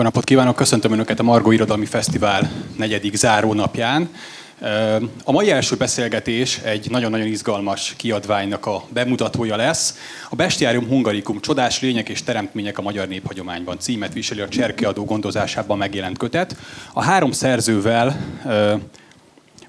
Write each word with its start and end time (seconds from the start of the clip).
Jó 0.00 0.06
napot 0.06 0.24
kívánok, 0.24 0.56
köszöntöm 0.56 0.92
Önöket 0.92 1.18
a 1.20 1.22
Margó 1.22 1.50
Irodalmi 1.50 1.86
Fesztivál 1.86 2.50
negyedik 2.76 3.14
zárónapján. 3.14 4.10
A 5.24 5.32
mai 5.32 5.50
első 5.50 5.76
beszélgetés 5.76 6.58
egy 6.58 6.90
nagyon-nagyon 6.90 7.26
izgalmas 7.26 7.94
kiadványnak 7.96 8.66
a 8.66 8.84
bemutatója 8.88 9.56
lesz. 9.56 9.98
A 10.30 10.36
Bestiárium 10.36 10.86
Hungarikum 10.86 11.40
Csodás 11.40 11.80
lények 11.80 12.08
és 12.08 12.22
teremtmények 12.22 12.78
a 12.78 12.82
magyar 12.82 13.08
néphagyományban 13.08 13.78
címet 13.78 14.12
viseli 14.12 14.40
a 14.40 14.48
Cserkiadó 14.48 15.04
gondozásában 15.04 15.78
megjelent 15.78 16.18
kötet. 16.18 16.56
A 16.92 17.02
három 17.02 17.32
szerzővel 17.32 18.20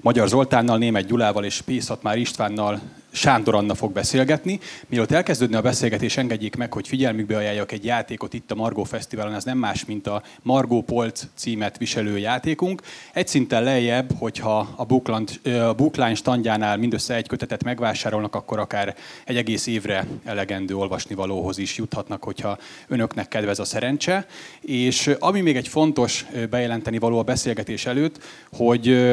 Magyar 0.00 0.28
Zoltánnal, 0.28 0.78
Német 0.78 1.06
Gyulával 1.06 1.44
és 1.44 1.60
Pészatmár 1.60 2.18
Istvánnal 2.18 2.80
Sándor 3.14 3.54
Anna 3.54 3.74
fog 3.74 3.92
beszélgetni. 3.92 4.60
Mielőtt 4.86 5.10
elkezdődne 5.10 5.56
a 5.56 5.60
beszélgetés, 5.60 6.16
engedjék 6.16 6.56
meg, 6.56 6.72
hogy 6.72 6.88
figyelmükbe 6.88 7.36
ajánljak 7.36 7.72
egy 7.72 7.84
játékot 7.84 8.34
itt 8.34 8.50
a 8.50 8.54
Margó 8.54 8.84
Fesztiválon. 8.84 9.34
Ez 9.34 9.44
nem 9.44 9.58
más, 9.58 9.84
mint 9.84 10.06
a 10.06 10.22
Margó 10.42 10.82
Polc 10.82 11.22
címet 11.34 11.78
viselő 11.78 12.18
játékunk. 12.18 12.82
Egy 13.12 13.28
szinten 13.28 13.62
lejjebb, 13.62 14.10
hogyha 14.18 14.68
a 14.76 14.84
Bookline 15.74 16.14
standjánál 16.14 16.76
mindössze 16.76 17.14
egy 17.14 17.28
kötetet 17.28 17.64
megvásárolnak, 17.64 18.34
akkor 18.34 18.58
akár 18.58 18.94
egy 19.24 19.36
egész 19.36 19.66
évre 19.66 20.06
elegendő 20.24 20.76
olvasnivalóhoz 20.76 21.58
is 21.58 21.76
juthatnak, 21.76 22.24
hogyha 22.24 22.58
önöknek 22.88 23.28
kedvez 23.28 23.58
a 23.58 23.64
szerencse. 23.64 24.26
És 24.60 25.10
ami 25.18 25.40
még 25.40 25.56
egy 25.56 25.68
fontos 25.68 26.26
bejelenteni 26.50 26.98
való 26.98 27.18
a 27.18 27.22
beszélgetés 27.22 27.86
előtt, 27.86 28.22
hogy 28.52 29.12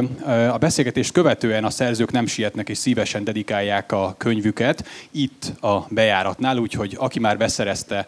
a 0.51 0.57
beszélgetést 0.57 1.11
követően 1.11 1.63
a 1.63 1.69
szerzők 1.69 2.11
nem 2.11 2.25
sietnek 2.25 2.69
és 2.69 2.77
szívesen 2.77 3.23
dedikálják 3.23 3.88
a 3.91 4.15
könyvüket 4.17 4.87
itt 5.11 5.61
a 5.61 5.85
bejáratnál, 5.89 6.57
úgyhogy 6.57 6.95
aki 6.99 7.19
már 7.19 7.37
beszerezte 7.37 8.05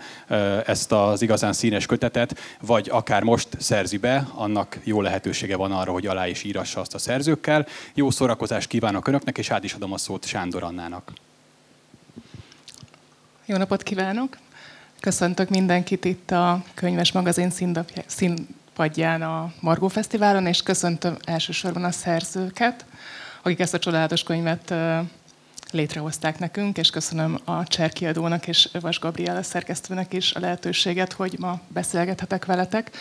ezt 0.66 0.92
az 0.92 1.22
igazán 1.22 1.54
színes 1.54 1.86
kötetet, 1.86 2.40
vagy 2.62 2.90
akár 2.90 3.24
most 3.24 3.48
szerzi 3.60 3.98
be, 3.98 4.28
annak 4.36 4.80
jó 4.84 5.02
lehetősége 5.02 5.56
van 5.56 5.72
arra, 5.72 5.92
hogy 5.92 6.08
alá 6.08 6.28
is 6.28 6.44
írassa 6.44 6.80
azt 6.80 6.94
a 6.94 6.98
szerzőkkel. 6.98 7.68
Jó 7.94 8.10
szórakozást 8.10 8.68
kívánok 8.68 9.08
Önöknek, 9.08 9.38
és 9.38 9.52
át 9.52 9.64
is 9.64 9.74
adom 9.74 9.94
a 9.94 9.98
szót 9.98 10.26
Sándor 10.26 10.64
Annának. 10.64 11.12
Jó 13.46 13.58
napot 13.58 13.84
kívánok! 13.84 14.38
Köszöntök 15.00 15.50
mindenkit 15.50 16.06
itt 16.06 16.32
a 16.32 16.64
Könyves 16.74 17.12
Magazin 17.12 17.52
színpadján 18.06 19.22
a 19.22 19.54
Margó 19.60 19.88
Fesztiválon, 19.88 20.46
és 20.46 20.62
köszöntöm 20.62 21.18
elsősorban 21.24 21.84
a 21.84 21.92
szerzőket, 21.92 22.86
akik 23.44 23.60
ezt 23.60 23.74
a 23.74 23.80
csodálatos 23.80 24.24
könyvet 24.24 24.74
létrehozták 25.72 26.40
nekünk, 26.40 26.78
és 26.78 26.90
köszönöm 26.90 27.40
a 27.44 27.64
Cserkiadónak 27.64 28.48
és 28.48 28.70
Vas 28.80 29.00
Gabriela 29.00 29.44
szerkesztőnek 29.44 30.14
is 30.14 30.34
a 30.34 30.40
lehetőséget, 30.40 31.14
hogy 31.14 31.36
ma 31.40 31.60
beszélgethetek 31.68 32.46
veletek. 32.46 32.92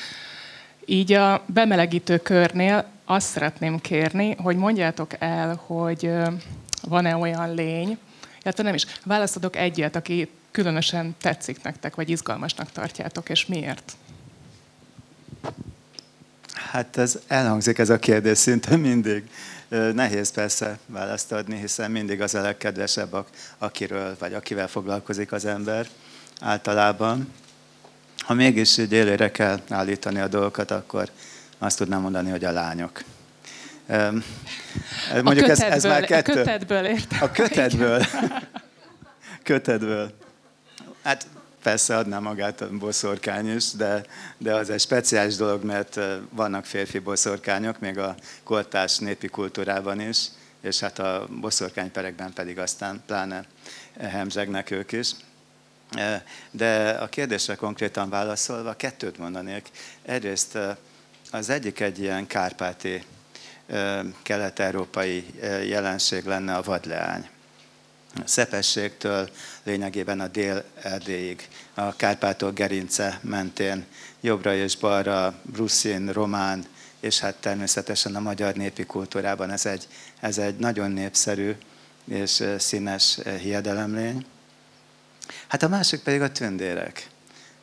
Így 0.84 1.12
a 1.12 1.42
bemelegítő 1.46 2.18
körnél 2.18 2.84
azt 3.04 3.28
szeretném 3.28 3.80
kérni, 3.80 4.34
hogy 4.34 4.56
mondjátok 4.56 5.10
el, 5.18 5.60
hogy 5.66 6.10
van-e 6.82 7.16
olyan 7.16 7.54
lény, 7.54 7.98
illetve 8.42 8.62
nem 8.62 8.74
is, 8.74 8.86
választodok 9.04 9.56
egyet, 9.56 9.96
aki 9.96 10.30
különösen 10.50 11.14
tetszik 11.20 11.62
nektek, 11.62 11.94
vagy 11.94 12.10
izgalmasnak 12.10 12.72
tartjátok, 12.72 13.28
és 13.28 13.46
miért? 13.46 13.92
Hát 16.70 16.96
ez 16.96 17.18
elhangzik 17.26 17.78
ez 17.78 17.90
a 17.90 17.98
kérdés 17.98 18.38
szinte 18.38 18.76
mindig. 18.76 19.30
Nehéz 19.68 20.30
persze 20.30 20.78
választ 20.86 21.32
adni, 21.32 21.56
hiszen 21.56 21.90
mindig 21.90 22.20
az 22.20 22.34
a 22.34 22.40
legkedvesebb, 22.40 23.26
akiről 23.58 24.16
vagy 24.18 24.34
akivel 24.34 24.68
foglalkozik 24.68 25.32
az 25.32 25.44
ember 25.44 25.86
általában. 26.40 27.32
Ha 28.18 28.34
mégis 28.34 28.78
így 28.78 28.92
élére 28.92 29.30
kell 29.30 29.60
állítani 29.68 30.20
a 30.20 30.28
dolgokat, 30.28 30.70
akkor 30.70 31.08
azt 31.58 31.78
tudnám 31.78 32.00
mondani, 32.00 32.30
hogy 32.30 32.44
a 32.44 32.50
lányok. 32.50 33.02
Mondjuk 35.22 35.46
a 35.46 35.50
ez, 35.50 35.60
ez 35.60 35.84
már 35.84 36.04
kettő. 36.04 36.32
A 36.32 36.34
kötetből 36.34 36.84
értem. 36.84 37.18
A 37.22 37.30
kötetből. 37.30 38.06
kötetből. 39.42 40.12
Hát 41.02 41.26
persze 41.62 41.96
adná 41.96 42.18
magát 42.18 42.60
a 42.60 42.70
boszorkány 42.70 43.54
is, 43.54 43.72
de, 43.72 44.04
de 44.38 44.54
az 44.54 44.70
egy 44.70 44.80
speciális 44.80 45.36
dolog, 45.36 45.64
mert 45.64 46.00
vannak 46.30 46.64
férfi 46.64 46.98
boszorkányok, 46.98 47.78
még 47.78 47.98
a 47.98 48.14
koltás 48.42 48.98
népi 48.98 49.28
kultúrában 49.28 50.00
is, 50.00 50.26
és 50.60 50.80
hát 50.80 50.98
a 50.98 51.26
boszorkányperekben 51.40 52.32
pedig 52.32 52.58
aztán 52.58 53.02
pláne 53.06 53.44
hemzsegnek 53.98 54.70
ők 54.70 54.92
is. 54.92 55.10
De 56.50 56.90
a 56.90 57.08
kérdésre 57.08 57.54
konkrétan 57.54 58.10
válaszolva 58.10 58.74
kettőt 58.74 59.18
mondanék. 59.18 59.70
Egyrészt 60.02 60.58
az 61.30 61.48
egyik 61.48 61.80
egy 61.80 61.98
ilyen 61.98 62.26
kárpáti 62.26 63.04
kelet-európai 64.22 65.26
jelenség 65.64 66.24
lenne 66.24 66.54
a 66.54 66.62
vadleány 66.62 67.28
Szepességtől 68.24 69.28
lényegében 69.62 70.20
a 70.20 70.28
dél 70.28 70.64
erdélyig, 70.82 71.48
a 71.74 71.96
Kárpátok 71.96 72.54
gerince 72.54 73.18
mentén, 73.22 73.84
jobbra 74.20 74.54
és 74.54 74.76
balra, 74.76 75.34
bruszin, 75.42 76.12
román, 76.12 76.64
és 77.00 77.18
hát 77.18 77.34
természetesen 77.34 78.14
a 78.14 78.20
magyar 78.20 78.54
népi 78.54 78.84
kultúrában 78.84 79.50
ez 79.50 79.66
egy, 79.66 79.88
ez 80.20 80.38
egy 80.38 80.56
nagyon 80.56 80.90
népszerű 80.90 81.54
és 82.04 82.44
színes 82.58 83.18
hiedelemlény. 83.40 84.26
Hát 85.46 85.62
a 85.62 85.68
másik 85.68 86.00
pedig 86.00 86.20
a 86.20 86.32
tündérek. 86.32 87.06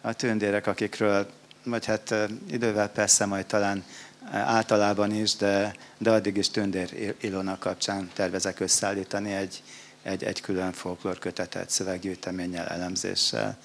A 0.01 0.13
tündérek, 0.13 0.67
akikről, 0.67 1.29
vagy 1.63 1.85
hát 1.85 2.15
idővel 2.49 2.89
persze 2.89 3.25
majd 3.25 3.45
talán 3.45 3.83
általában 4.31 5.11
is, 5.11 5.35
de, 5.35 5.75
de 5.97 6.11
addig 6.11 6.37
is 6.37 6.49
tündér 6.49 7.15
Ilona 7.21 7.57
kapcsán 7.57 8.09
tervezek 8.13 8.59
összeállítani 8.59 9.33
egy, 9.33 9.63
egy, 10.07 10.23
egy 10.23 10.41
külön 10.41 10.72
folklór 10.72 11.19
kötetet 11.19 11.69
szöveggyűjteménnyel, 11.69 12.68
elemzéssel. 12.68 13.57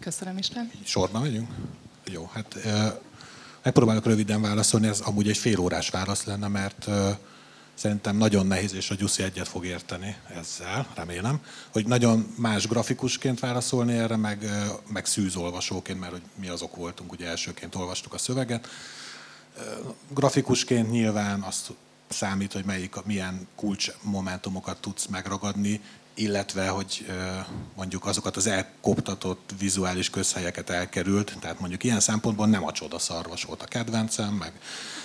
Köszönöm 0.00 0.38
Isten. 0.38 0.70
Sorban 0.84 1.22
megyünk? 1.22 1.48
Jó, 2.04 2.30
hát 2.32 2.56
megpróbálok 3.62 4.06
röviden 4.06 4.42
válaszolni, 4.42 4.86
ez 4.86 5.00
amúgy 5.00 5.28
egy 5.28 5.36
fél 5.36 5.58
órás 5.58 5.88
válasz 5.88 6.24
lenne, 6.24 6.48
mert 6.48 6.88
szerintem 7.74 8.16
nagyon 8.16 8.46
nehéz, 8.46 8.74
és 8.74 8.90
a 8.90 8.94
Gyuszi 8.94 9.22
egyet 9.22 9.48
fog 9.48 9.64
érteni 9.64 10.16
ezzel, 10.34 10.86
remélem, 10.94 11.40
hogy 11.70 11.86
nagyon 11.86 12.34
más 12.36 12.66
grafikusként 12.66 13.40
válaszolni 13.40 13.92
erre, 13.92 14.16
meg, 14.16 14.48
meg 14.86 15.06
szűzolvasóként, 15.06 16.00
mert 16.00 16.12
hogy 16.12 16.22
mi 16.34 16.48
azok 16.48 16.76
voltunk, 16.76 17.12
ugye 17.12 17.26
elsőként 17.26 17.74
olvastuk 17.74 18.14
a 18.14 18.18
szöveget. 18.18 18.68
Grafikusként 20.08 20.90
nyilván 20.90 21.40
azt 21.40 21.70
számít, 22.12 22.52
hogy 22.52 22.64
melyik, 22.64 22.94
milyen 23.04 23.48
kulcs 23.56 23.90
momentumokat 24.02 24.80
tudsz 24.80 25.06
megragadni, 25.06 25.80
illetve 26.14 26.68
hogy 26.68 27.06
mondjuk 27.76 28.06
azokat 28.06 28.36
az 28.36 28.46
elkoptatott 28.46 29.54
vizuális 29.58 30.10
közhelyeket 30.10 30.70
elkerült. 30.70 31.36
Tehát 31.40 31.60
mondjuk 31.60 31.84
ilyen 31.84 32.00
szempontból 32.00 32.46
nem 32.46 32.64
a 32.64 32.72
csodaszarvas 32.72 33.44
volt 33.44 33.62
a 33.62 33.66
kedvencem, 33.66 34.34
meg 34.34 34.52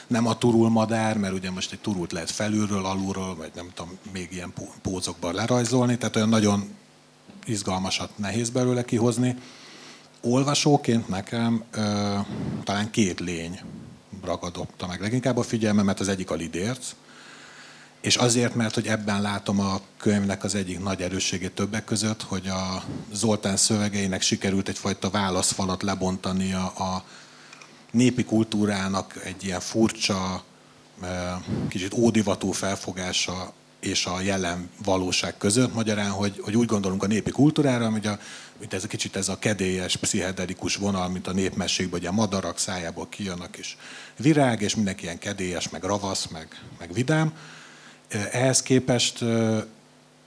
nem 0.08 0.28
a 0.28 0.38
turul 0.38 0.70
madár, 0.70 1.18
mert 1.18 1.34
ugye 1.34 1.52
most 1.52 1.72
egy 1.72 1.80
turult 1.80 2.12
lehet 2.12 2.32
felülről, 2.32 2.86
alulról, 2.86 3.36
vagy 3.36 3.52
nem 3.56 3.72
tudom, 3.74 3.98
még 4.12 4.28
ilyen 4.32 4.54
pózokban 4.82 5.34
lerajzolni, 5.34 5.98
tehát 5.98 6.16
olyan 6.16 6.30
nagyon 6.30 6.76
izgalmasat 7.46 8.18
nehéz 8.18 8.50
belőle 8.50 8.86
kihozni. 8.86 9.36
Olvasóként 10.22 11.08
nekem 11.08 11.64
ö, 11.72 12.16
talán 12.64 12.92
két 12.92 13.20
lény 13.20 13.60
ragadott 14.24 14.88
meg 14.88 15.02
leginkább 15.02 15.38
a 15.38 15.44
figyelmemet, 15.44 16.00
az 16.00 16.08
egyik 16.08 16.32
a 16.32 16.36
Lidérc, 16.36 16.96
és 18.02 18.16
azért, 18.16 18.56
mert 18.56 18.74
hogy 18.74 18.88
ebben 18.88 19.22
látom 19.22 19.60
a 19.60 19.82
könyvnek 19.98 20.44
az 20.44 20.56
egyik 20.56 20.80
nagy 20.80 21.02
erősségét 21.02 21.52
többek 21.52 21.84
között, 21.84 22.22
hogy 22.22 22.48
a 22.48 22.84
Zoltán 23.14 23.58
szövegeinek 23.58 24.22
sikerült 24.22 24.70
egyfajta 24.70 25.10
válaszfalat 25.10 25.84
lebontani 25.84 26.54
a, 26.54 26.64
a 26.66 27.04
népi 27.92 28.24
kultúrának 28.24 29.20
egy 29.24 29.44
ilyen 29.44 29.60
furcsa, 29.60 30.44
kicsit 31.70 31.94
ódivatú 31.94 32.52
felfogása 32.52 33.54
és 33.80 34.06
a 34.06 34.22
jelen 34.22 34.70
valóság 34.84 35.38
között. 35.38 35.74
Magyarán, 35.74 36.10
hogy, 36.10 36.40
hogy 36.42 36.58
úgy 36.58 36.68
gondolunk 36.68 37.04
a 37.04 37.08
népi 37.08 37.32
kultúrára, 37.32 37.90
hogy 37.90 38.08
a, 38.08 38.20
mint 38.60 38.74
ez 38.74 38.84
a 38.84 38.88
kicsit 38.88 39.16
ez 39.16 39.30
a 39.30 39.40
kedélyes, 39.40 39.96
pszichedelikus 39.96 40.76
vonal, 40.76 41.10
mint 41.10 41.28
a 41.28 41.34
népmességben, 41.34 42.00
hogy 42.00 42.10
a 42.10 42.12
madarak 42.12 42.60
szájából 42.60 43.08
kijönnek 43.10 43.56
és 43.58 43.76
virág, 44.18 44.62
és 44.62 44.76
mindenki 44.76 45.04
ilyen 45.04 45.18
kedélyes, 45.18 45.70
meg 45.70 45.84
ravasz, 45.84 46.28
meg, 46.28 46.48
meg 46.80 46.94
vidám. 46.94 47.34
Ehhez 48.32 48.62
képest 48.62 49.24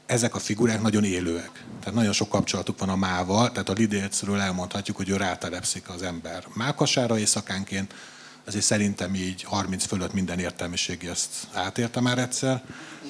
ezek 0.06 0.35
a 0.35 0.38
figurák 0.38 0.82
nagyon 0.82 1.05
élőek. 1.05 1.64
Tehát 1.81 1.94
nagyon 1.94 2.12
sok 2.12 2.29
kapcsolatuk 2.29 2.79
van 2.79 2.88
a 2.88 2.96
mával, 2.96 3.53
tehát 3.53 3.69
a 3.69 3.73
Lidércről 3.73 4.41
elmondhatjuk, 4.41 4.96
hogy 4.96 5.08
ő 5.08 5.17
rátelepszik 5.17 5.88
az 5.88 6.03
ember 6.03 6.46
mákasára 6.55 7.19
éjszakánként, 7.19 7.94
azért 8.47 8.65
szerintem 8.65 9.15
így 9.15 9.43
30 9.43 9.85
fölött 9.85 10.13
minden 10.13 10.39
értelmiségi 10.39 11.09
ezt 11.09 11.31
átérte 11.53 12.01
már 12.01 12.19
egyszer. 12.19 12.63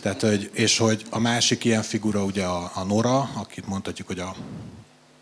Tehát, 0.02 0.20
hogy, 0.20 0.50
és 0.52 0.78
hogy 0.78 1.06
a 1.10 1.18
másik 1.18 1.64
ilyen 1.64 1.82
figura 1.82 2.24
ugye 2.24 2.44
a, 2.44 2.70
a 2.74 2.82
Nora, 2.84 3.30
akit 3.34 3.66
mondhatjuk, 3.66 4.06
hogy 4.06 4.18
a 4.18 4.36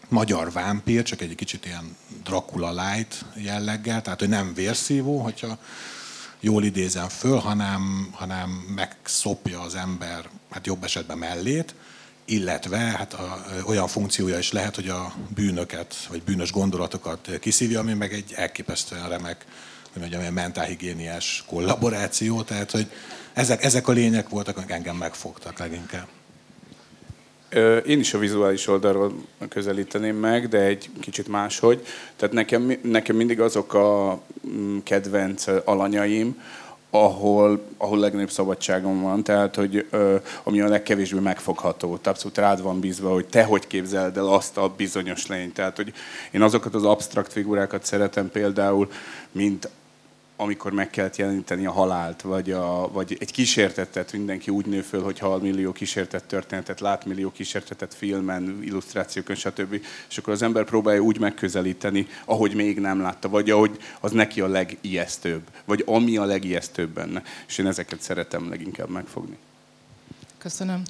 magyar 0.08 0.52
vámpír, 0.52 1.02
csak 1.02 1.20
egy 1.20 1.34
kicsit 1.34 1.66
ilyen 1.66 1.96
Dracula 2.24 2.70
light 2.70 3.24
jelleggel, 3.34 4.02
tehát 4.02 4.18
hogy 4.18 4.28
nem 4.28 4.54
vérszívó, 4.54 5.18
hogyha 5.18 5.58
jól 6.40 6.64
idézem 6.64 7.08
föl, 7.08 7.36
hanem, 7.36 8.08
hanem 8.12 8.50
megszopja 8.74 9.60
az 9.60 9.74
ember, 9.74 10.28
hát 10.50 10.66
jobb 10.66 10.84
esetben 10.84 11.18
mellét, 11.18 11.74
illetve 12.24 12.78
hát 12.78 13.14
a, 13.14 13.44
olyan 13.66 13.88
funkciója 13.88 14.38
is 14.38 14.52
lehet, 14.52 14.74
hogy 14.74 14.88
a 14.88 15.12
bűnöket, 15.34 16.06
vagy 16.08 16.22
bűnös 16.22 16.52
gondolatokat 16.52 17.30
kiszívja, 17.40 17.80
ami 17.80 17.92
meg 17.92 18.12
egy 18.12 18.32
elképesztően 18.36 19.08
remek, 19.08 19.46
hogy 19.92 20.00
mondjam, 20.00 20.34
mentálhigiéniás 20.34 21.44
kollaboráció, 21.46 22.42
tehát 22.42 22.70
hogy 22.70 22.90
ezek, 23.32 23.64
ezek 23.64 23.88
a 23.88 23.92
lények 23.92 24.28
voltak, 24.28 24.56
amik 24.56 24.70
engem 24.70 24.96
megfogtak 24.96 25.58
leginkább. 25.58 26.06
Én 27.86 27.98
is 27.98 28.14
a 28.14 28.18
vizuális 28.18 28.66
oldalról 28.66 29.12
közelíteném 29.48 30.16
meg, 30.16 30.48
de 30.48 30.58
egy 30.58 30.90
kicsit 31.00 31.28
máshogy. 31.28 31.86
Tehát 32.16 32.34
nekem, 32.34 32.78
nekem 32.82 33.16
mindig 33.16 33.40
azok 33.40 33.74
a 33.74 34.20
mm, 34.48 34.78
kedvenc 34.78 35.44
alanyaim, 35.64 36.42
ahol, 36.90 37.64
ahol 37.76 37.98
legnagyobb 37.98 38.30
szabadságom 38.30 39.02
van, 39.02 39.22
tehát 39.22 39.54
hogy 39.54 39.86
ö, 39.90 40.16
ami 40.42 40.60
a 40.60 40.68
legkevésbé 40.68 41.18
megfogható. 41.18 41.88
Tehát 41.88 42.06
abszolút 42.06 42.38
rád 42.38 42.62
van 42.62 42.80
bízva, 42.80 43.12
hogy 43.12 43.26
te 43.26 43.44
hogy 43.44 43.66
képzeled 43.66 44.16
el 44.16 44.26
azt 44.26 44.56
a 44.56 44.72
bizonyos 44.76 45.26
lényt. 45.26 45.54
Tehát, 45.54 45.76
hogy 45.76 45.92
én 46.30 46.42
azokat 46.42 46.74
az 46.74 46.84
absztrakt 46.84 47.32
figurákat 47.32 47.84
szeretem 47.84 48.30
például, 48.30 48.90
mint 49.32 49.68
amikor 50.40 50.72
meg 50.72 50.90
kellett 50.90 51.16
jeleníteni 51.16 51.66
a 51.66 51.70
halált, 51.70 52.22
vagy, 52.22 52.50
a, 52.50 52.92
vagy 52.92 53.16
egy 53.20 53.32
kísértetet, 53.32 54.12
mindenki 54.12 54.50
úgy 54.50 54.66
nő 54.66 54.80
föl, 54.80 55.02
hogy 55.02 55.18
hal 55.18 55.38
millió 55.38 55.72
kísértett 55.72 56.28
történetet, 56.28 56.80
lát 56.80 57.04
millió 57.04 57.30
kísértetet 57.30 57.94
filmen, 57.94 58.62
illusztrációkon, 58.62 59.36
stb. 59.36 59.80
És 60.08 60.18
akkor 60.18 60.32
az 60.32 60.42
ember 60.42 60.64
próbálja 60.64 61.00
úgy 61.00 61.18
megközelíteni, 61.18 62.06
ahogy 62.24 62.54
még 62.54 62.80
nem 62.80 63.00
látta, 63.00 63.28
vagy 63.28 63.50
ahogy 63.50 63.78
az 64.00 64.12
neki 64.12 64.40
a 64.40 64.46
legijesztőbb, 64.46 65.42
vagy 65.64 65.82
ami 65.86 66.16
a 66.16 66.24
legijesztőbb 66.24 66.90
benne. 66.90 67.22
És 67.48 67.58
én 67.58 67.66
ezeket 67.66 68.00
szeretem 68.00 68.48
leginkább 68.48 68.88
megfogni. 68.88 69.36
Köszönöm. 70.38 70.82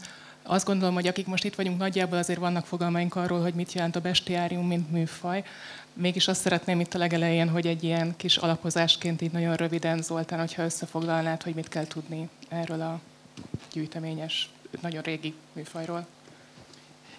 Azt 0.50 0.66
gondolom, 0.66 0.94
hogy 0.94 1.06
akik 1.06 1.26
most 1.26 1.44
itt 1.44 1.54
vagyunk, 1.54 1.78
nagyjából 1.78 2.18
azért 2.18 2.38
vannak 2.38 2.66
fogalmaink 2.66 3.14
arról, 3.14 3.40
hogy 3.40 3.54
mit 3.54 3.72
jelent 3.72 3.96
a 3.96 4.00
bestiárium, 4.00 4.66
mint 4.66 4.90
műfaj. 4.90 5.44
Mégis 5.92 6.28
azt 6.28 6.40
szeretném 6.40 6.80
itt 6.80 6.94
a 6.94 6.98
legelején, 6.98 7.48
hogy 7.48 7.66
egy 7.66 7.84
ilyen 7.84 8.16
kis 8.16 8.36
alapozásként 8.36 9.22
így 9.22 9.30
nagyon 9.30 9.54
röviden, 9.54 10.02
Zoltán, 10.02 10.38
hogyha 10.38 10.62
összefoglalnád, 10.62 11.42
hogy 11.42 11.54
mit 11.54 11.68
kell 11.68 11.86
tudni 11.86 12.28
erről 12.48 12.80
a 12.80 13.00
gyűjteményes, 13.72 14.50
nagyon 14.80 15.02
régi 15.02 15.34
műfajról. 15.52 16.06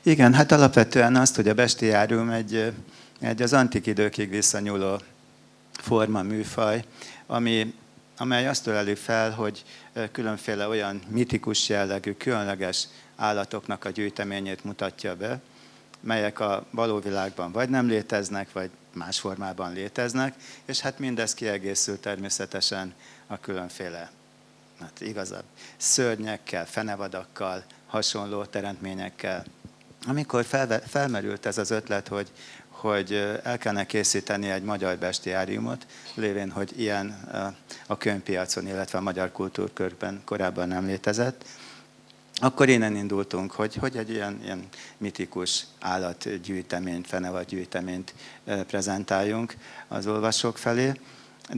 Igen, 0.02 0.34
hát 0.34 0.52
alapvetően 0.52 1.16
azt, 1.16 1.36
hogy 1.36 1.48
a 1.48 1.54
bestiárium 1.54 2.30
egy, 2.30 2.74
egy 3.20 3.42
az 3.42 3.54
antik 3.54 3.86
időkig 3.86 4.30
visszanyúló 4.30 5.02
forma, 5.72 6.22
műfaj, 6.22 6.84
ami, 7.26 7.74
amely 8.18 8.48
azt 8.48 8.68
öleli 8.68 8.96
fel, 8.96 9.32
hogy 9.32 9.64
különféle 10.12 10.68
olyan 10.68 11.02
mitikus 11.08 11.70
jellegű, 11.70 12.14
különleges 12.14 12.88
állatoknak 13.20 13.86
a 13.86 13.90
gyűjteményét 13.90 14.64
mutatja 14.64 15.16
be, 15.16 15.40
melyek 16.00 16.40
a 16.40 16.66
való 16.72 17.00
világban 17.00 17.52
vagy 17.52 17.70
nem 17.70 17.88
léteznek, 17.88 18.52
vagy 18.52 18.70
más 18.94 19.20
formában 19.20 19.74
léteznek, 19.74 20.36
és 20.66 20.80
hát 20.80 21.00
mindez 21.00 21.34
kiegészül 21.34 22.00
természetesen 22.00 22.94
a 23.28 23.40
különféle 23.40 24.12
hát 24.80 25.02
igazabb 25.02 25.44
szörnyekkel, 25.78 26.66
fenevadakkal, 26.66 27.64
hasonló 27.88 28.46
teremtményekkel. 28.46 29.46
Amikor 30.08 30.46
felve, 30.46 30.80
felmerült 30.80 31.46
ez 31.46 31.58
az 31.58 31.72
ötlet, 31.72 32.08
hogy, 32.08 32.32
hogy 32.70 33.14
el 33.44 33.58
kellene 33.58 33.86
készíteni 33.86 34.50
egy 34.50 34.64
magyar 34.64 34.98
bestiáriumot, 34.98 35.86
lévén, 36.14 36.52
hogy 36.52 36.80
ilyen 36.80 37.30
a 37.88 37.98
könyvpiacon, 37.98 38.68
illetve 38.68 38.98
a 38.98 39.02
magyar 39.02 39.32
kultúrkörben 39.32 40.22
korábban 40.26 40.68
nem 40.68 40.86
létezett, 40.86 41.46
akkor 42.40 42.70
innen 42.70 42.96
indultunk, 42.96 43.52
hogy, 43.52 43.76
hogy 43.76 43.98
egy 43.98 44.10
ilyen, 44.10 44.40
ilyen 44.44 44.68
mitikus 44.98 45.64
állatgyűjteményt, 45.80 47.08
fenevad 47.08 47.46
prezentáljunk 48.68 49.56
az 49.88 50.08
olvasók 50.08 50.58
felé, 50.58 50.92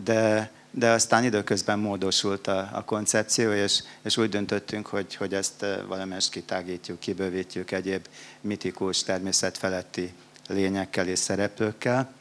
de, 0.03 0.51
de 0.71 0.89
aztán 0.89 1.23
időközben 1.23 1.79
módosult 1.79 2.47
a, 2.47 2.69
a 2.73 2.83
koncepció, 2.83 3.51
és, 3.51 3.83
és 4.01 4.17
úgy 4.17 4.29
döntöttünk, 4.29 4.87
hogy, 4.87 5.15
hogy 5.15 5.33
ezt 5.33 5.65
valamelyest 5.87 6.31
kitágítjuk, 6.31 6.99
kibővítjük 6.99 7.71
egyéb 7.71 8.05
mitikus, 8.41 9.03
természetfeletti 9.03 10.13
lényekkel 10.47 11.07
és 11.07 11.19
szereplőkkel. 11.19 12.13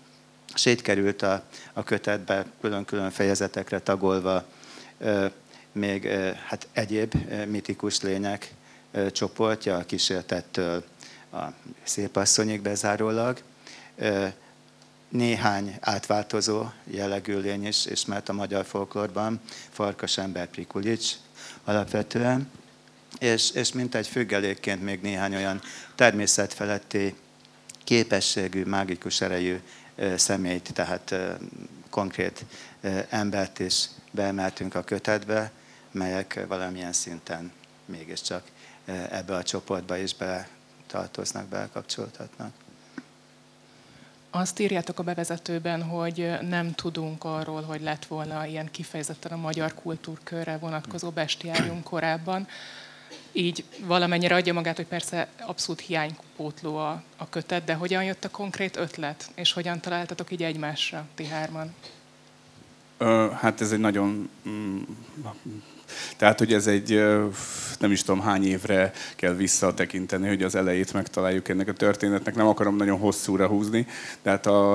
Így 0.65 0.83
került 0.83 1.23
a, 1.23 1.43
a 1.73 1.83
kötetbe 1.85 2.47
külön-külön 2.61 3.11
fejezetekre 3.11 3.81
tagolva 3.81 4.45
még 5.73 6.07
hát 6.47 6.69
egyéb 6.73 7.15
mitikus 7.47 8.01
lények 8.01 8.55
csoportja, 9.13 9.77
a 9.77 9.85
kísértettől 9.85 10.85
a 11.33 11.45
szépasszonyig 11.83 12.61
bezárólag. 12.61 13.41
Néhány 15.09 15.77
átváltozó 15.81 16.65
jellegű 16.85 17.39
lény 17.39 17.67
is 17.67 17.87
ismert 17.87 18.29
a 18.29 18.33
magyar 18.33 18.65
folklórban, 18.65 19.41
Farkas 19.71 20.19
ember 20.19 20.47
Prikulics 20.47 21.13
alapvetően, 21.65 22.51
és, 23.19 23.51
és 23.51 23.73
mint 23.73 23.95
egy 23.95 24.07
függelékként 24.07 24.83
még 24.83 25.01
néhány 25.01 25.35
olyan 25.37 25.61
természetfeletti 25.95 27.15
képességű, 27.85 28.65
mágikus 28.65 29.21
erejű 29.21 29.61
személyt, 30.17 30.73
tehát 30.73 31.15
konkrét 31.91 32.45
embert 33.09 33.59
is 33.59 33.89
beemeltünk 34.11 34.75
a 34.75 34.83
kötetbe, 34.83 35.51
melyek 35.91 36.45
valamilyen 36.49 36.93
szinten 36.93 37.53
mégiscsak 37.85 38.43
e, 38.85 39.09
ebbe 39.11 39.35
a 39.35 39.43
csoportba 39.43 39.97
is 39.97 40.15
bele 40.15 40.49
tartoznak, 40.87 41.47
belekapcsolódhatnak. 41.47 42.53
Azt 44.31 44.59
írjátok 44.59 44.99
a 44.99 45.03
bevezetőben, 45.03 45.83
hogy 45.83 46.31
nem 46.49 46.75
tudunk 46.75 47.25
arról, 47.25 47.63
hogy 47.63 47.81
lett 47.81 48.07
volna 48.07 48.47
ilyen 48.47 48.71
kifejezetten 48.71 49.33
a 49.33 49.37
magyar 49.37 49.75
kultúrkörre 49.75 50.59
vonatkozó 50.59 51.11
bestiárium 51.11 51.83
korábban. 51.83 52.47
Így 53.33 53.65
valamennyire 53.85 54.35
adja 54.35 54.53
magát, 54.53 54.77
hogy 54.77 54.87
persze 54.87 55.29
abszolút 55.41 55.81
hiánypótló 55.81 56.77
a, 56.77 57.03
a 57.17 57.29
kötet, 57.29 57.65
de 57.65 57.75
hogyan 57.75 58.05
jött 58.05 58.25
a 58.25 58.31
konkrét 58.31 58.77
ötlet, 58.77 59.31
és 59.35 59.53
hogyan 59.53 59.81
találtatok 59.81 60.31
így 60.31 60.43
egymásra, 60.43 61.07
ti 61.15 61.27
hárman? 61.27 61.75
Hát 63.35 63.61
ez 63.61 63.73
egy 63.73 63.79
nagyon 63.79 64.31
mm, 64.49 64.83
tehát, 66.17 66.39
hogy 66.39 66.53
ez 66.53 66.67
egy, 66.67 67.05
nem 67.79 67.93
is 67.93 68.03
tudom 68.03 68.21
hány 68.21 68.47
évre 68.47 68.93
kell 69.17 69.35
visszatekinteni, 69.35 70.29
hogy 70.29 70.43
az 70.43 70.55
elejét 70.55 70.93
megtaláljuk 70.93 71.49
ennek 71.49 71.69
a 71.69 71.73
történetnek. 71.73 72.35
Nem 72.35 72.47
akarom 72.47 72.77
nagyon 72.77 72.99
hosszúra 72.99 73.47
húzni, 73.47 73.87
tehát 74.23 74.47
a, 74.47 74.75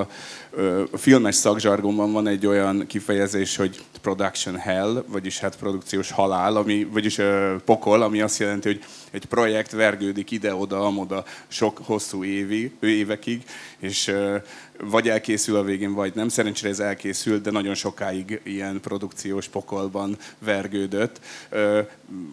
a 0.91 0.97
filmes 0.97 1.35
szakzsargonban 1.35 2.11
van 2.11 2.27
egy 2.27 2.45
olyan 2.45 2.85
kifejezés, 2.87 3.55
hogy 3.55 3.83
production 4.01 4.55
hell, 4.55 5.03
vagyis 5.07 5.39
hát 5.39 5.57
produkciós 5.57 6.11
halál, 6.11 6.55
ami, 6.55 6.87
vagyis 6.91 7.17
uh, 7.17 7.55
pokol, 7.65 8.01
ami 8.01 8.21
azt 8.21 8.39
jelenti, 8.39 8.67
hogy 8.67 8.83
egy 9.11 9.25
projekt 9.25 9.71
vergődik 9.71 10.31
ide-oda, 10.31 10.85
amoda 10.85 11.23
sok 11.47 11.79
hosszú 11.83 12.23
évi, 12.23 12.71
évekig, 12.79 13.43
és 13.79 14.07
uh, 14.07 14.41
vagy 14.79 15.09
elkészül 15.09 15.55
a 15.55 15.63
végén, 15.63 15.93
vagy 15.93 16.15
nem. 16.15 16.27
Szerencsére 16.27 16.69
ez 16.69 16.79
elkészült, 16.79 17.41
de 17.41 17.51
nagyon 17.51 17.73
sokáig 17.73 18.41
ilyen 18.43 18.81
produkciós 18.81 19.47
pokolban 19.47 20.17
vergődött. 20.39 21.19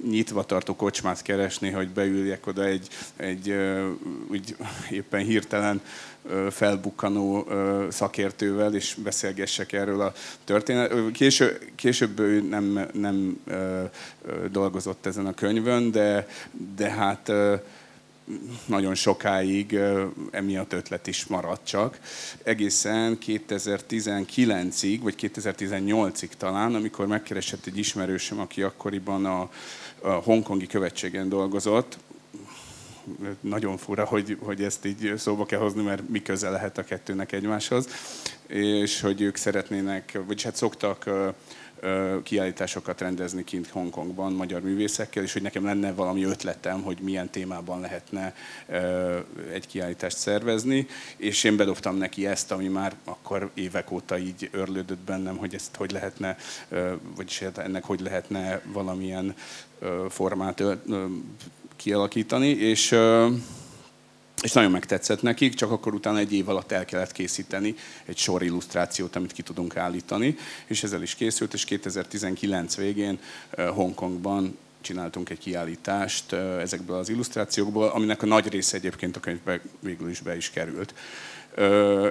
nyitva 0.08 0.44
tartó 0.44 0.76
kocsmát 0.76 1.22
keresni, 1.22 1.70
hogy 1.70 1.90
beüljek 1.90 2.48
oda 2.48 2.64
egy, 2.64 2.88
egy 3.16 3.56
úgy 4.32 4.56
éppen 4.92 5.24
hirtelen 5.24 5.82
felbukkanó 6.50 7.48
szakértővel, 7.90 8.76
és 8.76 8.96
beszélgessek 9.04 9.74
erről 9.74 10.02
a 10.02 10.14
történet. 10.44 11.12
Késő, 11.12 11.60
később 11.76 12.20
ő 12.20 12.42
nem, 12.42 12.88
nem 12.94 13.40
dolgozott 14.52 15.06
ezen 15.06 15.26
a 15.26 15.34
könyvön, 15.34 15.92
de, 15.92 16.28
de 16.76 16.90
hát 16.90 17.32
nagyon 18.66 18.96
sokáig 18.96 19.80
emiatt 20.32 20.74
ötlet 20.74 21.08
is 21.08 21.26
maradt 21.26 21.68
csak. 21.68 22.00
Egészen 22.44 23.18
2019-ig, 23.26 25.00
vagy 25.02 25.16
2018-ig 25.22 26.30
talán, 26.38 26.76
amikor 26.76 27.08
megkeresett 27.08 27.66
egy 27.66 27.78
ismerősöm, 27.78 28.40
aki 28.40 28.62
akkoriban 28.62 29.26
a, 29.26 29.50
hongkongi 30.24 30.68
követségen 30.68 31.30
dolgozott, 31.30 31.98
nagyon 33.40 33.78
fura, 33.78 34.06
hogy, 34.06 34.38
hogy 34.40 34.64
ezt 34.64 34.86
így 34.86 35.14
szóba 35.18 35.46
kell 35.46 35.60
hozni, 35.60 35.84
mert 35.84 36.10
mi 36.10 36.22
köze 36.22 36.50
lehet 36.50 36.78
a 36.78 36.84
kettőnek 36.84 37.32
egymáshoz, 37.32 37.88
és 38.48 39.02
hogy 39.02 39.22
ők 39.22 39.36
szeretnének, 39.36 40.20
vagy 40.28 40.42
hát 40.42 40.56
szoktak 40.56 41.10
kiállításokat 42.24 43.02
rendezni 43.02 43.44
kint 43.44 43.68
Hongkongban 43.68 44.34
magyar 44.34 44.62
művészekkel, 44.62 45.24
és 45.24 45.34
hogy 45.34 45.42
nekem 45.42 45.66
lenne 45.66 45.94
valami 45.94 46.24
ötletem, 46.24 46.82
hogy 46.82 46.98
milyen 47.02 47.30
témában 47.30 47.80
lehetne 47.80 48.36
egy 49.52 49.68
kiállítást 49.68 50.18
szervezni, 50.18 50.88
és 51.18 51.44
én 51.44 51.56
bedobtam 51.58 51.98
neki 51.98 52.28
ezt, 52.28 52.52
ami 52.52 52.68
már 52.68 52.94
akkor 53.04 53.52
évek 53.54 53.92
óta 53.92 54.18
így 54.18 54.50
örlődött 54.52 55.00
bennem, 55.06 55.38
hogy 55.38 55.54
ezt 55.54 55.76
hogy 55.76 55.92
lehetne, 55.92 56.38
vagyis 57.16 57.40
hát 57.40 57.58
ennek 57.58 57.84
hogy 57.84 58.00
lehetne 58.00 58.62
valamilyen 58.66 59.36
formát 60.10 60.64
kialakítani, 61.76 62.48
és 62.48 62.96
és 64.42 64.52
nagyon 64.52 64.72
megtetszett 64.72 65.22
nekik, 65.22 65.54
csak 65.54 65.72
akkor 65.72 65.94
utána 65.94 66.18
egy 66.18 66.34
év 66.34 66.50
alatt 66.50 66.72
el 66.72 66.86
kellett 66.86 67.12
készíteni 67.12 67.76
egy 68.06 68.18
sor 68.18 68.44
illusztrációt, 68.44 69.16
amit 69.16 69.32
ki 69.32 69.42
tudunk 69.42 69.78
állítani, 69.78 70.36
és 70.66 70.84
ezzel 70.84 71.02
is 71.02 71.16
készült, 71.16 71.54
és 71.54 71.66
2019 71.66 72.76
végén 72.76 73.20
Hongkongban 73.56 74.58
csináltunk 74.82 75.30
egy 75.30 75.38
kiállítást 75.38 76.34
ezekből 76.34 76.98
az 76.98 77.10
illusztrációkból, 77.10 77.88
aminek 77.88 78.22
a 78.22 78.26
nagy 78.26 78.48
része 78.48 78.78
egyébként 78.78 79.16
a 79.16 79.20
könyvbe 79.20 79.62
végül 79.80 80.10
is 80.10 80.20
be 80.20 80.36
is 80.36 80.50
került. 80.50 80.94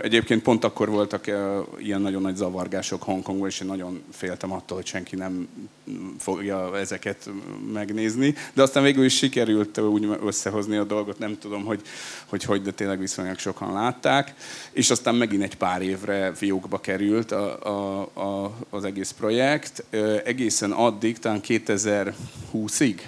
Egyébként 0.03 0.43
pont 0.43 0.65
akkor 0.65 0.89
voltak 0.89 1.27
ilyen 1.79 2.01
nagyon 2.01 2.23
nagy 2.23 2.37
zavargások 2.37 3.03
Hongkongban, 3.03 3.49
és 3.49 3.61
én 3.61 3.67
nagyon 3.67 4.03
féltem 4.13 4.53
attól, 4.53 4.77
hogy 4.77 4.87
senki 4.87 5.17
nem 5.17 5.49
fogja 6.19 6.79
ezeket 6.79 7.31
megnézni. 7.73 8.35
De 8.53 8.63
aztán 8.63 8.83
végül 8.83 9.05
is 9.05 9.17
sikerült 9.17 9.79
úgy 9.79 10.09
összehozni 10.25 10.77
a 10.77 10.85
dolgot, 10.85 11.19
nem 11.19 11.39
tudom, 11.39 11.65
hogy 11.65 11.81
hogy, 12.27 12.45
hogy 12.45 12.63
de 12.63 12.71
tényleg 12.71 12.99
viszonylag 12.99 13.39
sokan 13.39 13.73
látták. 13.73 14.35
És 14.73 14.91
aztán 14.91 15.15
megint 15.15 15.43
egy 15.43 15.57
pár 15.57 15.83
évre 15.83 16.33
fiókba 16.35 16.81
került 16.81 17.33
a, 17.33 17.63
a, 17.63 18.01
a, 18.15 18.57
az 18.71 18.85
egész 18.85 19.11
projekt. 19.11 19.85
Egészen 20.25 20.73
addig, 20.73 21.19
talán 21.19 21.41
2020-ig, 21.47 23.01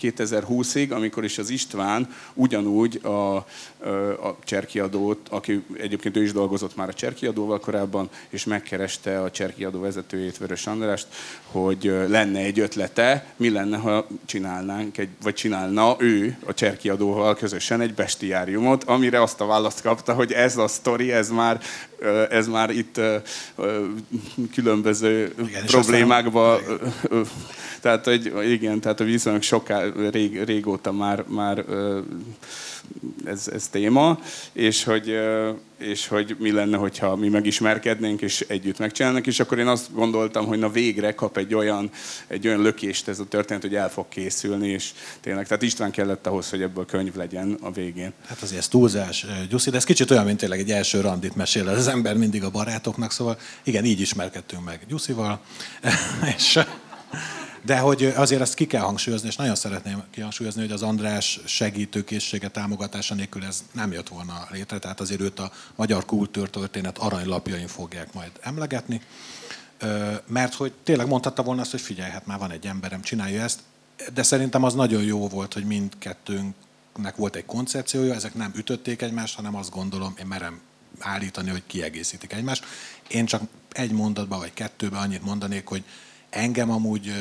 2020-ig, 0.00 0.90
amikor 0.90 1.24
is 1.24 1.38
az 1.38 1.50
István 1.50 2.14
ugyanúgy 2.34 3.00
a, 3.02 3.36
a 4.26 4.36
cserkiadót, 4.44 5.28
aki 5.30 5.64
egyébként 5.78 6.16
ő 6.16 6.22
is 6.22 6.32
dolgozott 6.32 6.76
már 6.76 6.88
a 6.88 6.92
cserkiadóval 6.92 7.60
korábban, 7.60 8.08
és 8.28 8.44
megkereste 8.44 9.22
a 9.22 9.30
cserkiadó 9.30 9.80
vezetőjét, 9.80 10.38
Vörös 10.38 10.66
Andrást, 10.66 11.06
hogy 11.46 11.84
lenne 12.08 12.38
egy 12.38 12.60
ötlete, 12.60 13.26
mi 13.36 13.50
lenne, 13.50 13.76
ha 13.76 14.06
csinálnánk, 14.24 14.98
egy, 14.98 15.08
vagy 15.22 15.34
csinálna 15.34 15.96
ő 15.98 16.36
a 16.46 16.54
cserkiadóval 16.54 17.36
közösen 17.36 17.80
egy 17.80 17.94
bestiáriumot, 17.94 18.84
amire 18.84 19.22
azt 19.22 19.40
a 19.40 19.46
választ 19.46 19.82
kapta, 19.82 20.12
hogy 20.12 20.32
ez 20.32 20.56
a 20.56 20.68
sztori, 20.68 21.12
ez 21.12 21.30
már, 21.30 21.60
ez 22.30 22.48
már 22.48 22.70
itt 22.70 23.00
különböző 24.54 25.34
igen, 25.48 25.66
problémákba 25.66 26.54
aztán... 26.54 27.26
Tehát, 27.80 28.04
hogy 28.04 28.50
igen, 28.50 28.80
tehát 28.80 28.98
hogy 28.98 29.06
viszonylag 29.06 29.42
soká, 29.42 29.85
rég, 30.10 30.42
régóta 30.42 30.92
már, 30.92 31.24
már 31.28 31.64
ez, 33.24 33.48
ez 33.48 33.68
téma, 33.68 34.18
és 34.52 34.84
hogy, 34.84 35.18
és 35.78 36.06
hogy 36.06 36.36
mi 36.38 36.50
lenne, 36.50 36.76
hogyha 36.76 37.16
mi 37.16 37.28
megismerkednénk, 37.28 38.20
és 38.20 38.44
együtt 38.48 38.78
megcsinálnak, 38.78 39.26
és 39.26 39.40
akkor 39.40 39.58
én 39.58 39.66
azt 39.66 39.94
gondoltam, 39.94 40.46
hogy 40.46 40.58
na 40.58 40.70
végre 40.70 41.14
kap 41.14 41.36
egy 41.36 41.54
olyan, 41.54 41.90
egy 42.26 42.46
olyan 42.46 42.62
lökést 42.62 43.08
ez 43.08 43.18
a 43.18 43.24
történet, 43.24 43.62
hogy 43.62 43.74
el 43.74 43.90
fog 43.90 44.08
készülni, 44.08 44.68
és 44.68 44.92
tényleg, 45.20 45.46
tehát 45.46 45.62
István 45.62 45.90
kellett 45.90 46.26
ahhoz, 46.26 46.50
hogy 46.50 46.62
ebből 46.62 46.86
könyv 46.86 47.14
legyen 47.14 47.58
a 47.60 47.70
végén. 47.70 48.12
Hát 48.26 48.42
azért 48.42 48.60
ez 48.60 48.68
túlzás, 48.68 49.26
Gyuszi, 49.50 49.70
de 49.70 49.76
ez 49.76 49.84
kicsit 49.84 50.10
olyan, 50.10 50.24
mint 50.24 50.38
tényleg 50.38 50.58
egy 50.58 50.70
első 50.70 51.00
randit 51.00 51.36
mesél 51.36 51.68
az 51.68 51.88
ember 51.88 52.16
mindig 52.16 52.44
a 52.44 52.50
barátoknak, 52.50 53.12
szóval 53.12 53.38
igen, 53.62 53.84
így 53.84 54.00
ismerkedtünk 54.00 54.64
meg 54.64 54.80
Gyuszival, 54.88 55.40
és 56.36 56.58
de 57.62 57.78
hogy 57.78 58.04
azért 58.04 58.40
ezt 58.40 58.54
ki 58.54 58.66
kell 58.66 58.82
hangsúlyozni, 58.82 59.28
és 59.28 59.36
nagyon 59.36 59.54
szeretném 59.54 60.02
kihangsúlyozni, 60.10 60.60
hogy 60.60 60.70
az 60.70 60.82
András 60.82 61.40
segítőkészsége, 61.44 62.48
támogatása 62.48 63.14
nélkül 63.14 63.44
ez 63.44 63.64
nem 63.72 63.92
jött 63.92 64.08
volna 64.08 64.46
létre, 64.50 64.78
tehát 64.78 65.00
azért 65.00 65.20
őt 65.20 65.38
a 65.38 65.52
magyar 65.74 66.04
kultúrtörténet 66.04 66.98
aranylapjain 66.98 67.66
fogják 67.66 68.12
majd 68.12 68.30
emlegetni. 68.40 69.00
Mert 70.26 70.54
hogy 70.54 70.72
tényleg 70.82 71.06
mondhatta 71.08 71.42
volna 71.42 71.60
azt, 71.60 71.70
hogy 71.70 71.80
figyelj, 71.80 72.10
hát 72.10 72.26
már 72.26 72.38
van 72.38 72.50
egy 72.50 72.66
emberem, 72.66 73.02
csinálja 73.02 73.42
ezt, 73.42 73.60
de 74.14 74.22
szerintem 74.22 74.62
az 74.62 74.74
nagyon 74.74 75.02
jó 75.02 75.28
volt, 75.28 75.52
hogy 75.52 75.64
mindkettőnknek 75.64 77.16
volt 77.16 77.36
egy 77.36 77.46
koncepciója, 77.46 78.14
ezek 78.14 78.34
nem 78.34 78.52
ütötték 78.56 79.02
egymást, 79.02 79.34
hanem 79.34 79.56
azt 79.56 79.70
gondolom, 79.70 80.14
én 80.18 80.26
merem 80.26 80.60
állítani, 80.98 81.50
hogy 81.50 81.62
kiegészítik 81.66 82.32
egymást. 82.32 82.64
Én 83.08 83.26
csak 83.26 83.42
egy 83.72 83.92
mondatban 83.92 84.38
vagy 84.38 84.52
kettőben 84.52 85.00
annyit 85.00 85.24
mondanék, 85.24 85.66
hogy 85.66 85.84
Engem 86.36 86.70
amúgy 86.70 87.12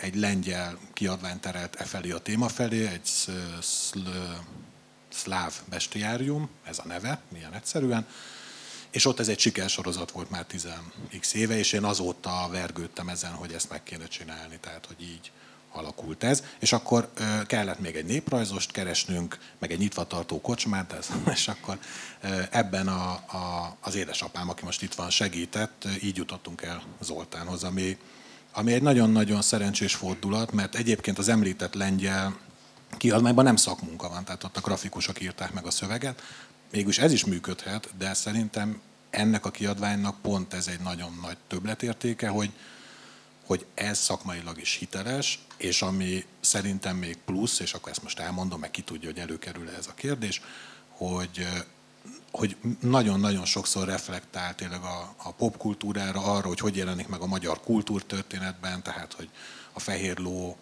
egy 0.00 0.14
lengyel 0.14 0.78
kiadvány 0.92 1.40
terelt 1.40 1.74
e 1.74 1.84
felé 1.84 2.10
a 2.10 2.18
téma 2.18 2.48
felé, 2.48 2.86
egy 2.86 3.08
szláv 5.08 5.54
bestiárium, 5.68 6.48
ez 6.64 6.78
a 6.78 6.86
neve, 6.86 7.20
milyen 7.32 7.52
egyszerűen, 7.54 8.06
és 8.90 9.04
ott 9.04 9.20
ez 9.20 9.28
egy 9.28 9.38
sikersorozat 9.38 10.10
volt 10.10 10.30
már 10.30 10.46
10x 10.50 11.32
éve, 11.34 11.58
és 11.58 11.72
én 11.72 11.84
azóta 11.84 12.48
vergődtem 12.50 13.08
ezen, 13.08 13.32
hogy 13.32 13.52
ezt 13.52 13.70
meg 13.70 13.82
kéne 13.82 14.06
csinálni, 14.06 14.58
tehát 14.60 14.86
hogy 14.86 15.02
így 15.02 15.32
alakult 15.72 16.24
ez, 16.24 16.42
és 16.58 16.72
akkor 16.72 17.12
kellett 17.46 17.80
még 17.80 17.96
egy 17.96 18.06
néprajzost 18.06 18.70
keresnünk, 18.70 19.38
meg 19.58 19.72
egy 19.72 19.78
nyitvatartó 19.78 20.40
kocsmát, 20.40 20.92
ez, 20.92 21.08
és 21.34 21.48
akkor 21.48 21.78
ebben 22.50 22.88
a, 22.88 23.10
a, 23.10 23.76
az 23.80 23.94
édesapám, 23.94 24.48
aki 24.48 24.64
most 24.64 24.82
itt 24.82 24.94
van, 24.94 25.10
segített, 25.10 25.88
így 26.02 26.16
jutottunk 26.16 26.62
el 26.62 26.82
Zoltánhoz, 27.00 27.64
ami 27.64 27.98
ami 28.52 28.72
egy 28.72 28.82
nagyon-nagyon 28.82 29.42
szerencsés 29.42 29.94
fordulat, 29.94 30.52
mert 30.52 30.74
egyébként 30.74 31.18
az 31.18 31.28
említett 31.28 31.74
lengyel 31.74 32.38
kiadványban 32.96 33.44
nem 33.44 33.56
szakmunka 33.56 34.08
van, 34.08 34.24
tehát 34.24 34.44
ott 34.44 34.56
a 34.56 34.60
grafikusok 34.60 35.22
írták 35.22 35.52
meg 35.52 35.66
a 35.66 35.70
szöveget. 35.70 36.22
Mégis 36.72 36.98
ez 36.98 37.12
is 37.12 37.24
működhet, 37.24 37.88
de 37.98 38.14
szerintem 38.14 38.80
ennek 39.10 39.46
a 39.46 39.50
kiadványnak 39.50 40.20
pont 40.20 40.54
ez 40.54 40.66
egy 40.66 40.80
nagyon 40.80 41.18
nagy 41.22 41.36
többletértéke, 41.46 42.28
hogy, 42.28 42.50
hogy 43.46 43.66
ez 43.74 43.98
szakmailag 43.98 44.60
is 44.60 44.74
hiteles, 44.74 45.38
és 45.56 45.82
ami 45.82 46.24
szerintem 46.40 46.96
még 46.96 47.16
plusz, 47.24 47.60
és 47.60 47.74
akkor 47.74 47.90
ezt 47.90 48.02
most 48.02 48.18
elmondom, 48.18 48.60
meg 48.60 48.70
ki 48.70 48.82
tudja, 48.82 49.08
hogy 49.08 49.18
előkerül 49.18 49.70
ez 49.78 49.86
a 49.86 49.94
kérdés, 49.94 50.40
hogy 50.88 51.48
hogy 52.30 52.56
nagyon-nagyon 52.80 53.44
sokszor 53.44 53.88
reflektál 53.88 54.54
tényleg 54.54 54.80
a, 54.82 55.14
a 55.16 55.32
popkultúrára, 55.32 56.22
arra, 56.22 56.48
hogy 56.48 56.58
hogy 56.58 56.76
jelenik 56.76 57.08
meg 57.08 57.20
a 57.20 57.26
magyar 57.26 57.60
kultúrtörténetben, 57.60 58.82
tehát 58.82 59.12
hogy 59.12 59.28
a 59.72 59.80
Fehér 59.80 60.18
Ló, 60.18 60.56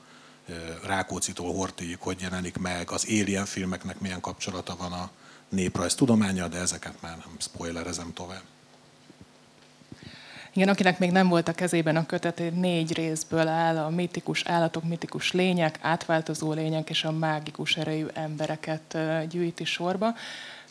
Rákócitól 0.86 1.52
Horthyig 1.52 1.98
hogy 2.00 2.20
jelenik 2.20 2.56
meg, 2.56 2.90
az 2.90 3.06
Alien 3.08 3.44
filmeknek 3.44 4.00
milyen 4.00 4.20
kapcsolata 4.20 4.76
van 4.76 4.92
a 4.92 5.10
néprajz 5.48 5.94
tudománya, 5.94 6.48
de 6.48 6.58
ezeket 6.58 7.00
már 7.00 7.16
nem 7.16 7.36
spoilerezem 7.38 8.12
tovább. 8.12 8.42
Igen, 10.52 10.68
akinek 10.68 10.98
még 10.98 11.10
nem 11.10 11.28
volt 11.28 11.48
a 11.48 11.52
kezében 11.52 11.96
a 11.96 12.06
kötet, 12.06 12.42
négy 12.54 12.92
részből 12.92 13.48
áll, 13.48 13.76
a 13.78 13.88
mitikus 13.88 14.44
állatok, 14.44 14.84
mitikus 14.84 15.32
lények, 15.32 15.78
átváltozó 15.80 16.52
lények 16.52 16.90
és 16.90 17.04
a 17.04 17.12
mágikus 17.12 17.76
erejű 17.76 18.06
embereket 18.14 18.98
gyűjti 19.28 19.64
sorba 19.64 20.14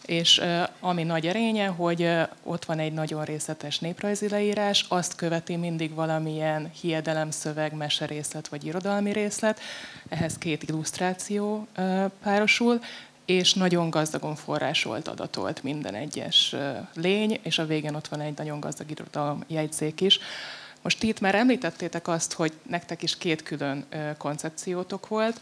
és 0.05 0.41
ami 0.85 1.03
nagy 1.03 1.27
erénye, 1.27 1.67
hogy 1.67 2.09
ott 2.43 2.65
van 2.65 2.79
egy 2.79 2.93
nagyon 2.93 3.23
részletes 3.23 3.79
néprajzi 3.79 4.29
leírás, 4.29 4.85
azt 4.87 5.15
követi 5.15 5.55
mindig 5.55 5.93
valamilyen 5.93 6.71
hiedelemszöveg, 6.81 7.73
meserészlet 7.73 8.47
vagy 8.47 8.65
irodalmi 8.65 9.11
részlet, 9.11 9.59
ehhez 10.09 10.37
két 10.37 10.63
illusztráció 10.63 11.67
párosul, 12.23 12.79
és 13.25 13.53
nagyon 13.53 13.89
gazdagon 13.89 14.35
forrásolt 14.35 15.07
adatolt 15.07 15.63
minden 15.63 15.95
egyes 15.95 16.55
lény, 16.93 17.39
és 17.43 17.59
a 17.59 17.65
végén 17.65 17.95
ott 17.95 18.07
van 18.07 18.21
egy 18.21 18.37
nagyon 18.37 18.59
gazdag 18.59 18.91
irodalom 18.91 19.43
jegyzék 19.47 20.01
is. 20.01 20.19
Most 20.81 21.03
itt 21.03 21.19
már 21.19 21.35
említettétek 21.35 22.07
azt, 22.07 22.33
hogy 22.33 22.53
nektek 22.69 23.03
is 23.03 23.17
két 23.17 23.43
külön 23.43 23.85
koncepciótok 24.17 25.07
volt 25.07 25.39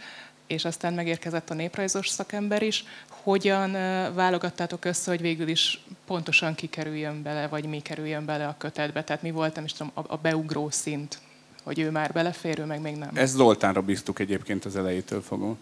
és 0.47 0.65
aztán 0.65 0.93
megérkezett 0.93 1.49
a 1.49 1.53
néprajzos 1.53 2.09
szakember 2.09 2.61
is. 2.61 2.83
Hogyan 3.09 3.71
válogattátok 4.13 4.85
össze, 4.85 5.11
hogy 5.11 5.21
végül 5.21 5.47
is 5.47 5.83
pontosan 6.05 6.55
kikerüljön 6.55 7.21
bele, 7.21 7.47
vagy 7.47 7.65
mi 7.65 7.79
kerüljön 7.79 8.25
bele 8.25 8.47
a 8.47 8.55
kötetbe? 8.57 9.03
Tehát 9.03 9.21
mi 9.21 9.31
volt, 9.31 9.55
nem 9.55 9.63
is 9.63 9.73
tudom, 9.73 9.91
a, 9.93 10.17
beugró 10.17 10.69
szint, 10.69 11.19
hogy 11.63 11.79
ő 11.79 11.91
már 11.91 12.11
belefér, 12.11 12.59
ő 12.59 12.65
meg 12.65 12.81
még 12.81 12.95
nem? 12.95 13.09
Ez 13.13 13.31
Zoltánra 13.31 13.81
bíztuk 13.81 14.19
egyébként 14.19 14.65
az 14.65 14.75
elejétől 14.75 15.21
fogva. 15.21 15.57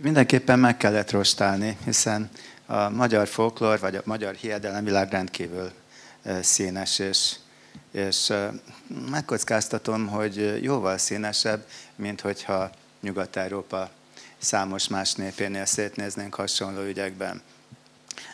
Mindenképpen 0.00 0.58
meg 0.58 0.76
kellett 0.76 1.10
rostálni, 1.10 1.76
hiszen 1.84 2.30
a 2.66 2.88
magyar 2.88 3.26
folklór, 3.26 3.80
vagy 3.80 3.96
a 3.96 4.02
magyar 4.04 4.34
hiedelemvilág 4.34 5.10
rendkívül 5.10 5.70
színes, 6.40 6.98
és, 6.98 7.34
és 7.90 8.32
megkockáztatom, 9.10 10.06
hogy 10.06 10.62
jóval 10.62 10.98
színesebb, 10.98 11.66
mint 11.96 12.20
hogyha 12.20 12.70
Nyugat-Európa 13.04 13.90
számos 14.38 14.88
más 14.88 15.14
népénél 15.14 15.64
szétnéznénk 15.64 16.34
hasonló 16.34 16.82
ügyekben. 16.82 17.42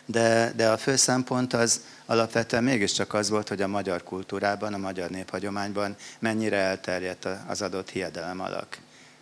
De, 0.05 0.51
de 0.55 0.69
a 0.69 0.77
fő 0.77 0.95
szempont 0.95 1.53
az 1.53 1.81
alapvetően 2.05 2.63
mégiscsak 2.63 3.13
az 3.13 3.29
volt, 3.29 3.47
hogy 3.47 3.61
a 3.61 3.67
magyar 3.67 4.03
kultúrában, 4.03 4.73
a 4.73 4.77
magyar 4.77 5.09
néphagyományban 5.09 5.95
mennyire 6.19 6.57
elterjedt 6.57 7.27
az 7.47 7.61
adott 7.61 7.89
hiedelem 7.89 8.39
alak. 8.39 8.77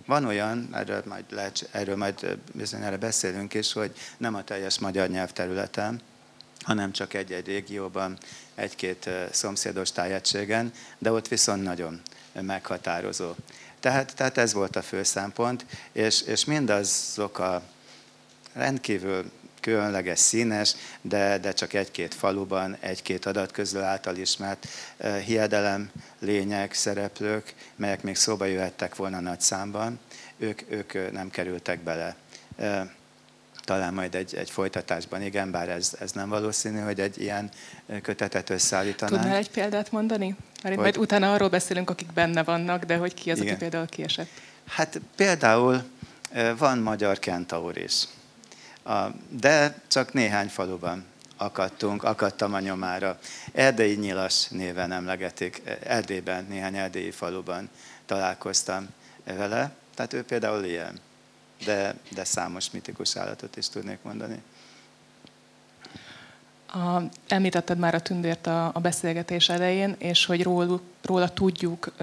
Van 0.06 0.26
olyan, 0.26 0.70
erről 0.72 1.04
majd, 1.06 1.24
lehet, 1.30 1.70
erről 1.72 1.96
majd 1.96 2.38
bizonyára 2.54 2.98
beszélünk 2.98 3.54
is, 3.54 3.74
hogy 3.74 3.92
nem 4.18 4.36
a 4.36 4.44
teljes 4.44 4.80
magyar 4.80 5.10
nyelvterületen, 5.10 6.02
hanem 6.62 6.92
csak 6.92 7.14
egy-egy 7.14 7.46
régióban, 7.46 8.18
egy-két 8.56 9.10
szomszédos 9.32 9.92
tájegységen, 9.92 10.72
de 10.98 11.12
ott 11.12 11.28
viszont 11.28 11.64
nagyon 11.64 12.02
meghatározó. 12.34 13.34
Tehát, 13.80 14.16
tehát 14.16 14.38
ez 14.38 14.54
volt 14.54 14.76
a 14.76 14.82
fő 14.82 15.04
szempont, 15.04 15.66
és, 15.92 16.22
és 16.22 16.46
mindazok 16.46 17.40
a 17.40 17.62
rendkívül 18.54 19.32
különleges, 19.62 20.20
színes, 20.20 20.76
de, 21.02 21.38
de 21.38 21.54
csak 21.54 21.74
egy-két 21.74 22.14
faluban, 22.14 22.78
egy-két 22.80 23.26
adatközlő 23.26 23.82
által 23.82 24.16
ismert 24.16 24.68
hiedelem, 25.26 25.92
lények, 26.20 26.74
szereplők, 26.74 27.54
melyek 27.76 28.02
még 28.02 28.16
szóba 28.16 28.46
jöhettek 28.46 28.96
volna 28.96 29.20
nagy 29.20 29.42
számban, 29.42 30.00
ők, 30.38 30.62
ők 30.70 31.12
nem 31.12 31.30
kerültek 31.30 31.80
bele. 31.80 32.16
Talán 33.70 33.94
majd 33.94 34.16
egy, 34.16 34.36
egy 34.36 34.50
folytatásban, 34.50 35.22
igen, 35.22 35.52
bár 35.52 35.70
ez, 35.70 35.94
ez 36.00 36.12
nem 36.12 36.30
valószínű, 36.30 36.80
hogy 36.80 37.00
egy 37.00 37.22
ilyen 37.22 37.50
kötetet 38.02 38.50
összeállítanánk. 38.50 39.22
Tudnál 39.22 39.38
egy 39.38 39.50
példát 39.52 39.92
mondani? 39.92 40.36
Mert 40.64 40.76
hogy... 40.76 40.84
majd 40.84 40.98
utána 40.98 41.34
arról 41.34 41.50
beszélünk, 41.50 41.90
akik 41.90 42.14
benne 42.14 42.44
vannak, 42.44 42.84
de 42.84 42.98
hogy 42.98 43.14
ki 43.14 43.32
az, 43.32 43.38
igen. 43.38 43.50
aki 43.50 43.60
például 43.60 43.86
kiesett? 43.86 44.30
Hát 44.68 45.00
például 45.16 45.84
van 46.58 46.78
magyar 46.78 47.20
kentaur 47.20 47.78
is 47.78 48.08
de 49.30 49.82
csak 49.88 50.14
néhány 50.14 50.48
faluban 50.48 51.06
akadtunk, 51.38 52.04
akadtam 52.04 52.54
a 52.54 52.60
nyomára. 52.60 53.20
Erdei 53.54 53.96
nyilas 53.96 54.48
néven 54.48 54.92
emlegetik, 54.92 55.62
Erdélyben, 55.84 56.46
néhány 56.50 56.76
erdélyi 56.76 57.12
faluban 57.12 57.70
találkoztam 58.06 58.88
vele, 59.24 59.72
tehát 59.96 60.14
ő 60.14 60.24
például 60.24 60.64
ilyen, 60.64 61.00
de, 61.66 61.96
de 62.12 62.24
számos 62.24 62.72
mitikus 62.72 63.16
állatot 63.16 63.58
is 63.58 63.70
tudnék 63.70 64.00
mondani. 64.02 64.42
A, 66.74 67.02
említetted 67.28 67.78
már 67.78 67.96
a 67.96 68.02
tündért 68.02 68.48
a, 68.48 68.72
a 68.74 68.80
beszélgetés 68.80 69.50
elején, 69.50 69.96
és 69.98 70.26
hogy 70.26 70.44
róla, 70.44 70.80
róla 71.02 71.30
tudjuk, 71.30 71.94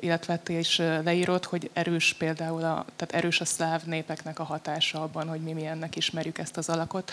illetve 0.00 0.38
te 0.38 0.52
is 0.52 0.76
leírod, 0.78 1.44
hogy 1.44 1.70
erős 1.72 2.14
például, 2.18 2.64
a, 2.64 2.84
tehát 2.96 3.14
erős 3.14 3.40
a 3.40 3.44
szláv 3.44 3.82
népeknek 3.82 4.38
a 4.38 4.44
hatása 4.44 5.02
abban, 5.02 5.28
hogy 5.28 5.40
mi 5.40 5.52
milyennek 5.52 5.96
ismerjük 5.96 6.38
ezt 6.38 6.56
az 6.56 6.68
alakot. 6.68 7.10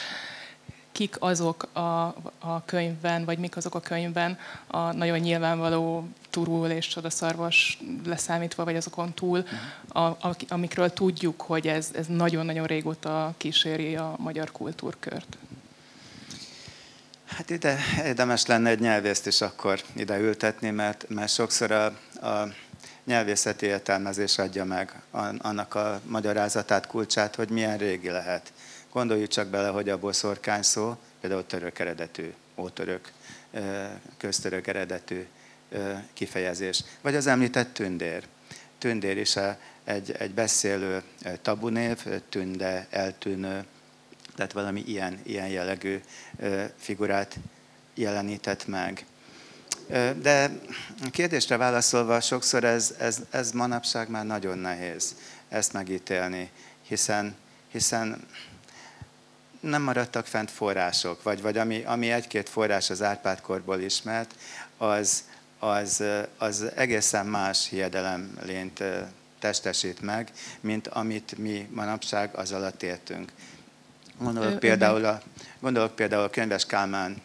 Kik 0.93 1.15
azok 1.19 1.63
a, 1.75 2.05
a 2.39 2.65
könyvben, 2.65 3.25
vagy 3.25 3.37
mik 3.37 3.57
azok 3.57 3.75
a 3.75 3.79
könyvben 3.79 4.37
a 4.67 4.91
nagyon 4.91 5.19
nyilvánvaló 5.19 6.07
turul 6.29 6.69
és 6.69 6.87
csodaszarvas 6.87 7.79
leszámítva, 8.05 8.63
vagy 8.63 8.75
azokon 8.75 9.13
túl, 9.13 9.45
a, 9.87 9.99
a, 9.99 10.35
amikről 10.47 10.93
tudjuk, 10.93 11.41
hogy 11.41 11.67
ez, 11.67 11.89
ez 11.95 12.05
nagyon-nagyon 12.07 12.65
régóta 12.65 13.33
kíséri 13.37 13.95
a 13.95 14.15
magyar 14.17 14.51
kultúrkört? 14.51 15.37
Hát 17.25 17.49
ide 17.49 17.77
érdemes 18.03 18.45
lenne 18.45 18.69
egy 18.69 18.79
nyelvészt 18.79 19.27
is 19.27 19.41
akkor 19.41 19.81
ide 19.95 20.19
ültetni, 20.19 20.69
mert, 20.69 21.05
mert 21.09 21.31
sokszor 21.31 21.71
a, 21.71 21.85
a 22.27 22.47
nyelvészeti 23.03 23.65
értelmezés 23.65 24.37
adja 24.37 24.65
meg 24.65 25.01
annak 25.37 25.75
a 25.75 26.01
magyarázatát, 26.05 26.87
kulcsát, 26.87 27.35
hogy 27.35 27.49
milyen 27.49 27.77
régi 27.77 28.09
lehet. 28.09 28.53
Gondoljuk 28.93 29.27
csak 29.27 29.47
bele, 29.47 29.67
hogy 29.67 29.89
a 29.89 29.99
boszorkány 29.99 30.61
szó, 30.61 30.97
például 31.21 31.45
török 31.45 31.79
eredetű, 31.79 32.33
ótörök, 32.55 33.11
köztörök 34.17 34.67
eredetű 34.67 35.25
kifejezés. 36.13 36.83
Vagy 37.01 37.15
az 37.15 37.27
említett 37.27 37.73
tündér. 37.73 38.23
Tündér 38.77 39.17
is 39.17 39.35
egy, 39.83 40.11
egy 40.11 40.31
beszélő 40.31 41.03
tabunév, 41.41 42.05
tünde, 42.29 42.87
eltűnő, 42.89 43.65
tehát 44.35 44.51
valami 44.51 44.83
ilyen, 44.85 45.19
ilyen 45.23 45.47
jellegű 45.47 46.01
figurát 46.77 47.39
jelenített 47.93 48.67
meg. 48.67 49.05
De 50.21 50.51
kérdésre 51.11 51.57
válaszolva, 51.57 52.21
sokszor 52.21 52.63
ez, 52.63 52.95
ez, 52.99 53.21
ez 53.29 53.51
manapság 53.51 54.09
már 54.09 54.25
nagyon 54.25 54.57
nehéz 54.57 55.15
ezt 55.49 55.73
megítélni, 55.73 56.49
hiszen, 56.87 57.35
hiszen 57.71 58.27
nem 59.63 59.81
maradtak 59.81 60.25
fent 60.25 60.51
források, 60.51 61.23
vagy, 61.23 61.41
vagy 61.41 61.57
ami, 61.57 61.83
ami 61.85 62.11
egy-két 62.11 62.49
forrás 62.49 62.89
az 62.89 63.01
Árpád-korból 63.01 63.79
ismert, 63.79 64.35
az, 64.77 65.23
az, 65.59 66.03
az 66.37 66.71
egészen 66.75 67.25
más 67.25 67.69
hiedelem 67.69 68.37
lényt 68.45 68.83
testesít 69.39 70.01
meg, 70.01 70.31
mint 70.59 70.87
amit 70.87 71.37
mi 71.37 71.67
manapság 71.71 72.35
az 72.35 72.51
alatt 72.51 72.83
értünk. 72.83 73.31
Gondolok, 74.19 74.59
például 74.59 75.05
a, 75.05 75.21
gondolok 75.59 75.95
például 75.95 76.23
a 76.23 76.29
Könyves 76.29 76.65
Kálmán 76.65 77.21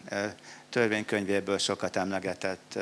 törvénykönyvéből 0.71 1.59
sokat 1.59 1.97
emlegetett 1.97 2.79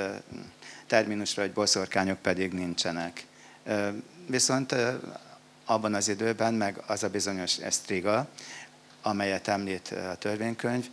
terminusra, 0.87 1.43
hogy 1.43 1.53
boszorkányok 1.53 2.19
pedig 2.19 2.53
nincsenek. 2.53 3.27
Viszont 4.27 4.75
abban 5.65 5.95
az 5.95 6.09
időben, 6.09 6.55
meg 6.55 6.83
az 6.87 7.03
a 7.03 7.09
bizonyos 7.09 7.57
esztriga, 7.57 8.29
amelyet 9.07 9.49
említ 9.49 9.95
a 10.13 10.15
törvénykönyv, 10.15 10.87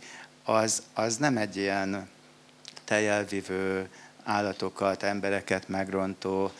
az, 0.44 0.82
az 0.94 1.16
nem 1.16 1.36
egy 1.36 1.56
ilyen 1.56 2.08
tejelvivő, 2.84 3.88
állatokat, 4.24 5.02
embereket 5.02 5.68
megrontó, 5.68 6.50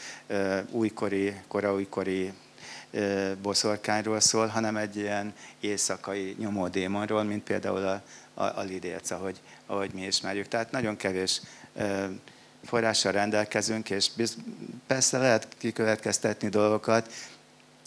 újkori, 0.70 1.34
koraújkori 1.48 2.32
boszorkányról 3.42 4.20
szól, 4.20 4.46
hanem 4.46 4.76
egy 4.76 4.96
ilyen 4.96 5.34
éjszakai 5.60 6.36
nyomódémonról, 6.38 7.22
mint 7.22 7.42
például 7.42 7.86
a, 7.86 8.02
a, 8.34 8.44
a 8.44 8.62
lidérc, 8.62 9.10
ahogy, 9.10 9.40
ahogy 9.66 9.90
mi 9.92 10.02
ismerjük. 10.02 10.48
Tehát 10.48 10.70
nagyon 10.70 10.96
kevés 10.96 11.40
forrással 12.64 13.12
rendelkezünk, 13.12 13.90
és 13.90 14.10
biz, 14.16 14.36
persze 14.86 15.18
lehet 15.18 15.48
kikövetkeztetni 15.58 16.48
dolgokat, 16.48 17.12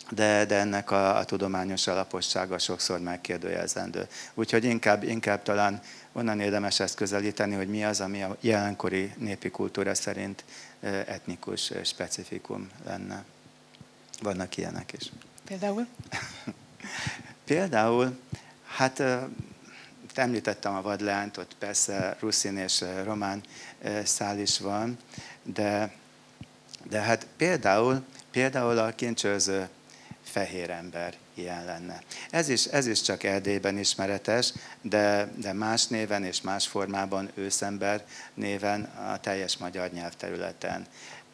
de, 0.09 0.45
de 0.45 0.55
ennek 0.55 0.91
a, 0.91 1.17
a 1.17 1.25
tudományos 1.25 1.87
alapossága 1.87 2.57
sokszor 2.57 2.99
megkérdőjelzendő. 2.99 4.07
Úgyhogy 4.33 4.63
inkább, 4.63 5.03
inkább 5.03 5.43
talán 5.43 5.81
onnan 6.11 6.39
érdemes 6.39 6.79
ezt 6.79 6.95
közelíteni, 6.95 7.55
hogy 7.55 7.67
mi 7.67 7.85
az, 7.85 8.01
ami 8.01 8.23
a 8.23 8.37
jelenkori 8.39 9.13
népi 9.17 9.49
kultúra 9.49 9.95
szerint 9.95 10.43
etnikus 11.05 11.71
specifikum 11.83 12.69
lenne. 12.85 13.23
Vannak 14.21 14.57
ilyenek 14.57 14.93
is. 14.93 15.11
Például? 15.45 15.87
Például, 17.45 18.19
hát 18.67 19.03
említettem 20.13 20.75
a 20.75 20.81
vadleányt, 20.81 21.37
ott 21.37 21.55
persze 21.59 22.17
ruszin 22.19 22.57
és 22.57 22.83
román 23.03 23.41
szál 24.03 24.39
is 24.39 24.59
van, 24.59 24.97
de, 25.43 25.91
de 26.89 26.99
hát 26.99 27.27
például, 27.37 28.03
például 28.31 28.77
a 28.77 28.95
kincsőző 28.95 29.69
fehér 30.27 30.69
ember 30.69 31.13
ilyen 31.33 31.65
lenne. 31.65 32.01
Ez 32.29 32.49
is, 32.49 32.65
ez 32.65 32.87
is 32.87 33.01
csak 33.01 33.23
Erdélyben 33.23 33.77
ismeretes, 33.77 34.53
de, 34.81 35.31
de 35.35 35.53
más 35.53 35.87
néven 35.87 36.23
és 36.23 36.41
más 36.41 36.67
formában 36.67 37.31
őszember 37.33 38.05
néven 38.33 38.83
a 38.83 39.19
teljes 39.19 39.57
magyar 39.57 39.91
nyelvterületen. 39.91 40.85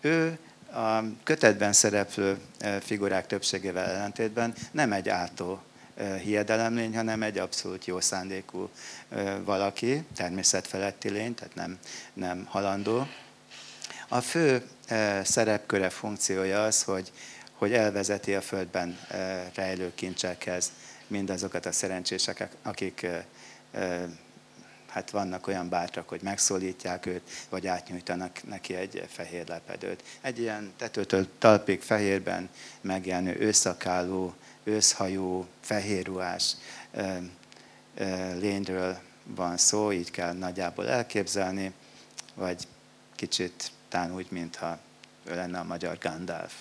Ő 0.02 0.38
a 0.74 1.04
kötetben 1.24 1.74
szereplő 1.74 2.38
figurák 2.82 3.28
többségével 3.28 3.86
ellentétben 3.86 4.54
nem 4.72 4.92
egy 4.92 5.10
átó 5.10 5.62
hiedelemlény, 6.22 6.96
hanem 6.96 7.24
egy 7.24 7.38
abszolút 7.38 7.86
jó 7.86 8.00
szándékú 8.00 8.70
valaki, 9.44 10.04
természetfeletti 10.16 11.10
lény, 11.10 11.34
tehát 11.34 11.56
nem, 11.56 11.78
nem 12.14 12.46
halandó. 12.46 13.08
A 14.08 14.22
fő 14.22 14.64
szerepköre, 15.24 15.90
funkciója 15.90 16.64
az, 16.64 16.84
hogy, 16.84 17.12
hogy 17.64 17.74
elvezeti 17.74 18.36
a 18.36 18.42
földben 18.42 19.00
rejlő 19.56 19.92
kincsekhez 19.96 20.72
mindazokat 21.08 21.66
a 21.66 21.72
szerencséseket, 21.72 22.56
akik 22.62 23.08
hát 24.88 25.10
vannak 25.10 25.48
olyan 25.48 25.70
bátrak, 25.70 26.10
hogy 26.10 26.22
megszólítják 26.22 27.06
őt, 27.06 27.22
vagy 27.50 27.68
átnyújtanak 27.68 28.48
neki 28.48 28.76
egy 28.76 29.06
fehér 29.10 29.48
lepedőt. 29.48 30.04
Egy 30.22 30.40
ilyen 30.40 30.74
tetőtől 30.78 31.28
talpig 31.38 31.82
fehérben 31.82 32.50
megjelenő 32.82 33.36
őszakáló, 33.40 34.34
őszhajú, 34.64 35.48
fehérruhás 35.62 36.56
lényről 38.40 38.98
van 39.24 39.58
szó, 39.58 39.92
így 39.92 40.12
kell 40.12 40.34
nagyjából 40.34 40.90
elképzelni, 40.90 41.74
vagy 42.34 42.68
kicsit 43.16 43.72
tán 43.90 44.16
úgy, 44.16 44.28
mintha 44.30 44.80
ő 45.24 45.36
lenne 45.36 45.60
a 45.60 45.64
magyar 45.64 45.98
Gandalf. 45.98 46.54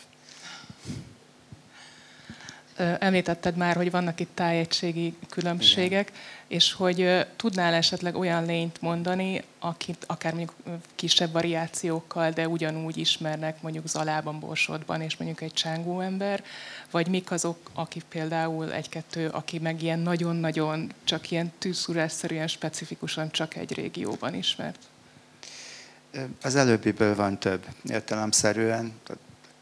Említetted 2.99 3.57
már, 3.57 3.77
hogy 3.77 3.91
vannak 3.91 4.21
itt 4.21 4.31
tájegységi 4.35 5.17
különbségek, 5.29 6.09
Igen. 6.09 6.21
és 6.47 6.73
hogy 6.73 7.27
tudnál 7.37 7.75
esetleg 7.75 8.17
olyan 8.17 8.45
lényt 8.45 8.81
mondani, 8.81 9.43
akit 9.59 10.05
akár 10.07 10.35
mondjuk 10.35 10.55
kisebb 10.95 11.33
variációkkal, 11.33 12.31
de 12.31 12.49
ugyanúgy 12.49 12.97
ismernek 12.97 13.63
mondjuk 13.63 13.89
Zalában, 13.89 14.41
Borsodban, 14.41 15.01
és 15.01 15.17
mondjuk 15.17 15.41
egy 15.41 15.53
csángó 15.53 16.01
ember, 16.01 16.45
vagy 16.91 17.09
mik 17.09 17.31
azok, 17.31 17.71
akik 17.75 18.03
például 18.09 18.73
egy-kettő, 18.73 19.29
aki 19.29 19.59
meg 19.59 19.83
ilyen 19.83 19.99
nagyon-nagyon, 19.99 20.93
csak 21.05 21.31
ilyen 21.31 21.53
tűzszúrásszerűen, 21.59 22.49
specifikusan 22.49 23.31
csak 23.31 23.57
egy 23.57 23.73
régióban 23.73 24.35
ismert? 24.35 24.79
Az 26.43 26.55
előbbiből 26.57 27.15
van 27.15 27.39
több 27.39 27.67
értelemszerűen, 27.85 28.93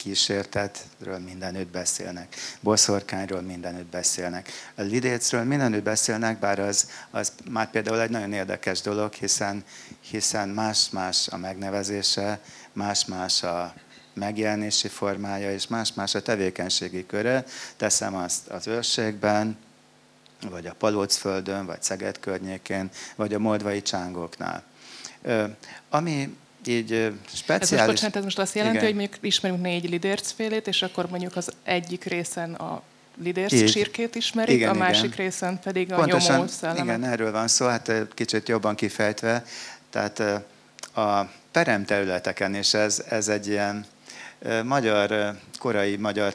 kísértetről 0.00 1.18
mindenütt 1.18 1.68
beszélnek, 1.68 2.36
boszorkányról 2.60 3.40
mindenütt 3.40 3.90
beszélnek. 3.90 4.50
A 4.74 4.82
lidécről 4.82 5.44
mindenütt 5.44 5.82
beszélnek, 5.82 6.38
bár 6.38 6.58
az, 6.58 6.90
az 7.10 7.32
már 7.50 7.70
például 7.70 8.00
egy 8.00 8.10
nagyon 8.10 8.32
érdekes 8.32 8.80
dolog, 8.80 9.12
hiszen, 9.12 9.64
hiszen 10.00 10.48
más-más 10.48 11.28
a 11.28 11.36
megnevezése, 11.36 12.40
más-más 12.72 13.42
a 13.42 13.74
megjelenési 14.12 14.88
formája, 14.88 15.52
és 15.52 15.66
más-más 15.66 16.14
a 16.14 16.22
tevékenységi 16.22 17.06
köre. 17.06 17.44
Teszem 17.76 18.14
azt 18.14 18.48
az 18.48 18.66
őrségben, 18.66 19.56
vagy 20.50 20.66
a 20.66 20.74
Palócföldön, 20.74 21.66
vagy 21.66 21.82
Szeged 21.82 22.20
környékén, 22.20 22.90
vagy 23.16 23.34
a 23.34 23.38
moldvai 23.38 23.82
csángoknál. 23.82 24.62
Ami 25.90 26.36
így 26.66 27.12
speciális... 27.34 27.70
Ez 27.70 27.70
most, 27.70 27.86
bocsánat, 27.86 28.16
ez 28.16 28.24
most 28.24 28.38
azt 28.38 28.54
jelenti, 28.54 28.76
Igen. 28.76 28.88
hogy 28.88 28.96
mondjuk 28.98 29.24
ismerünk 29.24 29.62
négy 29.62 29.90
lidércfélét, 29.90 30.66
és 30.66 30.82
akkor 30.82 31.08
mondjuk 31.08 31.36
az 31.36 31.52
egyik 31.62 32.04
részen 32.04 32.54
a 32.54 32.82
lidérc 33.22 33.52
így. 33.52 33.70
sírkét 33.70 34.14
ismerik, 34.14 34.54
igen, 34.54 34.68
a 34.68 34.72
másik 34.72 35.04
igen. 35.04 35.16
részen 35.16 35.60
pedig 35.60 35.92
a 35.92 35.96
Pontosan, 35.96 36.34
nyomó 36.34 36.46
szellemet. 36.46 36.84
Igen, 36.84 37.04
erről 37.04 37.32
van 37.32 37.48
szó, 37.48 37.66
hát 37.66 37.92
kicsit 38.14 38.48
jobban 38.48 38.74
kifejtve. 38.74 39.44
Tehát 39.90 40.20
a 40.94 41.30
peremterületeken, 41.52 42.54
és 42.54 42.74
ez, 42.74 43.04
ez 43.08 43.28
egy 43.28 43.46
ilyen 43.46 43.86
magyar, 44.64 45.36
korai 45.58 45.96
magyar 45.96 46.34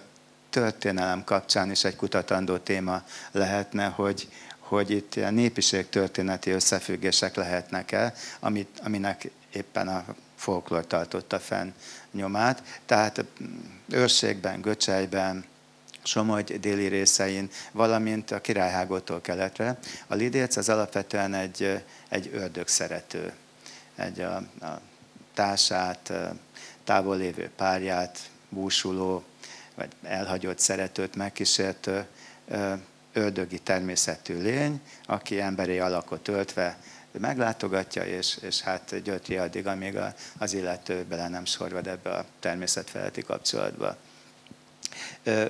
történelem 0.49 1.23
kapcsán 1.23 1.71
is 1.71 1.83
egy 1.83 1.95
kutatandó 1.95 2.57
téma 2.57 3.03
lehetne, 3.31 3.85
hogy, 3.85 4.27
hogy 4.59 4.91
itt 4.91 5.15
ilyen 5.15 5.33
népiség 5.33 5.89
történeti 5.89 6.49
összefüggések 6.49 7.35
lehetnek-e, 7.35 8.13
amit, 8.39 8.79
aminek 8.83 9.29
éppen 9.55 9.87
a 9.87 10.05
folklór 10.35 10.87
tartotta 10.87 11.39
fenn 11.39 11.71
nyomát. 12.11 12.63
Tehát 12.85 13.25
őrségben, 13.89 14.61
Göcselyben, 14.61 15.45
Somogy 16.03 16.59
déli 16.59 16.87
részein, 16.87 17.49
valamint 17.71 18.31
a 18.31 18.41
királyhágótól 18.41 19.21
keletre. 19.21 19.77
A 20.07 20.15
lidérc 20.15 20.55
az 20.55 20.69
alapvetően 20.69 21.33
egy, 21.33 21.83
egy 22.09 22.29
ördög 22.33 22.67
szerető, 22.67 23.33
egy 23.95 24.19
a, 24.19 24.35
a 24.61 24.81
társát, 25.33 26.11
távol 26.83 27.17
lévő 27.17 27.49
párját, 27.55 28.19
búsuló, 28.49 29.23
vagy 29.75 29.91
elhagyott 30.03 30.59
szeretőt 30.59 31.15
megkísértő 31.15 32.05
ördögi 33.13 33.59
természetű 33.59 34.41
lény, 34.41 34.81
aki 35.05 35.39
emberi 35.39 35.79
alakot 35.79 36.27
öltve 36.27 36.77
meglátogatja, 37.19 38.05
és, 38.05 38.37
és 38.41 38.61
hát 38.61 39.01
gyötri 39.03 39.37
addig, 39.37 39.67
amíg 39.67 39.97
az 40.37 40.53
illető 40.53 41.03
bele 41.03 41.27
nem 41.27 41.45
sorvad 41.45 41.87
ebbe 41.87 42.09
a 42.09 42.25
természetfeletti 42.39 43.21
kapcsolatba. 43.21 43.97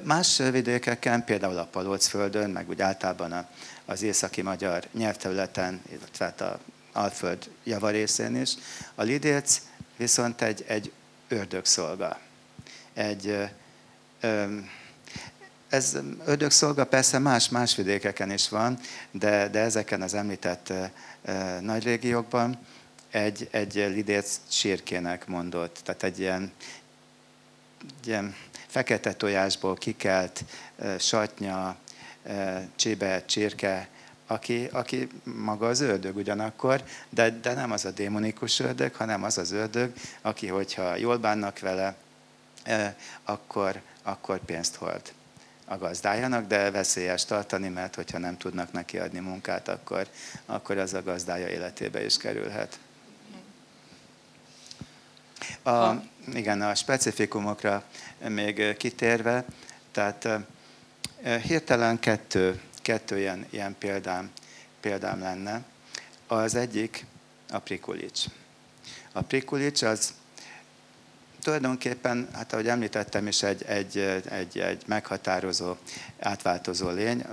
Más 0.03 0.37
vidékeken, 0.37 1.23
például 1.23 1.57
a 1.57 1.65
Palócföldön, 1.65 2.49
meg 2.49 2.69
úgy 2.69 2.81
általában 2.81 3.47
az 3.85 4.01
északi 4.01 4.41
magyar 4.41 4.83
nyelvterületen, 4.91 5.81
illetve 5.89 6.25
hát 6.25 6.41
a 6.41 6.59
Alföld 6.91 7.49
javarészén 7.63 8.35
is, 8.35 8.53
a 8.95 9.03
lidéc 9.03 9.61
viszont 9.97 10.41
egy, 10.41 10.63
egy 10.67 10.91
ördögszolga. 11.27 12.19
Egy, 12.93 13.49
ez 15.69 15.97
ördögszolga 16.25 16.85
persze 16.85 17.19
más-más 17.19 17.75
vidékeken 17.75 18.31
is 18.31 18.49
van, 18.49 18.79
de, 19.11 19.47
de 19.47 19.59
ezeken 19.59 20.01
az 20.01 20.13
említett 20.13 20.73
nagy 21.59 21.83
régiókban 21.83 22.57
egy, 23.11 23.47
egy 23.51 23.73
lidérc 23.73 24.39
sírkének 24.47 25.27
mondott, 25.27 25.79
tehát 25.83 26.03
egy 26.03 26.19
ilyen, 26.19 26.51
ilyen 28.05 28.35
fekete 28.67 29.13
tojásból 29.13 29.75
kikelt 29.75 30.43
satnya, 30.99 31.75
csébe, 32.75 33.25
csirke, 33.25 33.87
aki, 34.27 34.67
aki 34.71 35.07
maga 35.23 35.67
az 35.67 35.79
ördög 35.79 36.15
ugyanakkor, 36.15 36.83
de, 37.09 37.29
de 37.29 37.53
nem 37.53 37.71
az 37.71 37.85
a 37.85 37.91
démonikus 37.91 38.59
ördög, 38.59 38.95
hanem 38.95 39.23
az 39.23 39.37
az 39.37 39.51
ördög, 39.51 39.93
aki, 40.21 40.47
hogyha 40.47 40.95
jól 40.95 41.17
bánnak 41.17 41.59
vele, 41.59 41.95
akkor, 43.23 43.81
akkor 44.03 44.39
pénzt 44.39 44.75
hord 44.75 45.13
a 45.65 45.77
gazdájának, 45.77 46.47
de 46.47 46.71
veszélyes 46.71 47.25
tartani, 47.25 47.67
mert 47.67 47.95
hogyha 47.95 48.17
nem 48.17 48.37
tudnak 48.37 48.71
neki 48.71 48.97
adni 48.97 49.19
munkát, 49.19 49.67
akkor, 49.67 50.07
akkor 50.45 50.77
az 50.77 50.93
a 50.93 51.03
gazdája 51.03 51.47
életébe 51.47 52.05
is 52.05 52.17
kerülhet. 52.17 52.79
A, 55.63 55.91
igen, 56.33 56.61
a 56.61 56.75
specifikumokra 56.75 57.83
még 58.27 58.77
kitérve, 58.77 59.45
tehát 59.91 60.27
hirtelen 61.41 61.99
kettő, 61.99 62.61
kettő 62.81 63.19
ilyen, 63.19 63.45
ilyen 63.49 63.75
példám, 63.79 64.31
példám 64.79 65.19
lenne. 65.19 65.63
Az 66.27 66.55
egyik 66.55 67.05
a 67.49 67.59
prikulics. 67.59 68.25
A 69.11 69.21
prikulics 69.21 69.81
az 69.81 70.13
tulajdonképpen, 71.45 72.27
hát 72.33 72.53
ahogy 72.53 72.67
említettem 72.67 73.27
is, 73.27 73.43
egy, 73.43 73.63
egy, 73.63 73.97
egy, 74.29 74.59
egy 74.59 74.83
meghatározó, 74.85 75.75
átváltozó 76.19 76.89
lény. 76.89 77.25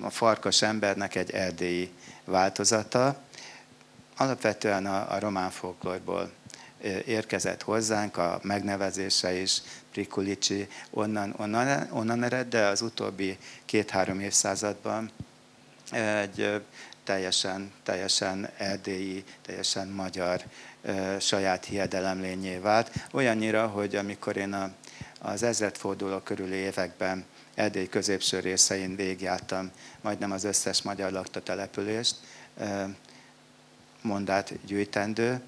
A 0.00 0.10
farkas 0.10 0.62
embernek 0.62 1.14
egy 1.14 1.30
erdélyi 1.30 1.92
változata. 2.24 3.20
Alapvetően 4.16 4.86
a, 4.86 5.12
a 5.12 5.18
román 5.18 5.50
folklorból 5.50 6.30
érkezett 7.04 7.62
hozzánk, 7.62 8.16
a 8.16 8.40
megnevezése 8.42 9.32
is, 9.32 9.62
Prikulicsi, 9.92 10.68
onnan, 10.90 11.34
onnan, 11.36 11.88
onnan 11.90 12.22
ered, 12.22 12.48
de 12.48 12.66
az 12.66 12.82
utóbbi 12.82 13.38
két-három 13.64 14.20
évszázadban 14.20 15.10
egy 15.92 16.62
teljesen, 17.08 17.72
teljesen 17.82 18.48
erdélyi, 18.56 19.24
teljesen 19.42 19.88
magyar 19.88 20.42
saját 21.20 21.64
hiedelemlényé 21.64 22.56
vált. 22.56 22.90
Olyannyira, 23.12 23.66
hogy 23.66 23.96
amikor 23.96 24.36
én 24.36 24.52
a, 24.52 24.70
az 25.20 25.42
ezredforduló 25.42 26.18
körüli 26.18 26.54
években 26.54 27.24
Erdély 27.54 27.88
középső 27.88 28.40
részein 28.40 28.96
végigjártam 28.96 29.70
majdnem 30.00 30.32
az 30.32 30.44
összes 30.44 30.82
magyar 30.82 31.12
lakta 31.12 31.42
települést, 31.42 32.16
mondát 34.02 34.52
gyűjtendő, 34.66 35.40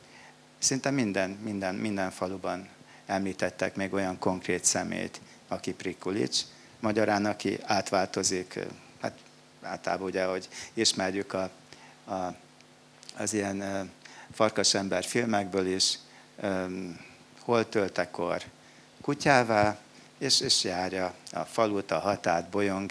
szinte 0.59 0.91
minden, 0.91 1.31
minden, 1.31 1.75
minden 1.75 2.11
faluban 2.11 2.69
említettek 3.07 3.77
még 3.77 3.93
olyan 3.93 4.19
konkrét 4.19 4.65
szemét, 4.65 5.21
aki 5.49 5.73
Prikulics, 5.73 6.41
magyarán, 6.79 7.27
aki 7.27 7.59
átváltozik, 7.63 8.59
általában 9.63 10.07
ugye, 10.07 10.25
hogy 10.25 10.49
ismerjük 10.75 11.33
a, 11.33 11.51
a, 12.05 12.35
az 13.17 13.33
ilyen 13.33 13.91
farkasember 14.33 15.05
filmekből 15.05 15.67
is, 15.67 15.99
hol 17.41 17.69
töltekor 17.69 18.43
kutyává, 19.01 19.79
és, 20.19 20.41
és 20.41 20.65
járja 20.65 21.15
a 21.33 21.41
falut, 21.41 21.91
a 21.91 21.99
hatát, 21.99 22.49
bolyong, 22.49 22.91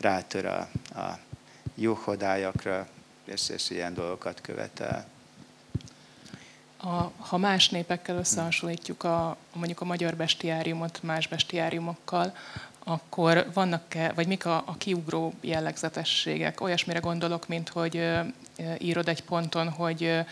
rátör 0.00 0.44
a, 0.44 0.68
a 0.94 1.18
juhodájakra, 1.74 2.88
és, 3.24 3.48
és 3.48 3.70
ilyen 3.70 3.94
dolgokat 3.94 4.40
követel. 4.40 5.06
A, 6.76 7.10
ha 7.18 7.36
más 7.36 7.68
népekkel 7.68 8.16
összehasonlítjuk 8.16 9.04
a, 9.04 9.36
mondjuk 9.52 9.80
a 9.80 9.84
magyar 9.84 10.16
bestiáriumot 10.16 11.02
más 11.02 11.28
bestiáriumokkal, 11.28 12.36
akkor 12.84 13.46
vannak-e, 13.54 14.12
vagy 14.14 14.26
mik 14.26 14.46
a, 14.46 14.56
a 14.66 14.76
kiugró 14.78 15.32
jellegzetességek? 15.40 16.60
Olyasmire 16.60 16.98
gondolok, 16.98 17.48
mint 17.48 17.68
hogy 17.68 18.08
írod 18.78 19.08
egy 19.08 19.22
ponton, 19.22 19.68
hogy, 19.68 20.24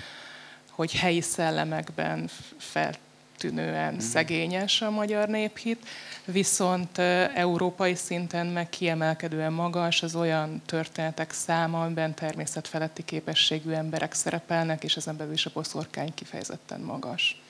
hogy 0.71 0.93
helyi 0.93 1.21
szellemekben 1.21 2.31
feltűnően 2.59 3.95
mm. 3.95 3.99
szegényes 3.99 4.83
a 4.83 4.91
magyar 4.91 5.29
néphit, 5.29 5.89
viszont 6.25 6.99
európai 7.35 7.95
szinten 7.95 8.47
meg 8.47 8.69
kiemelkedően 8.69 9.53
magas 9.53 10.03
az 10.03 10.15
olyan 10.15 10.63
történetek 10.67 11.33
száma, 11.33 11.83
amiben 11.83 12.15
természetfeletti 12.15 13.05
képességű 13.05 13.71
emberek 13.71 14.13
szerepelnek, 14.13 14.85
és 14.85 14.97
ezen 14.97 15.17
belül 15.17 15.33
is 15.33 15.47
a 15.47 15.51
boszorkány 15.55 16.15
kifejezetten 16.15 16.81
magas. 16.81 17.43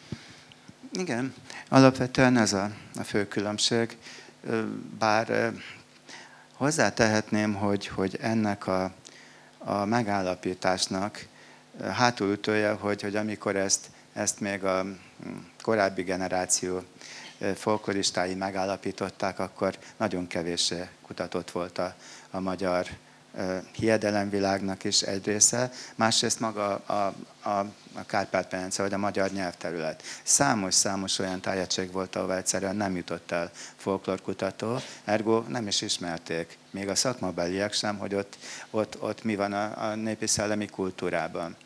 Igen, 0.93 1.35
alapvetően 1.69 2.37
ez 2.37 2.53
a, 2.53 2.71
a 2.95 3.03
fő 3.03 3.29
különbség. 3.29 3.97
Bár 4.99 5.53
hozzátehetném, 6.55 7.55
hogy, 7.55 7.87
hogy 7.87 8.19
ennek 8.21 8.67
a, 8.67 8.93
a 9.59 9.85
megállapításnak 9.85 11.27
hátulütője, 11.83 12.73
hogy, 12.73 13.03
hogy 13.03 13.17
amikor 13.17 13.57
ezt, 13.57 13.87
ezt 14.13 14.41
még 14.41 14.65
a 14.65 14.83
hm, 14.83 14.97
korábbi 15.63 16.03
generáció 16.03 16.83
folkloristái 17.55 18.35
megállapították, 18.35 19.39
akkor 19.39 19.79
nagyon 19.97 20.27
kevés 20.27 20.75
kutatott 21.03 21.51
volt 21.51 21.79
a, 21.79 21.95
a 22.31 22.41
magyar 22.41 22.87
hiedelemvilágnak 23.73 24.85
is 24.85 25.03
egy 25.03 25.27
része, 25.27 25.71
másrészt 25.95 26.41
maga 26.41 26.75
a, 26.75 27.15
a, 27.43 27.59
a 27.93 28.07
Kárpát-medence, 28.07 28.83
vagy 28.83 28.93
a 28.93 28.99
magyar 28.99 29.31
nyelvterület. 29.31 30.03
Számos-számos 30.23 31.19
olyan 31.19 31.41
tájegység 31.41 31.93
volt, 31.93 32.17
ahol 32.17 32.35
egyszerűen 32.35 32.77
nem 32.77 32.97
jutott 32.97 33.31
el 33.31 33.51
folklorkutató, 33.77 34.79
ergo 35.05 35.41
nem 35.49 35.67
is 35.67 35.81
ismerték, 35.81 36.59
még 36.71 36.89
a 36.89 36.95
szakmabeliek 36.95 37.73
sem, 37.73 37.99
hogy 37.99 38.15
ott, 38.15 38.39
ott, 38.71 39.03
ott 39.03 39.25
mi 39.25 39.37
van 39.37 39.53
a, 39.53 39.89
a 39.89 39.95
népi 39.95 40.27
szellemi 40.27 40.67
kultúrában. 40.67 41.57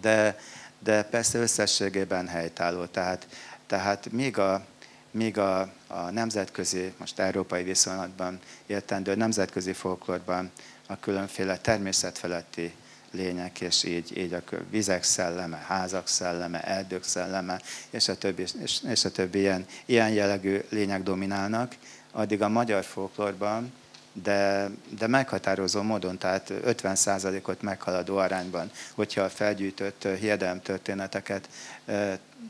De, 0.00 0.38
de 0.78 1.02
persze 1.02 1.38
összességében 1.38 2.28
helytálló, 2.28 2.84
tehát, 2.84 3.26
tehát 3.66 4.12
még 4.12 4.38
a, 4.38 4.64
míg 5.10 5.38
a, 5.38 5.60
a 5.86 6.10
nemzetközi, 6.10 6.92
most 6.98 7.18
európai 7.18 7.62
viszonylatban 7.62 8.38
értendő 8.66 9.14
nemzetközi 9.14 9.72
folklorban 9.72 10.50
a 10.90 11.00
különféle 11.00 11.58
természetfeletti 11.58 12.74
lények, 13.10 13.60
és 13.60 13.84
így, 13.84 14.18
így 14.18 14.32
a 14.32 14.42
vizek 14.70 15.02
szelleme, 15.02 15.56
házak 15.56 16.08
szelleme, 16.08 16.60
erdők 16.60 17.04
szelleme, 17.04 17.60
és 17.90 18.08
a 18.08 18.18
többi, 18.18 18.44
és, 18.62 18.78
és 18.88 19.04
a 19.04 19.10
többi 19.10 19.38
ilyen, 19.38 19.66
ilyen 19.84 20.10
jellegű 20.10 20.60
lények 20.68 21.02
dominálnak, 21.02 21.74
addig 22.12 22.42
a 22.42 22.48
magyar 22.48 22.84
folklorban, 22.84 23.72
de, 24.12 24.70
de 24.98 25.06
meghatározó 25.06 25.82
módon, 25.82 26.18
tehát 26.18 26.52
50%-ot 26.66 27.62
meghaladó 27.62 28.16
arányban, 28.16 28.70
hogyha 28.94 29.22
a 29.22 29.28
felgyűjtött 29.28 30.08
hiedelem 30.18 30.62
történeteket 30.62 31.48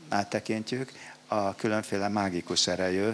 áttekintjük, 0.09 0.91
a 1.27 1.55
különféle 1.55 2.07
mágikus 2.07 2.67
erejű, 2.67 3.09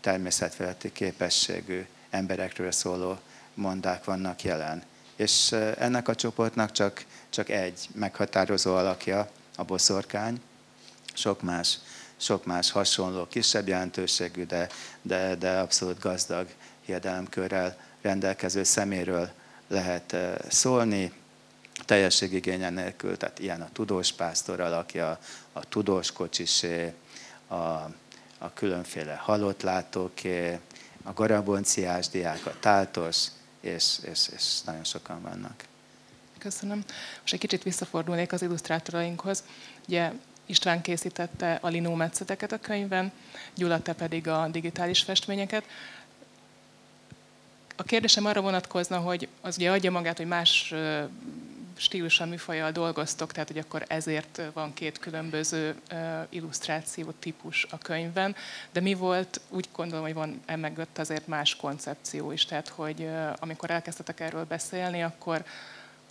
természetfeletti 0.00 0.92
képességű 0.92 1.86
emberekről 2.10 2.70
szóló 2.70 3.18
mondák 3.60 4.04
vannak 4.04 4.42
jelen. 4.42 4.82
És 5.16 5.52
ennek 5.78 6.08
a 6.08 6.14
csoportnak 6.14 6.72
csak, 6.72 7.04
csak 7.30 7.48
egy 7.48 7.88
meghatározó 7.94 8.74
alakja, 8.74 9.30
a 9.56 9.64
boszorkány, 9.64 10.40
sok 11.12 11.42
más, 11.42 11.78
sok 12.16 12.44
más 12.44 12.70
hasonló, 12.70 13.26
kisebb 13.26 13.68
jelentőségű, 13.68 14.44
de, 14.44 14.68
de, 15.02 15.34
de 15.34 15.58
abszolút 15.58 16.00
gazdag 16.00 16.48
hiedelemkörrel 16.84 17.76
rendelkező 18.02 18.62
szeméről 18.62 19.30
lehet 19.68 20.16
szólni, 20.48 21.12
teljességigénye 21.84 22.70
nélkül, 22.70 23.16
tehát 23.16 23.38
ilyen 23.38 23.60
a 23.60 23.68
tudós 23.72 24.12
pásztor 24.12 24.60
alakja, 24.60 25.18
a 25.52 25.68
tudós 25.68 26.12
kocsisé, 26.12 26.92
a, 27.46 27.54
a 28.38 28.52
különféle 28.54 29.14
halottlátóké, 29.14 30.58
a 31.02 31.12
garabonciás 31.12 32.08
diák, 32.08 32.46
a 32.46 32.54
táltos, 32.60 33.26
és, 33.60 33.98
és, 34.02 34.28
és 34.36 34.60
nagyon 34.64 34.84
sokan 34.84 35.22
vannak. 35.22 35.64
Köszönöm. 36.38 36.84
Most 37.20 37.32
egy 37.32 37.40
kicsit 37.40 37.62
visszafordulnék 37.62 38.32
az 38.32 38.42
illusztrátorainkhoz. 38.42 39.44
Ugye 39.88 40.12
István 40.46 40.80
készítette 40.80 41.58
a 41.60 41.68
linómetszeteket 41.68 42.52
a 42.52 42.58
könyvben, 42.58 43.12
Gyula 43.54 43.82
te 43.82 43.92
pedig 43.92 44.28
a 44.28 44.48
digitális 44.48 45.02
festményeket. 45.02 45.64
A 47.76 47.82
kérdésem 47.82 48.26
arra 48.26 48.40
vonatkozna, 48.40 48.98
hogy 48.98 49.28
az 49.40 49.56
ugye 49.56 49.70
adja 49.70 49.90
magát, 49.90 50.16
hogy 50.16 50.26
más 50.26 50.74
stílusan, 51.80 52.28
műfajjal 52.28 52.70
dolgoztok, 52.70 53.32
tehát 53.32 53.48
hogy 53.48 53.58
akkor 53.58 53.84
ezért 53.88 54.42
van 54.52 54.74
két 54.74 54.98
különböző 54.98 55.80
illusztráció 56.28 57.10
típus 57.18 57.66
a 57.70 57.78
könyvben, 57.78 58.36
de 58.72 58.80
mi 58.80 58.94
volt, 58.94 59.40
úgy 59.48 59.68
gondolom, 59.72 60.04
hogy 60.04 60.14
van 60.14 60.40
emögött 60.46 60.98
azért 60.98 61.26
más 61.26 61.56
koncepció 61.56 62.32
is, 62.32 62.44
tehát 62.44 62.68
hogy 62.68 63.08
amikor 63.38 63.70
elkezdtetek 63.70 64.20
erről 64.20 64.44
beszélni, 64.44 65.02
akkor, 65.02 65.44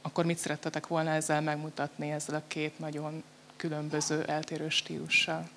akkor 0.01 0.25
mit 0.25 0.37
szerettetek 0.37 0.87
volna 0.87 1.09
ezzel 1.09 1.41
megmutatni, 1.41 2.11
ezzel 2.11 2.35
a 2.35 2.41
két 2.47 2.79
nagyon 2.79 3.23
különböző, 3.55 4.23
eltérő 4.23 4.69
stílussal? 4.69 5.49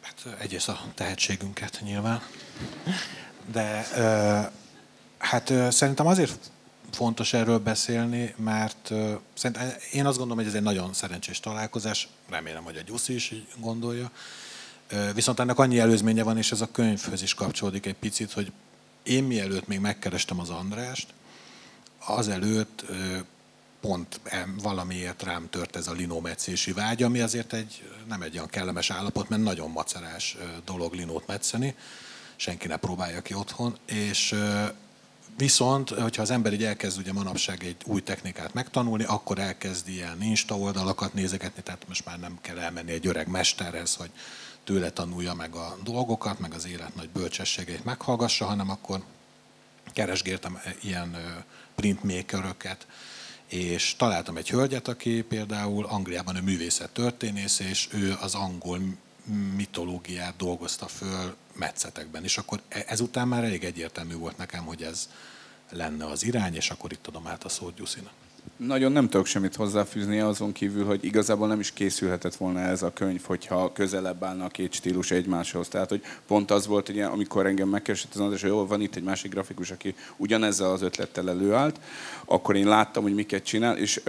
Hát 0.00 0.40
egyrészt 0.40 0.68
a 0.68 0.80
tehetségünket 0.94 1.80
nyilván, 1.82 2.22
de 3.46 3.86
hát 5.18 5.52
szerintem 5.70 6.06
azért 6.06 6.50
fontos 6.96 7.32
erről 7.32 7.58
beszélni, 7.58 8.34
mert 8.36 8.92
szerintem 9.34 9.72
én 9.92 10.06
azt 10.06 10.18
gondolom, 10.18 10.36
hogy 10.36 10.46
ez 10.46 10.54
egy 10.54 10.62
nagyon 10.62 10.92
szerencsés 10.92 11.40
találkozás, 11.40 12.08
remélem, 12.28 12.64
hogy 12.64 12.76
a 12.76 12.80
Gyuszi 12.80 13.14
is 13.14 13.30
így 13.30 13.46
gondolja. 13.56 14.10
Viszont 15.14 15.40
ennek 15.40 15.58
annyi 15.58 15.78
előzménye 15.78 16.22
van, 16.22 16.36
és 16.36 16.52
ez 16.52 16.60
a 16.60 16.70
könyvhöz 16.72 17.22
is 17.22 17.34
kapcsolódik 17.34 17.86
egy 17.86 17.94
picit, 17.94 18.32
hogy 18.32 18.52
én 19.02 19.24
mielőtt 19.24 19.66
még 19.66 19.78
megkerestem 19.78 20.40
az 20.40 20.50
Andrást, 20.50 21.06
azelőtt 22.06 22.84
pont 23.80 24.20
valamiért 24.62 25.22
rám 25.22 25.50
tört 25.50 25.76
ez 25.76 25.86
a 25.86 25.92
linómetszési 25.92 26.72
vágy, 26.72 27.02
ami 27.02 27.20
azért 27.20 27.52
egy, 27.52 27.88
nem 28.08 28.22
egy 28.22 28.34
olyan 28.34 28.48
kellemes 28.48 28.90
állapot, 28.90 29.28
mert 29.28 29.42
nagyon 29.42 29.70
macerás 29.70 30.36
dolog 30.64 30.94
linót 30.94 31.26
metszeni, 31.26 31.74
senki 32.36 32.66
ne 32.66 32.76
próbálja 32.76 33.22
ki 33.22 33.34
otthon, 33.34 33.76
és 33.84 34.34
Viszont, 35.36 35.88
hogyha 35.90 36.22
az 36.22 36.30
ember 36.30 36.52
így 36.52 36.64
elkezd 36.64 36.98
ugye 36.98 37.12
manapság 37.12 37.64
egy 37.64 37.76
új 37.84 38.02
technikát 38.02 38.54
megtanulni, 38.54 39.04
akkor 39.04 39.38
elkezd 39.38 39.88
ilyen 39.88 40.22
Insta 40.22 40.58
oldalakat 40.58 41.14
nézegetni, 41.14 41.62
tehát 41.62 41.88
most 41.88 42.04
már 42.04 42.18
nem 42.18 42.38
kell 42.40 42.58
elmenni 42.58 42.92
egy 42.92 43.06
öreg 43.06 43.28
mesterhez, 43.28 43.94
hogy 43.94 44.10
tőle 44.64 44.90
tanulja 44.90 45.34
meg 45.34 45.54
a 45.54 45.76
dolgokat, 45.84 46.38
meg 46.38 46.54
az 46.54 46.66
élet 46.66 46.94
nagy 46.94 47.08
bölcsességeit 47.08 47.84
meghallgassa, 47.84 48.44
hanem 48.44 48.70
akkor 48.70 49.02
keresgéltem 49.92 50.58
ilyen 50.82 51.16
printmakeröket, 51.74 52.86
és 53.46 53.96
találtam 53.96 54.36
egy 54.36 54.50
hölgyet, 54.50 54.88
aki 54.88 55.22
például 55.22 55.84
Angliában 55.86 56.36
a 56.36 56.40
művészet 56.40 56.90
történész, 56.90 57.58
és 57.58 57.88
ő 57.92 58.16
az 58.20 58.34
angol 58.34 58.80
mitológiát 59.56 60.36
dolgozta 60.36 60.86
föl 60.86 61.36
metszetekben. 61.52 62.24
És 62.24 62.38
akkor 62.38 62.60
e- 62.68 62.84
ezután 62.86 63.28
már 63.28 63.44
elég 63.44 63.64
egyértelmű 63.64 64.14
volt 64.14 64.36
nekem, 64.36 64.64
hogy 64.64 64.82
ez 64.82 65.08
lenne 65.70 66.04
az 66.04 66.24
irány, 66.24 66.54
és 66.54 66.70
akkor 66.70 66.92
itt 66.92 67.06
adom 67.06 67.26
át 67.26 67.44
a 67.44 67.48
szót 67.48 67.74
Gyuszinak. 67.74 68.12
Nagyon 68.56 68.92
nem 68.92 69.08
tudok 69.08 69.26
semmit 69.26 69.54
hozzáfűzni 69.54 70.20
azon 70.20 70.52
kívül, 70.52 70.84
hogy 70.84 71.04
igazából 71.04 71.46
nem 71.46 71.60
is 71.60 71.72
készülhetett 71.72 72.34
volna 72.34 72.60
ez 72.60 72.82
a 72.82 72.92
könyv, 72.92 73.22
hogyha 73.22 73.72
közelebb 73.72 74.24
állna 74.24 74.44
a 74.44 74.48
két 74.48 74.72
stílus 74.72 75.10
egymáshoz. 75.10 75.68
Tehát, 75.68 75.88
hogy 75.88 76.02
pont 76.26 76.50
az 76.50 76.66
volt, 76.66 76.86
hogy 76.86 77.00
amikor 77.00 77.46
engem 77.46 77.68
megkeresett 77.68 78.14
az 78.14 78.20
András, 78.20 78.40
hogy 78.40 78.50
jó, 78.50 78.66
van 78.66 78.80
itt 78.80 78.96
egy 78.96 79.02
másik 79.02 79.30
grafikus, 79.30 79.70
aki 79.70 79.94
ugyanezzel 80.16 80.70
az 80.70 80.82
ötlettel 80.82 81.28
előállt, 81.28 81.80
akkor 82.24 82.56
én 82.56 82.68
láttam, 82.68 83.02
hogy 83.02 83.14
miket 83.14 83.44
csinál, 83.44 83.76
és 83.76 84.02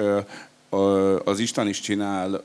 az 1.24 1.40
István 1.40 1.68
is 1.68 1.80
csinál 1.80 2.44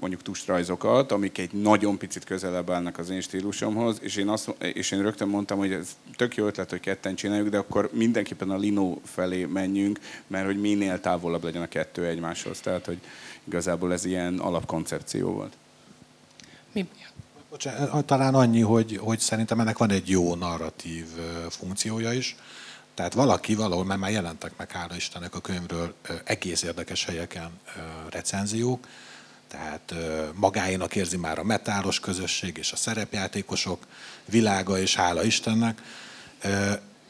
mondjuk 0.00 0.22
tustrajzokat, 0.22 1.12
amik 1.12 1.38
egy 1.38 1.52
nagyon 1.52 1.98
picit 1.98 2.24
közelebb 2.24 2.70
állnak 2.70 2.98
az 2.98 3.10
én 3.10 3.20
stílusomhoz, 3.20 3.98
és 4.00 4.16
én, 4.16 4.28
azt, 4.28 4.54
és 4.58 4.90
én 4.90 5.02
rögtön 5.02 5.28
mondtam, 5.28 5.58
hogy 5.58 5.72
ez 5.72 5.96
tök 6.16 6.36
jó 6.36 6.46
ötlet, 6.46 6.70
hogy 6.70 6.80
ketten 6.80 7.14
csináljuk, 7.14 7.48
de 7.48 7.58
akkor 7.58 7.90
mindenképpen 7.92 8.50
a 8.50 8.56
Lino 8.56 8.98
felé 9.04 9.44
menjünk, 9.44 10.00
mert 10.26 10.46
hogy 10.46 10.60
minél 10.60 11.00
távolabb 11.00 11.44
legyen 11.44 11.62
a 11.62 11.68
kettő 11.68 12.06
egymáshoz. 12.06 12.60
Tehát, 12.60 12.86
hogy 12.86 12.98
igazából 13.44 13.92
ez 13.92 14.04
ilyen 14.04 14.38
alapkoncepció 14.38 15.32
volt. 15.32 15.52
Mi? 16.72 16.88
Bocsánat, 17.50 18.04
talán 18.04 18.34
annyi, 18.34 18.60
hogy, 18.60 18.96
hogy 18.96 19.18
szerintem 19.18 19.60
ennek 19.60 19.78
van 19.78 19.90
egy 19.90 20.08
jó 20.08 20.34
narratív 20.34 21.06
funkciója 21.48 22.12
is 22.12 22.36
tehát 23.00 23.14
valaki 23.14 23.54
valahol, 23.54 23.84
mert 23.84 24.00
már 24.00 24.10
jelentek 24.10 24.52
meg, 24.56 24.70
hála 24.70 24.96
Istennek 24.96 25.34
a 25.34 25.40
könyvről 25.40 25.94
egész 26.24 26.62
érdekes 26.62 27.04
helyeken 27.04 27.50
recenziók, 28.10 28.86
tehát 29.48 29.94
magáénak 30.34 30.96
érzi 30.96 31.16
már 31.16 31.38
a 31.38 31.44
metálos 31.44 32.00
közösség 32.00 32.56
és 32.56 32.72
a 32.72 32.76
szerepjátékosok 32.76 33.86
világa, 34.24 34.78
és 34.78 34.94
hála 34.94 35.24
Istennek. 35.24 35.82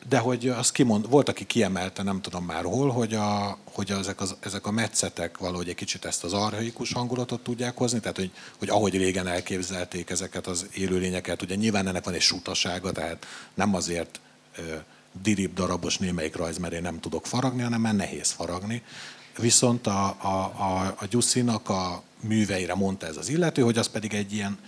De 0.09 0.19
hogy 0.19 0.49
az 0.49 0.73
kimond, 0.73 1.09
volt, 1.09 1.29
aki 1.29 1.47
kiemelte, 1.47 2.03
nem 2.03 2.21
tudom 2.21 2.45
már 2.45 2.65
hol, 2.65 2.91
hogy, 2.91 3.15
a, 3.15 3.59
hogy 3.65 3.91
ezek, 3.91 4.21
az, 4.21 4.37
ezek 4.41 4.67
a 4.67 4.71
metszetek 4.71 5.39
valahogy 5.39 5.69
egy 5.69 5.75
kicsit 5.75 6.05
ezt 6.05 6.25
az 6.25 6.33
arhaikus 6.33 6.93
hangulatot 6.93 7.41
tudják 7.41 7.77
hozni, 7.77 8.01
tehát 8.01 8.17
hogy, 8.17 8.31
hogy 8.59 8.69
ahogy 8.69 8.97
régen 8.97 9.27
elképzelték 9.27 10.11
ezeket 10.11 10.47
az 10.47 10.67
élőlényeket, 10.75 11.43
ugye 11.43 11.55
nyilván 11.55 11.87
ennek 11.89 12.05
van 12.05 12.15
egy 12.15 12.21
sutasága, 12.21 12.93
tehát 12.93 13.27
nem 13.55 13.75
azért 13.75 14.21
dirib 15.23 15.55
darabos 15.55 15.99
némelyik 15.99 16.37
rajz, 16.37 16.59
mert 16.59 16.73
én 16.73 16.83
nem 16.83 17.01
tudok 17.01 17.27
faragni, 17.27 17.63
hanem 17.63 17.81
mert 17.81 17.97
nehéz 17.97 18.31
faragni. 18.31 18.83
Viszont 19.39 19.87
a, 19.87 20.17
a, 20.23 20.53
a, 20.59 20.95
a 20.99 21.07
Gyuszinak 21.11 21.69
a 21.69 22.03
műveire 22.21 22.75
mondta 22.75 23.07
ez 23.07 23.17
az 23.17 23.29
illető, 23.29 23.63
hogy 23.63 23.79
az 23.79 23.89
pedig 23.89 24.15
egy 24.15 24.33
ilyen 24.33 24.59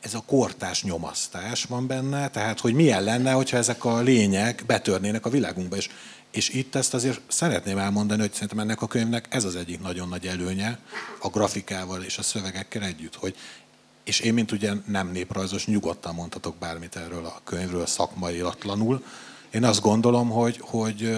ez 0.00 0.14
a 0.14 0.22
kortás 0.26 0.82
nyomasztás 0.82 1.64
van 1.64 1.86
benne, 1.86 2.28
tehát 2.28 2.60
hogy 2.60 2.74
milyen 2.74 3.04
lenne, 3.04 3.32
hogyha 3.32 3.56
ezek 3.56 3.84
a 3.84 4.00
lények 4.00 4.62
betörnének 4.66 5.26
a 5.26 5.30
világunkba. 5.30 5.76
És, 5.76 5.90
és 6.30 6.48
itt 6.48 6.74
ezt 6.74 6.94
azért 6.94 7.20
szeretném 7.28 7.78
elmondani, 7.78 8.20
hogy 8.20 8.32
szerintem 8.32 8.58
ennek 8.58 8.82
a 8.82 8.86
könyvnek 8.86 9.26
ez 9.30 9.44
az 9.44 9.56
egyik 9.56 9.80
nagyon 9.80 10.08
nagy 10.08 10.26
előnye 10.26 10.78
a 11.20 11.28
grafikával 11.28 12.02
és 12.02 12.18
a 12.18 12.22
szövegekkel 12.22 12.82
együtt, 12.82 13.14
hogy 13.14 13.36
és 14.04 14.20
én, 14.20 14.34
mint 14.34 14.52
ugye 14.52 14.72
nem 14.86 15.10
néprajzos, 15.10 15.66
nyugodtan 15.66 16.14
mondhatok 16.14 16.56
bármit 16.56 16.96
erről 16.96 17.24
a 17.24 17.40
könyvről 17.44 17.86
szakmai 17.86 18.40
atlanul. 18.40 19.04
Én 19.54 19.64
azt 19.64 19.80
gondolom, 19.80 20.30
hogy, 20.30 20.58
hogy, 20.60 21.16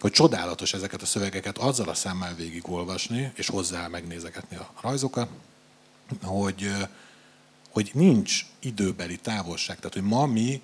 hogy 0.00 0.12
csodálatos 0.12 0.72
ezeket 0.72 1.02
a 1.02 1.06
szövegeket 1.06 1.58
azzal 1.58 1.88
a 1.88 1.94
szemmel 1.94 2.34
végigolvasni, 2.34 3.32
és 3.34 3.48
hozzá 3.48 3.88
megnézegetni 3.88 4.56
a 4.56 4.70
rajzokat, 4.80 5.28
hogy, 6.22 6.72
hogy 7.70 7.90
nincs 7.94 8.46
időbeli 8.60 9.16
távolság. 9.16 9.76
Tehát, 9.76 9.92
hogy 9.92 10.02
ma 10.02 10.26
mi, 10.26 10.60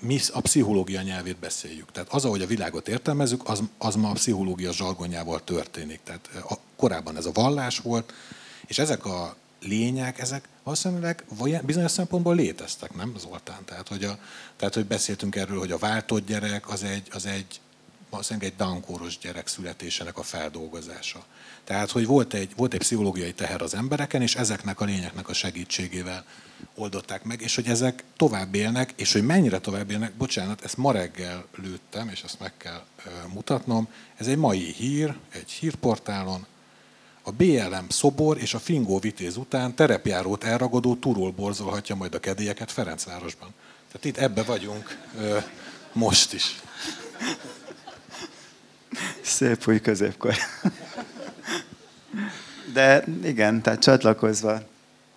mi 0.00 0.20
a 0.32 0.40
pszichológia 0.40 1.02
nyelvét 1.02 1.36
beszéljük. 1.36 1.92
Tehát 1.92 2.12
az, 2.12 2.24
ahogy 2.24 2.42
a 2.42 2.46
világot 2.46 2.88
értelmezzük, 2.88 3.48
az, 3.48 3.62
az 3.78 3.94
ma 3.94 4.10
a 4.10 4.12
pszichológia 4.12 4.72
zsargonjával 4.72 5.44
történik. 5.44 6.00
Tehát 6.04 6.30
a, 6.48 6.54
korábban 6.76 7.16
ez 7.16 7.26
a 7.26 7.32
vallás 7.32 7.78
volt, 7.78 8.12
és 8.66 8.78
ezek 8.78 9.04
a 9.04 9.36
lények, 9.66 10.18
ezek 10.18 10.48
valószínűleg 10.62 11.24
bizonyos 11.62 11.90
szempontból 11.90 12.34
léteztek, 12.34 12.94
nem 12.94 13.14
Zoltán? 13.18 13.64
Tehát 13.64 13.88
hogy, 13.88 14.04
a, 14.04 14.18
tehát, 14.56 14.74
hogy 14.74 14.86
beszéltünk 14.86 15.36
erről, 15.36 15.58
hogy 15.58 15.72
a 15.72 15.78
váltott 15.78 16.26
gyerek 16.26 16.68
az 16.68 16.82
egy, 16.82 17.08
az 17.10 17.26
egy 17.26 17.60
valószínűleg 18.10 18.48
egy 18.48 18.56
dankóros 18.56 19.18
gyerek 19.18 19.46
születésének 19.46 20.18
a 20.18 20.22
feldolgozása. 20.22 21.24
Tehát, 21.64 21.90
hogy 21.90 22.06
volt 22.06 22.34
egy, 22.34 22.52
volt 22.56 22.72
egy 22.72 22.78
pszichológiai 22.78 23.32
teher 23.32 23.62
az 23.62 23.74
embereken, 23.74 24.22
és 24.22 24.34
ezeknek 24.34 24.80
a 24.80 24.84
lényeknek 24.84 25.28
a 25.28 25.32
segítségével 25.32 26.24
oldották 26.74 27.24
meg, 27.24 27.40
és 27.40 27.54
hogy 27.54 27.66
ezek 27.66 28.04
tovább 28.16 28.54
élnek, 28.54 28.92
és 28.96 29.12
hogy 29.12 29.22
mennyire 29.22 29.58
tovább 29.58 29.90
élnek, 29.90 30.12
bocsánat, 30.12 30.64
ezt 30.64 30.76
ma 30.76 30.92
reggel 30.92 31.44
lőttem, 31.54 32.08
és 32.08 32.22
ezt 32.22 32.40
meg 32.40 32.52
kell 32.56 32.84
mutatnom, 33.32 33.88
ez 34.16 34.26
egy 34.26 34.36
mai 34.36 34.72
hír, 34.72 35.16
egy 35.28 35.50
hírportálon, 35.50 36.46
a 37.28 37.32
BLM 37.32 37.88
szobor 37.88 38.38
és 38.38 38.54
a 38.54 38.58
Fingó 38.58 38.98
vitéz 38.98 39.36
után 39.36 39.74
terepjárót 39.74 40.44
elragadó 40.44 40.94
turul 40.94 41.30
borzolhatja 41.30 41.94
majd 41.94 42.14
a 42.14 42.18
kedélyeket 42.18 42.72
Ferencvárosban. 42.72 43.48
Tehát 43.92 44.04
itt 44.04 44.16
ebbe 44.16 44.42
vagyunk 44.42 44.98
ö, 45.20 45.38
most 45.92 46.32
is. 46.32 46.60
Szép 49.20 49.68
új 49.68 49.80
középkor. 49.80 50.34
De 52.72 53.04
igen, 53.22 53.62
tehát 53.62 53.80
csatlakozva 53.80 54.60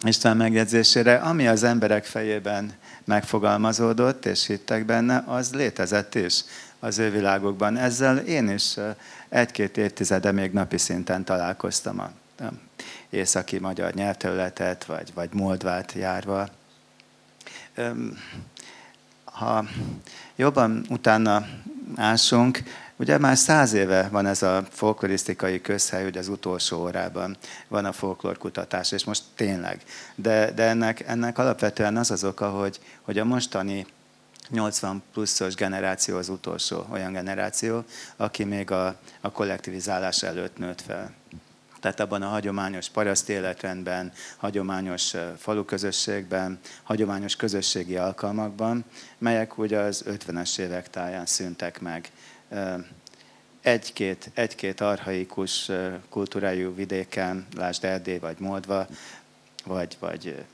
István 0.01 0.37
megjegyzésére, 0.37 1.15
ami 1.15 1.47
az 1.47 1.63
emberek 1.63 2.05
fejében 2.05 2.73
megfogalmazódott, 3.05 4.25
és 4.25 4.45
hittek 4.45 4.85
benne, 4.85 5.23
az 5.27 5.53
létezett 5.53 6.15
is 6.15 6.43
az 6.79 6.97
ő 6.97 7.11
világokban. 7.11 7.77
Ezzel 7.77 8.17
én 8.17 8.49
is 8.49 8.75
egy-két 9.29 9.77
évtizede 9.77 10.31
még 10.31 10.51
napi 10.51 10.77
szinten 10.77 11.23
találkoztam 11.23 11.99
a 11.99 12.11
északi 13.09 13.59
magyar 13.59 13.93
nyelvterületet, 13.93 14.85
vagy, 14.85 15.11
vagy 15.13 15.29
Moldvát 15.33 15.93
járva. 15.93 16.49
Ha 19.23 19.65
jobban 20.35 20.85
utána 20.89 21.45
ásunk, 21.95 22.63
Ugye 22.99 23.17
már 23.17 23.37
száz 23.37 23.73
éve 23.73 24.07
van 24.11 24.25
ez 24.25 24.41
a 24.41 24.63
folklorisztikai 24.69 25.61
közhely, 25.61 26.03
hogy 26.03 26.17
az 26.17 26.27
utolsó 26.27 26.81
órában 26.81 27.37
van 27.67 27.85
a 27.85 27.91
folklorkutatás, 27.91 28.91
és 28.91 29.03
most 29.03 29.23
tényleg. 29.35 29.81
De, 30.15 30.51
de 30.51 30.63
ennek, 30.63 30.99
ennek 31.07 31.37
alapvetően 31.37 31.97
az 31.97 32.11
az 32.11 32.23
oka, 32.23 32.49
hogy, 32.49 32.79
hogy 33.01 33.17
a 33.19 33.25
mostani 33.25 33.85
80 34.49 35.03
pluszos 35.13 35.55
generáció 35.55 36.17
az 36.17 36.29
utolsó 36.29 36.85
olyan 36.91 37.11
generáció, 37.11 37.83
aki 38.15 38.43
még 38.43 38.71
a, 38.71 38.99
a 39.21 39.31
kollektivizálás 39.31 40.23
előtt 40.23 40.57
nőtt 40.57 40.81
fel. 40.81 41.13
Tehát 41.79 41.99
abban 41.99 42.21
a 42.21 42.27
hagyományos 42.27 42.89
paraszt 42.89 43.29
életrendben, 43.29 44.11
hagyományos 44.37 45.13
faluközösségben, 45.37 46.59
hagyományos 46.83 47.35
közösségi 47.35 47.97
alkalmakban, 47.97 48.85
melyek 49.17 49.57
ugye 49.57 49.79
az 49.79 50.03
50-es 50.07 50.59
évek 50.59 50.89
táján 50.89 51.25
szűntek 51.25 51.81
meg. 51.81 52.11
Egy-két, 53.61 54.31
egy-két 54.33 54.81
arhaikus 54.81 55.71
kultúrájú 56.09 56.75
vidéken, 56.75 57.47
lásd 57.55 57.83
Erdély 57.83 58.17
vagy 58.17 58.39
Moldva, 58.39 58.87
vagy, 59.65 59.97
vagy 59.99 60.45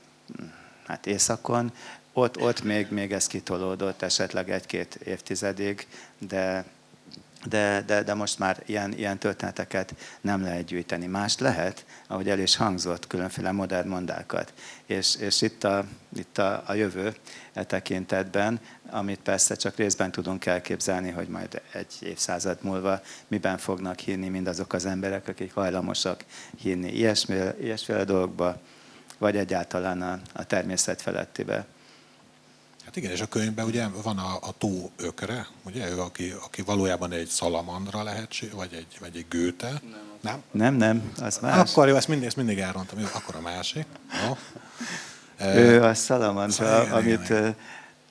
hát 0.86 1.06
északon, 1.06 1.72
ott, 2.16 2.40
ott 2.40 2.62
még, 2.62 2.86
még 2.90 3.12
ez 3.12 3.26
kitolódott 3.26 4.02
esetleg 4.02 4.50
egy-két 4.50 4.94
évtizedig, 4.94 5.86
de, 6.18 6.64
de, 7.44 7.82
de, 7.86 8.02
de 8.02 8.14
most 8.14 8.38
már 8.38 8.62
ilyen, 8.66 8.92
ilyen 8.92 9.18
történeteket 9.18 9.94
nem 10.20 10.42
lehet 10.42 10.64
gyűjteni. 10.64 11.06
Mást 11.06 11.40
lehet, 11.40 11.84
ahogy 12.06 12.28
el 12.28 12.38
is 12.38 12.56
hangzott, 12.56 13.06
különféle 13.06 13.52
modern 13.52 13.88
mondákat. 13.88 14.52
És, 14.86 15.16
és 15.16 15.42
itt, 15.42 15.64
a, 15.64 15.84
itt 16.16 16.38
a, 16.38 16.62
a 16.66 16.74
jövő 16.74 17.14
e 17.52 17.64
tekintetben, 17.64 18.60
amit 18.90 19.20
persze 19.20 19.54
csak 19.54 19.76
részben 19.76 20.10
tudunk 20.10 20.46
elképzelni, 20.46 21.10
hogy 21.10 21.28
majd 21.28 21.62
egy 21.72 21.94
évszázad 22.00 22.58
múlva 22.60 23.00
miben 23.28 23.58
fognak 23.58 23.98
hinni 23.98 24.28
mindazok 24.28 24.72
az 24.72 24.86
emberek, 24.86 25.28
akik 25.28 25.54
hajlamosak 25.54 26.24
hinni 26.58 26.92
ilyesféle, 26.92 27.54
ilyesféle 27.60 28.04
dolgokba, 28.04 28.60
vagy 29.18 29.36
egyáltalán 29.36 30.02
a, 30.02 30.20
a 30.32 30.44
természet 30.44 31.02
felettibe. 31.02 31.66
Hát 32.96 33.04
igen, 33.04 33.16
és 33.16 33.22
a 33.22 33.26
könyvben 33.26 33.66
ugye 33.66 33.86
van 34.02 34.18
a, 34.18 34.38
a 34.40 34.52
tó 34.58 34.90
ökre, 34.96 35.46
ugye, 35.62 35.90
ő, 35.90 36.00
aki, 36.00 36.34
aki 36.44 36.62
valójában 36.62 37.12
egy 37.12 37.26
szalamandra 37.26 38.02
lehetség, 38.02 38.52
vagy 38.52 38.72
egy, 38.72 38.96
vagy 39.00 39.16
egy 39.16 39.26
gőte. 39.28 39.80
Nem? 40.20 40.42
Nem, 40.50 40.74
nem, 40.74 41.12
az 41.20 41.38
más. 41.38 41.70
Akkor 41.70 41.88
jó, 41.88 41.96
ezt 41.96 42.08
mindig, 42.08 42.26
ezt 42.26 42.36
mindig 42.36 42.58
elrontam, 42.58 42.98
jó, 42.98 43.06
akkor 43.12 43.34
a 43.34 43.40
másik. 43.40 43.86
Jó. 44.26 44.36
Ő 45.46 45.82
a 45.82 45.94
szalamandra, 45.94 46.82
igen, 46.82 46.92
amit 46.92 47.28
igen, 47.28 47.38
igen. 47.38 47.56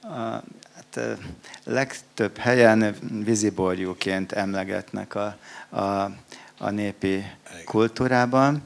A, 0.01 0.43
hát, 0.75 1.17
legtöbb 1.63 2.37
helyen 2.37 2.95
víziborjúként 3.23 4.31
emlegetnek 4.31 5.15
a, 5.15 5.37
a, 5.69 6.11
a 6.57 6.69
népi 6.69 7.13
igen. 7.13 7.29
kultúrában. 7.65 8.63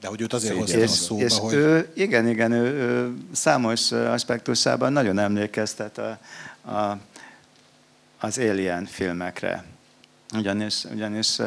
De 0.00 0.08
hogy 0.08 0.20
őt 0.20 0.32
azért 0.32 0.56
hoztam 0.56 0.86
szóba, 0.86 1.22
és 1.22 1.38
hogy... 1.38 1.54
Ő, 1.54 1.92
igen, 1.94 2.28
igen, 2.28 2.52
ő, 2.52 2.64
ő 2.64 3.16
számos 3.32 3.92
aspektusában 3.92 4.92
nagyon 4.92 5.18
emlékeztet 5.18 5.98
a, 5.98 6.18
a, 6.70 6.98
az 8.18 8.38
Alien 8.38 8.86
filmekre. 8.86 9.64
Ugyanis, 10.34 10.84
ugyanis 10.84 11.38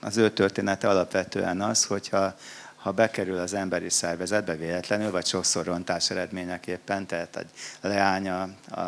az 0.00 0.16
ő 0.16 0.30
története 0.30 0.88
alapvetően 0.88 1.60
az, 1.60 1.84
hogyha 1.84 2.36
ha 2.76 2.92
bekerül 2.92 3.38
az 3.38 3.54
emberi 3.54 3.90
szervezetbe 3.90 4.56
véletlenül, 4.56 5.10
vagy 5.10 5.26
sokszor 5.26 5.64
rontás 5.64 6.10
eredményeképpen, 6.10 7.06
tehát 7.06 7.36
egy 7.36 7.50
leánya 7.80 8.48
a, 8.70 8.80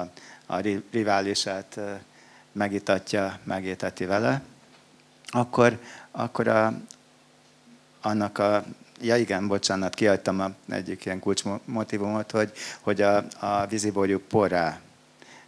a 0.46 0.60
riválisát 0.90 1.80
megitatja, 2.52 3.38
megéteti 3.44 4.04
vele, 4.04 4.42
akkor, 5.26 5.78
akkor 6.10 6.48
a, 6.48 6.72
annak 8.08 8.38
a 8.38 8.64
Ja 9.00 9.16
igen, 9.16 9.46
bocsánat, 9.46 9.94
kiadtam 9.94 10.54
egyik 10.68 11.04
ilyen 11.04 11.18
kulcsmotivumot, 11.18 12.30
hogy, 12.30 12.52
hogy 12.80 13.02
a, 13.02 13.24
a 13.38 13.66
víziborjuk 13.66 14.22
porrá 14.22 14.80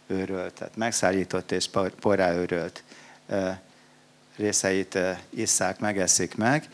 őrölt, 0.07 0.53
tehát 0.53 0.75
megszállított 0.75 1.51
és 1.51 1.69
porrá 1.99 2.33
őrölt 2.33 2.83
részeit 4.35 4.97
isszák, 5.29 5.79
megeszik 5.79 6.35
meg, 6.35 6.69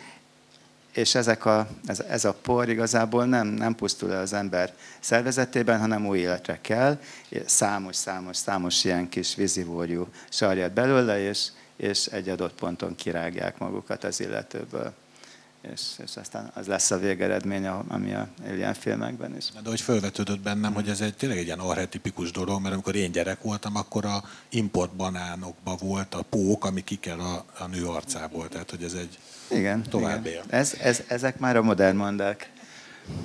és 0.94 1.16
ezek 1.16 1.46
a, 1.46 1.68
ez, 1.86 2.00
ez 2.00 2.26
a 2.26 2.34
por 2.34 2.70
igazából 2.70 3.26
nem, 3.26 3.48
nem 3.48 3.76
pusztul 3.76 4.14
el 4.14 4.22
az 4.22 4.34
ember 4.34 4.74
szervezetében, 5.00 5.80
hanem 5.80 6.08
új 6.08 6.20
életre 6.20 6.60
kell. 6.62 7.00
Számos, 7.46 7.96
számos, 7.96 8.38
számos 8.38 8.84
ilyen 8.84 9.10
kis 9.10 9.36
vízivórjú 9.36 10.08
sarjad 10.30 10.72
belőle, 10.72 11.20
és, 11.20 11.48
és 11.76 12.06
egy 12.06 12.30
adott 12.30 12.54
ponton 12.54 12.96
kirágják 12.96 13.58
magukat 13.58 14.04
az 14.04 14.20
illetőből 14.20 14.94
és, 15.62 15.82
és 16.04 16.16
aztán 16.16 16.52
az 16.54 16.68
lesz 16.68 16.92
a 16.92 16.98
végeredmény, 16.98 17.66
ami 17.68 18.14
a 18.14 18.28
ilyen 18.56 18.74
filmekben 18.74 19.36
is. 19.36 19.46
De 19.64 19.70
hogy 19.70 19.82
felvetődött 19.82 20.40
bennem, 20.40 20.74
hogy 20.74 20.90
ez 20.90 21.02
egy 21.02 21.16
tényleg 21.16 21.38
egy 21.38 21.46
ilyen 21.46 21.60
arhetipikus 21.60 22.32
dolog, 22.32 22.62
mert 22.62 22.74
amikor 22.74 22.96
én 22.96 23.12
gyerek 23.12 23.42
voltam, 23.42 23.76
akkor 23.76 24.06
a 24.06 24.24
import 24.50 24.96
banánokban 24.96 25.78
volt 25.82 26.14
a 26.14 26.22
pók, 26.22 26.66
ami 26.66 26.84
kikel 26.84 27.20
a, 27.20 27.46
a 27.60 27.68
nő 27.68 27.86
arcából, 27.86 28.48
tehát 28.48 28.70
hogy 28.70 28.84
ez 28.84 28.94
egy 28.94 29.20
igen, 29.50 29.84
tovább 29.90 30.26
igen. 30.26 30.38
él. 30.38 30.44
Ez, 30.50 30.74
ez, 30.82 31.04
ezek 31.08 31.40
már 31.40 31.56
a 31.56 31.62
modern 31.62 31.98
mondák. 31.98 32.52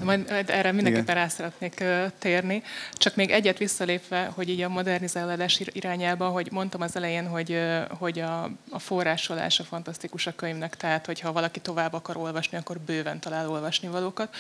Majd, 0.03 0.33
erre 0.47 0.73
mindenképpen 0.73 1.15
rá 1.15 1.29
szeretnék 1.29 1.85
térni. 2.19 2.63
Csak 2.93 3.15
még 3.15 3.31
egyet 3.31 3.59
visszalépve, 3.59 4.25
hogy 4.35 4.49
így 4.49 4.61
a 4.61 4.69
modernizálódás 4.69 5.63
irányába, 5.73 6.29
hogy 6.29 6.49
mondtam 6.51 6.81
az 6.81 6.97
elején, 6.97 7.29
hogy, 7.29 7.59
hogy 7.99 8.19
a, 8.19 8.43
a 8.71 8.79
forrásolása 8.79 9.65
fantasztikus 9.65 10.27
a 10.27 10.35
könyvnek, 10.35 10.77
tehát 10.77 11.07
hogyha 11.07 11.33
valaki 11.33 11.61
tovább 11.61 11.93
akar 11.93 12.17
olvasni, 12.17 12.59
akkor 12.59 12.79
bőven 12.79 13.21
talál 13.21 13.51
olvasni 13.51 13.89
valókat. 13.89 14.35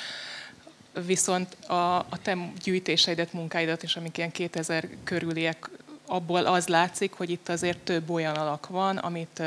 viszont 1.07 1.57
a, 1.69 1.97
a 1.97 2.19
te 2.23 2.37
gyűjtéseidet, 2.63 3.33
munkáidat 3.33 3.83
is, 3.83 3.97
amik 3.97 4.19
ilyen 4.19 4.31
2000 4.31 4.89
körüliek, 5.05 5.71
abból 6.13 6.47
az 6.47 6.69
látszik, 6.69 7.13
hogy 7.13 7.31
itt 7.31 7.49
azért 7.49 7.79
több 7.79 8.11
olyan 8.11 8.35
alak 8.35 8.69
van, 8.69 8.97
amit 8.97 9.43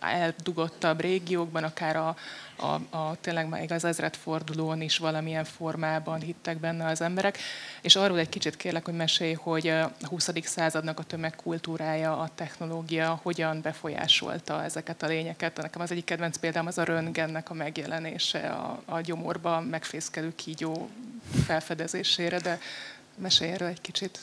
eldugottabb 0.00 1.00
régiókban, 1.00 1.64
akár 1.64 1.96
a, 1.96 2.16
a, 2.56 2.96
a 2.96 3.16
tényleg 3.20 3.48
még 3.48 3.72
az 3.72 3.84
ezredfordulón 3.84 4.80
is 4.80 4.98
valamilyen 4.98 5.44
formában 5.44 6.20
hittek 6.20 6.58
benne 6.58 6.86
az 6.86 7.00
emberek. 7.00 7.38
És 7.80 7.96
arról 7.96 8.18
egy 8.18 8.28
kicsit 8.28 8.56
kérlek, 8.56 8.84
hogy 8.84 8.94
mesélj, 8.94 9.32
hogy 9.32 9.68
a 9.68 9.90
20. 10.02 10.28
századnak 10.42 10.98
a 10.98 11.02
tömegkultúrája, 11.02 12.18
a 12.18 12.30
technológia 12.34 13.20
hogyan 13.22 13.60
befolyásolta 13.60 14.64
ezeket 14.64 15.02
a 15.02 15.06
lényeket. 15.06 15.56
Nekem 15.56 15.80
az 15.80 15.90
egyik 15.90 16.04
kedvenc 16.04 16.36
példám 16.36 16.66
az 16.66 16.78
a 16.78 16.84
röntgennek 16.84 17.50
a 17.50 17.54
megjelenése, 17.54 18.48
a, 18.48 18.82
a 18.84 19.00
gyomorba 19.00 19.60
megfészkelő 19.60 20.34
kígyó 20.34 20.90
felfedezésére, 21.44 22.38
de 22.38 22.58
mesélj 23.16 23.50
erről 23.50 23.68
egy 23.68 23.80
kicsit. 23.80 24.18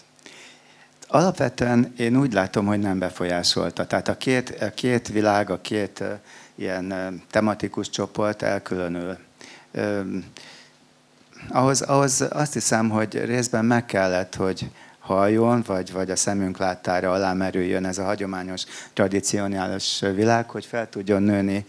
Alapvetően 1.07 1.93
én 1.97 2.17
úgy 2.17 2.33
látom, 2.33 2.65
hogy 2.65 2.79
nem 2.79 2.99
befolyásolta. 2.99 3.87
Tehát 3.87 4.07
a 4.07 4.17
két, 4.17 4.49
a 4.61 4.69
két 4.69 5.07
világ, 5.07 5.49
a 5.49 5.61
két 5.61 6.03
ilyen 6.55 7.21
tematikus 7.31 7.89
csoport 7.89 8.41
elkülönül. 8.41 9.17
Ahhoz, 11.49 11.81
ahhoz 11.81 12.21
azt 12.29 12.53
hiszem, 12.53 12.89
hogy 12.89 13.25
részben 13.25 13.65
meg 13.65 13.85
kellett, 13.85 14.35
hogy 14.35 14.69
halljon, 14.99 15.63
vagy, 15.65 15.91
vagy 15.91 16.11
a 16.11 16.15
szemünk 16.15 16.57
láttára 16.57 17.11
alá 17.11 17.33
merüljön 17.33 17.85
ez 17.85 17.97
a 17.97 18.03
hagyományos, 18.03 18.63
tradicionális 18.93 20.03
világ, 20.15 20.49
hogy 20.49 20.65
fel 20.65 20.89
tudjon 20.89 21.23
nőni 21.23 21.65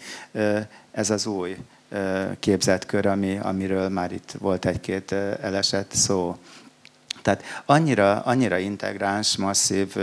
ez 0.92 1.10
az 1.10 1.26
új 1.26 1.56
képzetkör, 2.38 3.06
ami, 3.06 3.38
amiről 3.42 3.88
már 3.88 4.12
itt 4.12 4.34
volt 4.38 4.64
egy-két 4.64 5.12
elesett 5.42 5.92
szó. 5.92 6.36
Tehát 7.24 7.42
annyira, 7.66 8.20
annyira 8.20 8.58
integráns, 8.58 9.36
masszív 9.36 9.96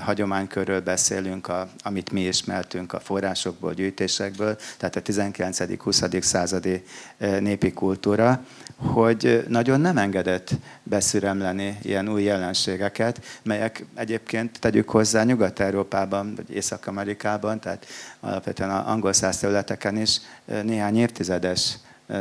hagyománykörről 0.00 0.80
beszélünk, 0.80 1.48
a, 1.48 1.68
amit 1.82 2.12
mi 2.12 2.20
ismertünk 2.20 2.92
a 2.92 3.00
forrásokból, 3.00 3.74
gyűjtésekből, 3.74 4.56
tehát 4.76 4.96
a 4.96 5.02
19.-20. 5.02 6.20
századi 6.20 6.84
népi 7.18 7.72
kultúra, 7.72 8.40
hogy 8.76 9.44
nagyon 9.48 9.80
nem 9.80 9.98
engedett 9.98 10.50
beszüremleni 10.82 11.78
ilyen 11.82 12.08
új 12.08 12.22
jelenségeket, 12.22 13.40
melyek 13.42 13.84
egyébként 13.94 14.60
tegyük 14.60 14.90
hozzá 14.90 15.22
Nyugat-Európában, 15.22 16.34
vagy 16.34 16.50
Észak-Amerikában, 16.50 17.60
tehát 17.60 17.86
alapvetően 18.20 18.70
angol 18.70 19.12
száz 19.12 19.38
területeken 19.38 19.96
is 19.96 20.20
néhány 20.62 20.96
évtizedes 20.96 21.76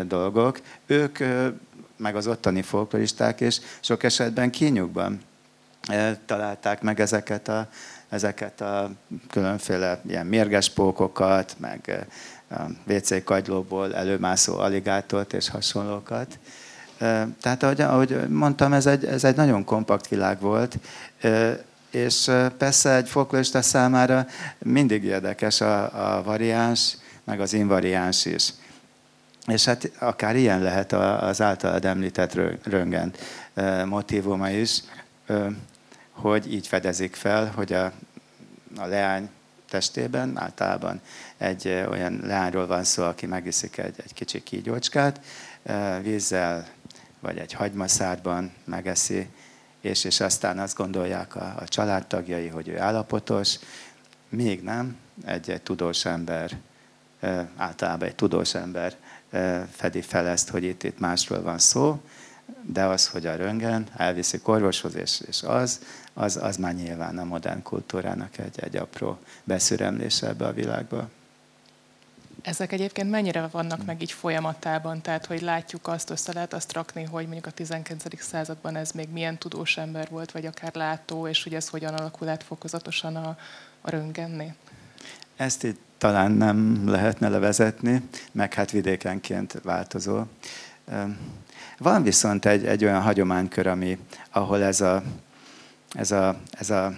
dolgok. 0.07 0.61
Ők 0.85 1.17
meg 1.97 2.15
az 2.15 2.27
ottani 2.27 2.61
folkloristák 2.61 3.41
is 3.41 3.59
sok 3.79 4.03
esetben 4.03 4.49
kínjukban 4.49 5.21
találták 6.25 6.81
meg 6.81 6.99
ezeket 6.99 7.47
a, 7.47 7.67
ezeket 8.09 8.61
a 8.61 8.91
különféle 9.29 10.01
ilyen 10.07 10.25
mérges 10.25 10.69
pókokat, 10.69 11.55
meg 11.59 12.07
a 12.49 12.91
WC 12.91 13.23
kagylóból 13.23 13.95
előmászó 13.95 14.57
aligátort 14.57 15.33
és 15.33 15.49
hasonlókat. 15.49 16.39
Tehát 17.41 17.63
ahogy, 17.63 17.81
ahogy 17.81 18.29
mondtam, 18.29 18.73
ez 18.73 18.85
egy, 18.85 19.05
ez 19.05 19.23
egy 19.23 19.35
nagyon 19.35 19.63
kompakt 19.63 20.07
világ 20.07 20.39
volt, 20.39 20.77
és 21.91 22.31
persze 22.57 22.95
egy 22.95 23.09
folklorista 23.09 23.61
számára 23.61 24.27
mindig 24.57 25.03
érdekes 25.03 25.61
a, 25.61 26.15
a 26.17 26.23
variáns, 26.23 26.97
meg 27.23 27.39
az 27.39 27.53
invariáns 27.53 28.25
is. 28.25 28.53
És 29.47 29.65
hát 29.65 29.91
akár 29.99 30.35
ilyen 30.35 30.61
lehet 30.61 30.91
az 30.93 31.41
általad 31.41 31.85
említett 31.85 32.33
röngen 32.63 33.13
motivuma 33.85 34.49
is, 34.49 34.81
hogy 36.11 36.53
így 36.53 36.67
fedezik 36.67 37.15
fel, 37.15 37.51
hogy 37.55 37.73
a, 37.73 37.85
a 38.77 38.85
leány 38.85 39.29
testében 39.69 40.37
általában 40.37 41.01
egy 41.37 41.67
olyan 41.89 42.19
leányról 42.23 42.67
van 42.67 42.83
szó, 42.83 43.03
aki 43.03 43.25
megiszik 43.25 43.77
egy, 43.77 43.95
egy 44.03 44.13
kicsi 44.13 44.43
kígyócskát, 44.43 45.19
vízzel 46.01 46.67
vagy 47.19 47.37
egy 47.37 47.53
hagymaszárban 47.53 48.53
megeszi, 48.63 49.27
és, 49.81 50.03
és 50.03 50.19
aztán 50.19 50.59
azt 50.59 50.77
gondolják 50.77 51.35
a, 51.35 51.55
a 51.59 51.67
családtagjai, 51.67 52.47
hogy 52.47 52.67
ő 52.67 52.79
állapotos, 52.79 53.59
még 54.29 54.63
nem, 54.63 54.97
egy, 55.25 55.49
egy 55.49 55.61
tudós 55.61 56.05
ember, 56.05 56.51
általában 57.55 58.07
egy 58.07 58.15
tudós 58.15 58.55
ember 58.55 58.95
fedi 59.71 60.01
fel 60.01 60.27
ezt, 60.27 60.49
hogy 60.49 60.63
itt, 60.63 60.83
itt 60.83 60.99
másról 60.99 61.41
van 61.41 61.59
szó, 61.59 62.01
de 62.61 62.83
az, 62.83 63.07
hogy 63.07 63.25
a 63.25 63.35
röngen 63.35 63.87
elviszi 63.97 64.39
orvoshoz, 64.43 64.95
és, 64.95 65.21
és 65.27 65.43
az, 65.43 65.79
az, 66.13 66.37
az 66.37 66.57
már 66.57 66.73
nyilván 66.73 67.17
a 67.17 67.23
modern 67.23 67.61
kultúrának 67.61 68.37
egy, 68.37 68.59
egy 68.59 68.75
apró 68.75 69.19
beszüremlése 69.43 70.27
ebbe 70.27 70.45
a 70.45 70.53
világba. 70.53 71.09
Ezek 72.41 72.71
egyébként 72.71 73.09
mennyire 73.09 73.47
vannak 73.51 73.85
meg 73.85 74.01
így 74.01 74.11
folyamatában? 74.11 75.01
Tehát, 75.01 75.25
hogy 75.25 75.41
látjuk 75.41 75.87
azt, 75.87 76.09
össze 76.09 76.33
lehet 76.33 76.53
azt 76.53 76.73
rakni, 76.73 77.03
hogy 77.03 77.23
mondjuk 77.23 77.45
a 77.45 77.51
19. 77.51 78.21
században 78.21 78.75
ez 78.75 78.91
még 78.91 79.09
milyen 79.09 79.37
tudós 79.37 79.77
ember 79.77 80.07
volt, 80.09 80.31
vagy 80.31 80.45
akár 80.45 80.75
látó, 80.75 81.27
és 81.27 81.43
hogy 81.43 81.53
ez 81.53 81.67
hogyan 81.67 81.93
alakul 81.93 82.27
át 82.27 82.43
fokozatosan 82.43 83.15
a, 83.15 83.37
a 83.81 83.89
röngenné? 83.89 84.53
Ezt 85.35 85.63
itt 85.63 85.94
talán 86.05 86.31
nem 86.31 86.81
lehetne 86.89 87.29
levezetni, 87.29 88.01
meg 88.31 88.53
hát 88.53 88.71
vidékenként 88.71 89.59
változó. 89.63 90.23
Van 91.77 92.03
viszont 92.03 92.45
egy, 92.45 92.65
egy 92.65 92.83
olyan 92.83 93.01
hagyománykör, 93.01 93.67
ami, 93.67 93.97
ahol 94.31 94.63
ez 94.63 94.81
a, 94.81 95.03
ez 95.93 96.11
a, 96.11 96.35
ez 96.51 96.69
a 96.69 96.93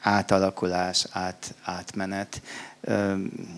átalakulás, 0.00 1.06
át, 1.10 1.54
átmenet 1.62 2.42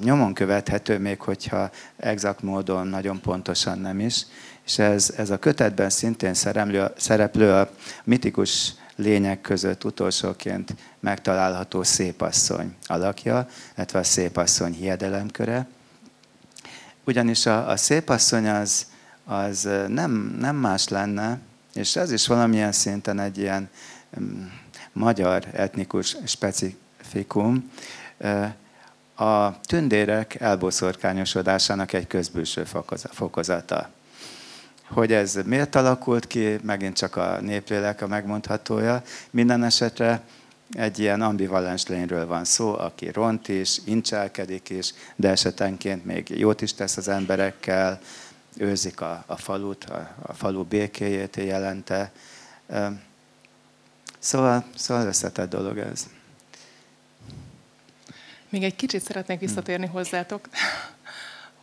nyomon 0.03 0.35
követhető, 0.35 0.99
még 0.99 1.21
hogyha 1.21 1.71
exakt 1.97 2.43
módon 2.43 2.87
nagyon 2.87 3.21
pontosan 3.21 3.79
nem 3.79 4.01
is. 4.01 4.27
És 4.67 4.79
ez, 4.79 5.15
ez 5.17 5.31
a 5.31 5.39
kötetben 5.39 5.91
szintén 5.91 6.35
szereplő, 6.97 7.53
a 7.53 7.71
mitikus 8.05 8.75
lények 8.97 9.41
között 9.41 9.85
utolsóként 9.85 10.75
megtalálható 11.01 11.83
szépasszony 11.83 12.75
alakja, 12.87 13.49
illetve 13.77 13.99
a 13.99 14.05
szépasszony 14.05 14.73
hiedelemköre. 14.73 15.67
Ugyanis 17.05 17.47
a, 17.47 17.69
a 17.69 17.77
szépasszony 17.77 18.49
az, 18.49 18.87
az 19.25 19.69
nem, 19.89 20.37
nem 20.41 20.57
más 20.57 20.89
lenne, 20.89 21.39
és 21.75 21.97
ez 21.97 22.13
is 22.13 22.27
valamilyen 22.27 22.73
szinten 22.73 23.21
egy 23.21 23.39
ilyen 23.39 23.69
um, 24.19 24.53
magyar 24.93 25.45
etnikus 25.53 26.17
specifikum, 26.25 27.71
a 29.15 29.61
tündérek 29.61 30.41
elboszorkányosodásának 30.41 31.93
egy 31.93 32.07
közbülső 32.07 32.65
fokozata. 33.11 33.91
Hogy 34.89 35.13
ez 35.13 35.39
miért 35.45 35.75
alakult 35.75 36.27
ki, 36.27 36.59
megint 36.63 36.97
csak 36.97 37.17
a 37.17 37.41
néplélek 37.41 38.03
a 38.03 38.07
megmondhatója. 38.07 39.03
Minden 39.31 39.65
esetre 39.65 40.23
egy 40.73 40.99
ilyen 40.99 41.23
ambivalens 41.23 41.87
lényről 41.87 42.27
van 42.27 42.45
szó, 42.45 42.75
aki 42.79 43.11
ront 43.11 43.49
is, 43.49 43.79
incselkedik 43.85 44.69
is, 44.71 44.95
de 45.17 45.29
esetenként 45.29 46.05
még 46.05 46.29
jót 46.29 46.61
is 46.61 46.75
tesz 46.75 46.97
az 46.97 47.09
emberekkel, 47.09 48.01
őzik 48.57 49.01
a, 49.01 49.25
a 49.27 49.37
falut, 49.37 49.85
a, 49.85 50.15
a 50.23 50.33
falu 50.33 50.63
békéjét 50.63 51.37
jelente. 51.37 52.13
Szóval, 54.19 54.65
szóval 54.75 55.07
összetett 55.07 55.51
dolog 55.51 55.79
ez. 55.79 56.07
Még 58.49 58.63
egy 58.63 58.77
kicsit 58.77 59.03
szeretnék 59.03 59.41
visszatérni 59.41 59.87
hozzátok, 59.87 60.49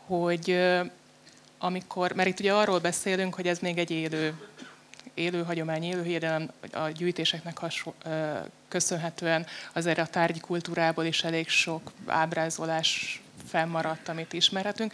hogy 0.06 0.58
amikor, 1.64 2.12
mert 2.12 2.30
itt 2.30 2.40
ugye 2.40 2.54
arról 2.54 2.80
beszélünk, 2.80 3.36
hogy 3.36 3.48
ez 3.48 3.60
még 3.60 3.78
egy 3.78 3.92
élő, 3.92 4.34
élő 5.14 5.44
hagyomány, 5.44 5.84
élő 5.84 6.04
hiedelem, 6.04 6.52
a 6.72 6.88
gyűjtéseknek 6.88 7.58
hasonl, 7.58 7.96
köszönhetően 8.68 9.46
azért 9.74 9.98
a 9.98 10.06
tárgyi 10.06 10.40
kultúrából 10.40 11.06
is 11.06 11.24
elég 11.24 11.50
sok 11.50 11.92
ábrázolás 12.06 13.22
fennmaradt, 13.48 14.08
amit 14.08 14.34
ismerhetünk, 14.34 14.94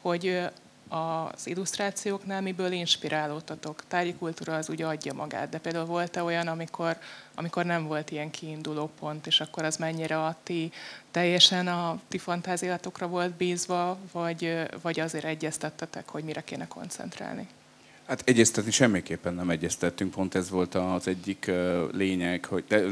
hogy 0.00 0.40
az 0.88 1.46
illusztrációknál 1.46 2.40
miből 2.40 2.72
inspirálódtatok? 2.72 3.82
Tárgyi 3.88 4.14
kultúra 4.14 4.54
az 4.54 4.70
úgy 4.70 4.82
adja 4.82 5.12
magát, 5.12 5.48
de 5.48 5.58
például 5.58 5.84
volt-e 5.84 6.22
olyan, 6.22 6.46
amikor, 6.46 6.98
amikor 7.34 7.64
nem 7.64 7.86
volt 7.86 8.10
ilyen 8.10 8.30
kiinduló 8.30 8.90
pont, 8.98 9.26
és 9.26 9.40
akkor 9.40 9.64
az 9.64 9.76
mennyire 9.76 10.24
a 10.24 10.36
ti, 10.42 10.72
teljesen 11.10 11.68
a 11.68 12.00
ti 12.08 12.18
fantáziátokra 12.18 13.06
volt 13.06 13.32
bízva, 13.32 13.98
vagy, 14.12 14.68
vagy 14.82 15.00
azért 15.00 15.24
egyeztettetek, 15.24 16.08
hogy 16.08 16.24
mire 16.24 16.40
kéne 16.40 16.66
koncentrálni? 16.66 17.48
Hát 18.06 18.22
egyeztetni 18.24 18.70
semmiképpen 18.70 19.34
nem 19.34 19.50
egyeztettünk, 19.50 20.10
pont 20.10 20.34
ez 20.34 20.50
volt 20.50 20.74
az 20.74 21.08
egyik 21.08 21.50
lényeg, 21.92 22.44
hogy 22.44 22.64
de 22.68 22.82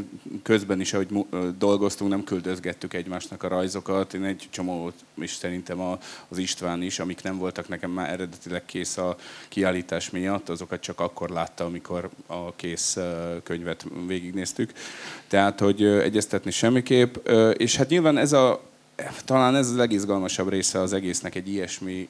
közben 0.42 0.80
is, 0.80 0.92
ahogy 0.92 1.26
dolgoztunk, 1.58 2.10
nem 2.10 2.24
küldözgettük 2.24 2.94
egymásnak 2.94 3.42
a 3.42 3.48
rajzokat. 3.48 4.14
Én 4.14 4.24
egy 4.24 4.48
csomó 4.50 4.92
is 5.14 5.34
szerintem 5.34 5.80
az 6.28 6.38
István 6.38 6.82
is, 6.82 6.98
amik 6.98 7.22
nem 7.22 7.38
voltak 7.38 7.68
nekem 7.68 7.90
már 7.90 8.10
eredetileg 8.10 8.64
kész 8.64 8.96
a 8.96 9.16
kiállítás 9.48 10.10
miatt, 10.10 10.48
azokat 10.48 10.80
csak 10.80 11.00
akkor 11.00 11.30
látta, 11.30 11.64
amikor 11.64 12.10
a 12.26 12.54
kész 12.54 12.98
könyvet 13.42 13.86
végignéztük. 14.06 14.72
Tehát, 15.28 15.60
hogy 15.60 15.84
egyeztetni 15.84 16.50
semmiképp. 16.50 17.28
És 17.56 17.76
hát 17.76 17.88
nyilván 17.88 18.18
ez 18.18 18.32
a 18.32 18.62
talán 19.24 19.56
ez 19.56 19.70
a 19.70 19.76
legizgalmasabb 19.76 20.48
része 20.48 20.80
az 20.80 20.92
egésznek 20.92 21.34
egy 21.34 21.48
ilyesmi 21.48 22.08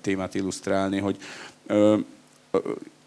témát 0.00 0.34
illusztrálni, 0.34 0.98
hogy 0.98 1.16
uh, 2.54 2.60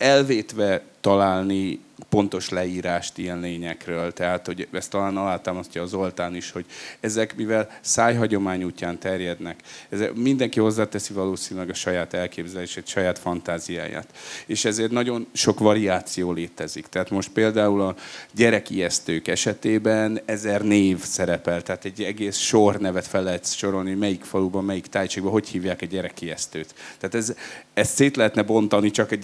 elvétve 0.03 0.81
találni 1.01 1.79
pontos 2.09 2.49
leírást 2.49 3.17
ilyen 3.17 3.39
lényekről. 3.39 4.13
Tehát, 4.13 4.45
hogy 4.45 4.67
ezt 4.71 4.89
talán 4.89 5.17
alátámasztja 5.17 5.81
a 5.81 5.85
Zoltán 5.85 6.35
is, 6.35 6.51
hogy 6.51 6.65
ezek, 6.99 7.35
mivel 7.35 7.69
szájhagyomány 7.81 8.63
útján 8.63 8.99
terjednek, 8.99 9.59
ezek 9.89 10.13
mindenki 10.13 10.59
hozzáteszi 10.59 11.13
valószínűleg 11.13 11.69
a 11.69 11.73
saját 11.73 12.13
elképzelését, 12.13 12.87
saját 12.87 13.19
fantáziáját. 13.19 14.07
És 14.45 14.65
ezért 14.65 14.91
nagyon 14.91 15.27
sok 15.33 15.59
variáció 15.59 16.31
létezik. 16.31 16.87
Tehát 16.87 17.09
most 17.09 17.29
például 17.29 17.81
a 17.81 17.95
gyerekijesztők 18.31 19.27
esetében 19.27 20.21
ezer 20.25 20.61
név 20.61 20.99
szerepel, 20.99 21.61
tehát 21.61 21.85
egy 21.85 22.03
egész 22.03 22.37
sor 22.37 22.77
nevet 22.77 23.07
fel 23.07 23.23
lehet 23.23 23.55
sorolni, 23.55 23.93
melyik 23.93 24.23
faluban, 24.23 24.63
melyik 24.63 24.87
tájcségben, 24.87 25.31
hogy 25.31 25.47
hívják 25.47 25.81
egy 25.81 25.89
gyerekijesztőt. 25.89 26.73
Tehát 26.97 27.15
ez, 27.15 27.35
ezt 27.73 27.93
szét 27.95 28.15
lehetne 28.15 28.41
bontani 28.41 28.91
csak 28.91 29.11
a 29.11 29.15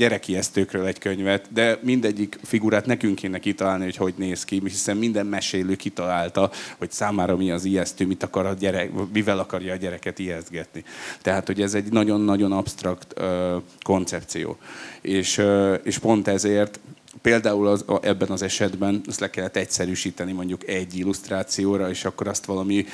gyerekijesztőkről 0.69 0.85
egy 0.85 0.99
könyvet, 0.99 1.53
de 1.53 1.79
mindegyik 1.81 2.39
figurát 2.43 2.85
nekünk 2.85 3.15
kéne 3.15 3.39
kitalálni, 3.39 3.83
hogy 3.83 3.95
hogy 3.95 4.13
néz 4.17 4.45
ki, 4.45 4.61
hiszen 4.63 4.97
minden 4.97 5.25
mesélő 5.25 5.75
kitalálta, 5.75 6.51
hogy 6.77 6.91
számára 6.91 7.35
mi 7.35 7.51
az 7.51 7.65
ijesztő, 7.65 8.05
mit 8.05 8.23
akar 8.23 8.45
a 8.45 8.53
gyerek, 8.53 8.91
mivel 9.13 9.39
akarja 9.39 9.73
a 9.73 9.75
gyereket 9.75 10.19
ijesztgetni. 10.19 10.83
Tehát, 11.21 11.47
hogy 11.47 11.61
ez 11.61 11.73
egy 11.73 11.91
nagyon-nagyon 11.91 12.51
absztrakt 12.51 13.13
ö, 13.15 13.57
koncepció. 13.81 14.57
És, 15.01 15.37
ö, 15.37 15.73
és 15.73 15.97
pont 15.97 16.27
ezért 16.27 16.79
például 17.21 17.67
az, 17.67 17.85
ebben 18.01 18.29
az 18.29 18.41
esetben 18.41 19.01
azt 19.07 19.19
le 19.19 19.29
kellett 19.29 19.55
egyszerűsíteni 19.55 20.31
mondjuk 20.31 20.67
egy 20.67 20.97
illusztrációra, 20.97 21.89
és 21.89 22.05
akkor 22.05 22.27
azt 22.27 22.45
valami 22.45 22.85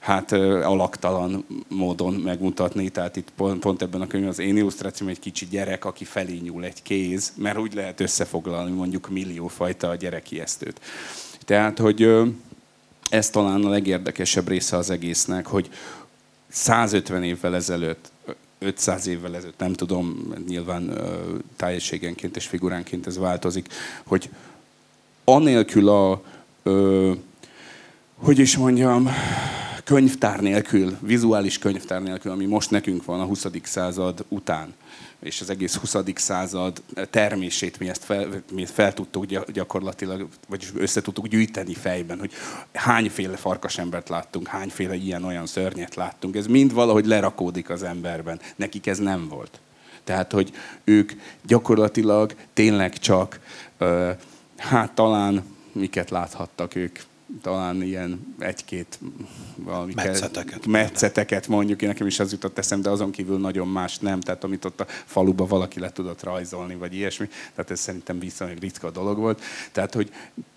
hát 0.00 0.32
alaktalan 0.32 1.46
módon 1.68 2.14
megmutatni. 2.14 2.88
Tehát 2.88 3.16
itt 3.16 3.28
pont, 3.36 3.60
pont 3.60 3.82
ebben 3.82 4.00
a 4.00 4.06
könyvben 4.06 4.32
az 4.32 4.38
én 4.38 4.56
illusztrációm 4.56 5.08
egy 5.10 5.18
kicsi 5.18 5.46
gyerek, 5.50 5.84
aki 5.84 6.04
felé 6.04 6.36
nyúl 6.36 6.64
egy 6.64 6.82
kéz, 6.82 7.32
mert 7.36 7.58
úgy 7.58 7.74
lehet 7.74 8.00
összefoglalni 8.00 8.70
mondjuk 8.70 9.08
milliófajta 9.08 9.88
a 9.88 9.94
gyerekijesztőt. 9.94 10.80
Tehát, 11.44 11.78
hogy 11.78 12.08
ez 13.08 13.30
talán 13.30 13.64
a 13.64 13.68
legérdekesebb 13.68 14.48
része 14.48 14.76
az 14.76 14.90
egésznek, 14.90 15.46
hogy 15.46 15.70
150 16.48 17.22
évvel 17.22 17.54
ezelőtt 17.54 18.10
500 18.62 19.06
évvel 19.06 19.36
ezelőtt, 19.36 19.58
nem 19.58 19.72
tudom, 19.72 20.34
nyilván 20.46 20.98
tájegységenként 21.56 22.36
és 22.36 22.46
figuránként 22.46 23.06
ez 23.06 23.18
változik, 23.18 23.68
hogy 24.06 24.30
anélkül 25.24 25.88
a, 25.88 26.22
ö, 26.62 27.12
hogy 28.14 28.38
is 28.38 28.56
mondjam, 28.56 29.08
könyvtár 29.84 30.40
nélkül, 30.40 30.96
vizuális 31.00 31.58
könyvtár 31.58 32.02
nélkül, 32.02 32.32
ami 32.32 32.46
most 32.46 32.70
nekünk 32.70 33.04
van 33.04 33.20
a 33.20 33.24
20. 33.24 33.46
század 33.62 34.24
után, 34.28 34.74
és 35.20 35.40
az 35.40 35.50
egész 35.50 35.74
20. 35.74 35.96
század 36.14 36.82
termését 37.10 37.78
mi 37.78 37.88
ezt 37.88 38.04
fel, 38.04 38.42
mi 38.52 38.66
fel 38.66 38.94
tudtuk 38.94 39.24
gyakorlatilag, 39.52 40.28
vagyis 40.48 40.72
össze 40.76 41.00
tudtuk 41.00 41.26
gyűjteni 41.26 41.74
fejben, 41.74 42.18
hogy 42.18 42.32
hányféle 42.74 43.36
farkasembert 43.36 44.08
láttunk, 44.08 44.46
hányféle 44.46 44.94
ilyen-olyan 44.94 45.46
szörnyet 45.46 45.94
láttunk. 45.94 46.36
Ez 46.36 46.46
mind 46.46 46.72
valahogy 46.72 47.06
lerakódik 47.06 47.70
az 47.70 47.82
emberben. 47.82 48.40
Nekik 48.56 48.86
ez 48.86 48.98
nem 48.98 49.28
volt. 49.28 49.60
Tehát, 50.04 50.32
hogy 50.32 50.52
ők 50.84 51.12
gyakorlatilag 51.46 52.34
tényleg 52.54 52.98
csak, 52.98 53.40
hát 54.56 54.92
talán 54.92 55.44
miket 55.72 56.10
láthattak 56.10 56.74
ők, 56.74 56.98
talán 57.42 57.82
ilyen 57.82 58.34
egy-két 58.38 58.98
valami 59.56 59.92
metszeteket. 59.94 60.66
metszeteket 60.66 61.48
mondjuk, 61.48 61.82
én 61.82 61.88
nekem 61.88 62.06
is 62.06 62.20
az 62.20 62.32
jutott 62.32 62.58
eszem, 62.58 62.82
de 62.82 62.90
azon 62.90 63.10
kívül 63.10 63.38
nagyon 63.38 63.68
más 63.68 63.98
nem, 63.98 64.20
tehát 64.20 64.44
amit 64.44 64.64
ott 64.64 64.80
a 64.80 64.86
faluba 65.04 65.46
valaki 65.46 65.80
le 65.80 65.92
tudott 65.92 66.22
rajzolni, 66.22 66.74
vagy 66.74 66.94
ilyesmi, 66.94 67.28
tehát 67.54 67.70
ez 67.70 67.80
szerintem 67.80 68.18
viszonylag 68.18 68.58
ritka 68.58 68.90
dolog 68.90 69.18
volt. 69.18 69.42
Tehát, 69.72 69.94
hogy 69.94 70.10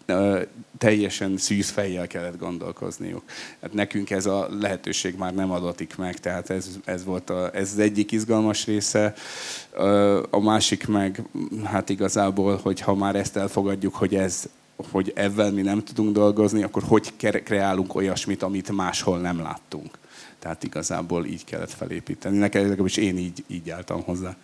uh, 0.08 0.42
teljesen 0.78 1.38
szűz 1.38 1.70
fejjel 1.70 2.08
kellett 2.08 2.38
gondolkozniuk. 2.38 3.24
Hát 3.62 3.74
nekünk 3.74 4.10
ez 4.10 4.26
a 4.26 4.48
lehetőség 4.60 5.16
már 5.16 5.34
nem 5.34 5.52
adatik 5.52 5.96
meg, 5.96 6.20
tehát 6.20 6.50
ez, 6.50 6.70
ez 6.86 7.04
volt 7.04 7.30
a, 7.30 7.56
ez 7.56 7.72
az 7.72 7.80
egyik 7.80 8.12
izgalmas 8.12 8.66
része. 8.66 9.14
Uh, 9.78 10.24
a 10.30 10.40
másik 10.40 10.88
meg, 10.88 11.22
hát 11.64 11.90
igazából, 11.90 12.60
hogy 12.64 12.80
ha 12.80 12.96
már 12.96 13.16
ezt 13.16 13.38
elfogadjuk, 13.38 13.96
hogy 13.96 14.16
ez 14.16 14.50
hogy 14.92 15.12
ebben 15.16 15.54
mi 15.54 15.62
nem 15.62 15.84
tudunk 15.84 16.14
dolgozni, 16.14 16.64
akkor 16.64 16.84
hogy 16.84 17.16
kreálunk 17.44 17.96
olyasmit, 17.96 18.44
amit 18.44 18.72
máshol 18.72 19.20
nem 19.20 19.42
láttunk. 19.42 19.98
Tehát 20.40 20.64
igazából 20.64 21.26
így 21.26 21.46
kellett 21.46 21.72
felépíteni. 21.72 22.38
Nekem 22.38 22.62
legalábbis 22.62 22.98
én 22.98 23.18
így, 23.18 23.44
így 23.48 23.70
álltam 23.70 24.04
hozzá. 24.04 24.36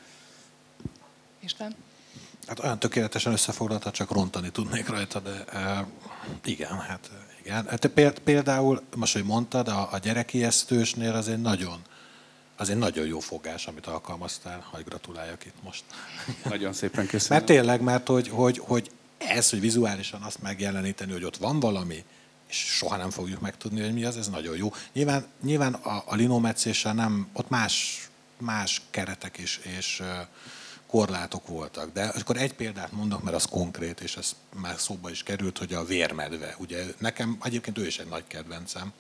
Isten? 1.40 1.76
Hát 2.48 2.60
olyan 2.64 2.80
tökéletesen 2.80 3.32
összefoglalta, 3.32 3.92
csak 3.92 4.12
rontani 4.12 4.50
tudnék 4.50 4.90
rajta, 4.90 5.20
de 5.20 5.46
uh, 5.54 5.88
igen, 6.46 6.80
hát 6.80 7.12
igen. 7.44 7.66
Hát 7.68 7.92
például, 8.24 8.82
most, 8.96 9.14
hogy 9.14 9.24
mondtad, 9.24 9.68
a, 9.68 9.90
a 9.92 9.98
gyerekijesztősnél 9.98 11.12
az 11.12 11.28
egy 11.28 11.42
nagyon, 11.42 11.80
az 12.58 12.70
egy 12.70 12.78
nagyon 12.78 13.06
jó 13.06 13.20
fogás, 13.20 13.68
amit 13.68 13.86
alkalmaztál, 13.86 14.66
hogy 14.72 14.84
gratuláljak 14.84 15.46
itt 15.46 15.64
most. 15.64 15.84
Nagyon 16.44 16.74
szépen 16.74 17.08
köszönöm. 17.08 17.38
Mert 17.38 17.46
tényleg, 17.46 17.82
mert 17.82 18.08
hogy, 18.08 18.28
hogy, 18.30 18.58
hogy 18.58 18.92
ez, 19.20 19.50
hogy 19.50 19.60
vizuálisan 19.60 20.22
azt 20.22 20.42
megjeleníteni, 20.42 21.12
hogy 21.12 21.24
ott 21.24 21.38
van 21.38 21.60
valami, 21.60 22.04
és 22.50 22.58
soha 22.58 22.98
nem 22.98 23.10
fogjuk 23.10 23.42
megtudni, 23.42 23.82
hogy 23.82 23.94
mi 23.94 24.04
az, 24.04 24.18
ez 24.18 24.28
nagyon 24.28 24.58
jó. 24.58 24.74
Nyilván, 24.94 25.26
nyilván 25.44 25.74
a, 25.74 26.04
a 26.06 26.16
linometszéssel 26.16 26.94
nem, 26.94 27.28
ott 27.34 27.50
más, 27.50 28.08
más 28.38 28.82
keretek 28.90 29.38
és, 29.38 29.60
és 29.78 30.04
korlátok 30.88 31.48
voltak. 31.48 31.94
De 31.94 32.04
akkor 32.04 32.38
egy 32.38 32.54
példát 32.54 32.92
mondok, 32.92 33.24
mert 33.24 33.36
az 33.36 33.46
konkrét, 33.46 34.00
és 34.00 34.18
ez 34.18 34.36
már 34.56 34.80
szóba 34.80 35.10
is 35.10 35.24
került, 35.24 35.58
hogy 35.58 35.74
a 35.74 35.86
vérmedve. 35.86 36.56
Ugye 36.58 36.86
nekem 36.98 37.38
egyébként 37.44 37.78
ő 37.78 37.86
is 37.86 38.00
egy 38.00 38.08
nagy 38.08 38.28
kedvencem. 38.28 38.94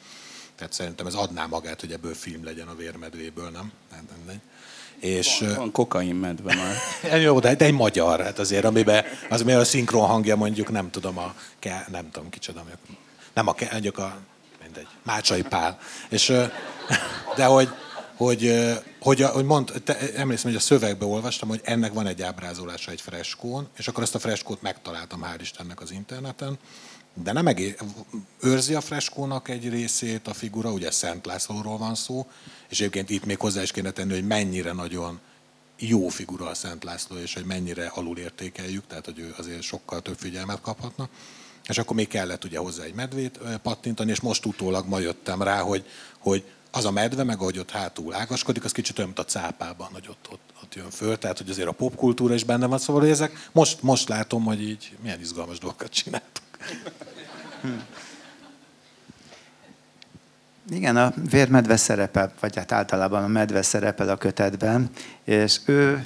Tehát 0.55 0.74
szerintem 0.74 1.07
ez 1.07 1.13
adná 1.13 1.45
magát, 1.45 1.80
hogy 1.80 1.91
ebből 1.91 2.13
film 2.13 2.43
legyen 2.43 2.67
a 2.67 2.76
vérmedvéből, 2.76 3.49
nem? 3.49 3.72
Nem, 3.91 4.07
nem, 4.09 4.24
nem. 4.26 4.41
És, 5.00 5.39
van, 5.39 5.56
van 5.56 5.72
kokain 5.72 6.16
medve 6.16 6.56
már. 6.56 7.22
Jó, 7.22 7.39
de, 7.39 7.56
de 7.56 7.66
egy 7.66 7.74
magyar, 7.74 8.22
hát 8.22 8.39
azért, 8.39 8.66
amiben 8.66 9.04
az 9.30 9.41
miért 9.41 9.60
a 9.60 9.66
szinkron 9.66 10.08
hangja 10.08 10.36
mondjuk 10.36 10.72
nem 10.72 10.89
tudom 10.89 11.18
a, 11.18 11.34
ke, 11.60 11.86
nem 11.91 12.12
tudom 12.12 12.30
kicsoda, 12.30 12.64
nem 13.34 13.47
a, 13.47 13.56
mondjuk 13.72 13.97
a, 13.97 14.18
mindegy, 14.64 14.88
Mácsai 15.04 15.41
Pál. 15.41 15.78
És, 16.10 16.34
de 17.38 17.45
hogy, 17.45 17.70
hogy, 18.20 18.53
hogy, 18.99 19.22
hogy 19.22 19.45
mond, 19.45 19.72
te, 19.84 20.13
emlékszem, 20.13 20.51
hogy 20.51 20.59
a 20.59 20.63
szövegbe 20.63 21.05
olvastam, 21.05 21.49
hogy 21.49 21.61
ennek 21.63 21.93
van 21.93 22.07
egy 22.07 22.22
ábrázolása 22.22 22.91
egy 22.91 23.01
freskón, 23.01 23.67
és 23.78 23.88
akkor 23.88 24.03
ezt 24.03 24.15
a 24.15 24.20
freskót 24.20 24.61
megtaláltam, 24.61 25.24
hál' 25.24 25.41
Istennek 25.41 25.82
az 25.82 25.91
interneten, 25.91 26.57
de 27.13 27.32
nem 27.32 27.47
egész, 27.47 27.76
őrzi 28.41 28.74
a 28.74 28.82
freskónak 28.82 29.49
egy 29.49 29.70
részét 29.70 30.28
a 30.28 30.34
figura, 30.34 30.72
ugye 30.72 30.91
Szent 30.91 31.26
Lászlóról 31.26 31.78
van 31.78 31.95
szó, 31.95 32.28
és 32.70 32.80
egyébként 32.80 33.09
itt 33.09 33.26
még 33.26 33.39
hozzá 33.39 33.61
is 33.61 33.72
kéne 33.72 33.91
tenni, 33.91 34.13
hogy 34.13 34.28
mennyire 34.28 34.72
nagyon 34.72 35.20
jó 35.78 36.07
figura 36.07 36.45
a 36.47 36.53
Szent 36.53 36.84
László, 36.84 37.17
és 37.17 37.34
hogy 37.34 37.45
mennyire 37.45 37.86
alulértékeljük, 37.86 38.88
tehát 38.88 39.05
hogy 39.05 39.20
ő 39.20 39.34
azért 39.38 39.61
sokkal 39.61 40.01
több 40.01 40.17
figyelmet 40.17 40.61
kaphatna. 40.61 41.09
És 41.67 41.78
akkor 41.78 41.95
még 41.95 42.07
kellett 42.07 42.45
ugye 42.45 42.57
hozzá 42.57 42.84
egy 42.84 42.93
medvét 42.93 43.39
pattintani, 43.61 44.11
és 44.11 44.20
most 44.20 44.45
utólag 44.45 44.88
ma 44.88 44.99
jöttem 44.99 45.41
rá, 45.41 45.59
hogy, 45.59 45.86
hogy 46.20 46.43
az 46.72 46.86
a 46.86 46.91
medve, 46.91 47.24
meg 47.24 47.39
ahogy 47.39 47.59
ott 47.59 47.72
hátul 47.72 48.13
ágaskodik, 48.13 48.63
az 48.63 48.72
kicsit 48.72 48.97
olyan, 48.97 49.11
mint 49.15 49.28
a 49.28 49.32
cápában, 49.32 49.88
hogy 49.93 50.05
ott, 50.09 50.28
ott, 50.32 50.53
ott 50.63 50.76
jön 50.76 50.89
föl, 50.89 51.17
tehát 51.17 51.38
hogy 51.38 51.49
azért 51.49 51.67
a 51.67 51.72
popkultúra 51.72 52.34
is 52.34 52.43
benne 52.43 52.65
van, 52.65 52.78
szóval 52.78 53.01
hogy 53.01 53.11
ezek 53.11 53.49
most, 53.51 53.82
most 53.82 54.09
látom, 54.09 54.43
hogy 54.43 54.61
így 54.61 54.97
milyen 55.01 55.20
izgalmas 55.20 55.57
dolgokat 55.57 55.91
csináltuk. 55.91 56.43
Igen, 60.72 60.97
a 60.97 61.13
vérmedve 61.30 61.78
szerepel, 61.78 62.34
vagy 62.39 62.55
hát 62.55 62.72
általában 62.72 63.24
a 63.24 63.28
medve 63.28 63.61
szerepel 63.61 64.09
a 64.09 64.17
kötetben, 64.17 64.89
és 65.24 65.59
ő 65.65 66.05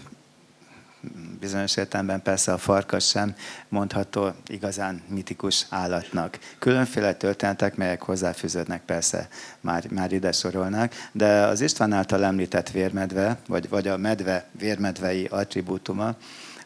bizonyos 1.39 1.77
értelemben 1.77 2.21
persze 2.21 2.53
a 2.53 2.57
farkas 2.57 3.07
sem 3.07 3.35
mondható 3.69 4.31
igazán 4.47 5.01
mitikus 5.07 5.65
állatnak. 5.69 6.39
Különféle 6.59 7.13
történetek, 7.13 7.75
melyek 7.75 8.01
hozzáfűződnek 8.01 8.81
persze 8.85 9.27
már, 9.59 9.87
már 9.89 10.11
ide 10.11 10.31
sorolnak, 10.31 10.93
de 11.11 11.41
az 11.41 11.61
István 11.61 11.93
által 11.93 12.23
említett 12.23 12.69
vérmedve, 12.69 13.37
vagy, 13.47 13.69
vagy 13.69 13.87
a 13.87 13.97
medve 13.97 14.49
vérmedvei 14.51 15.25
attribútuma, 15.25 16.15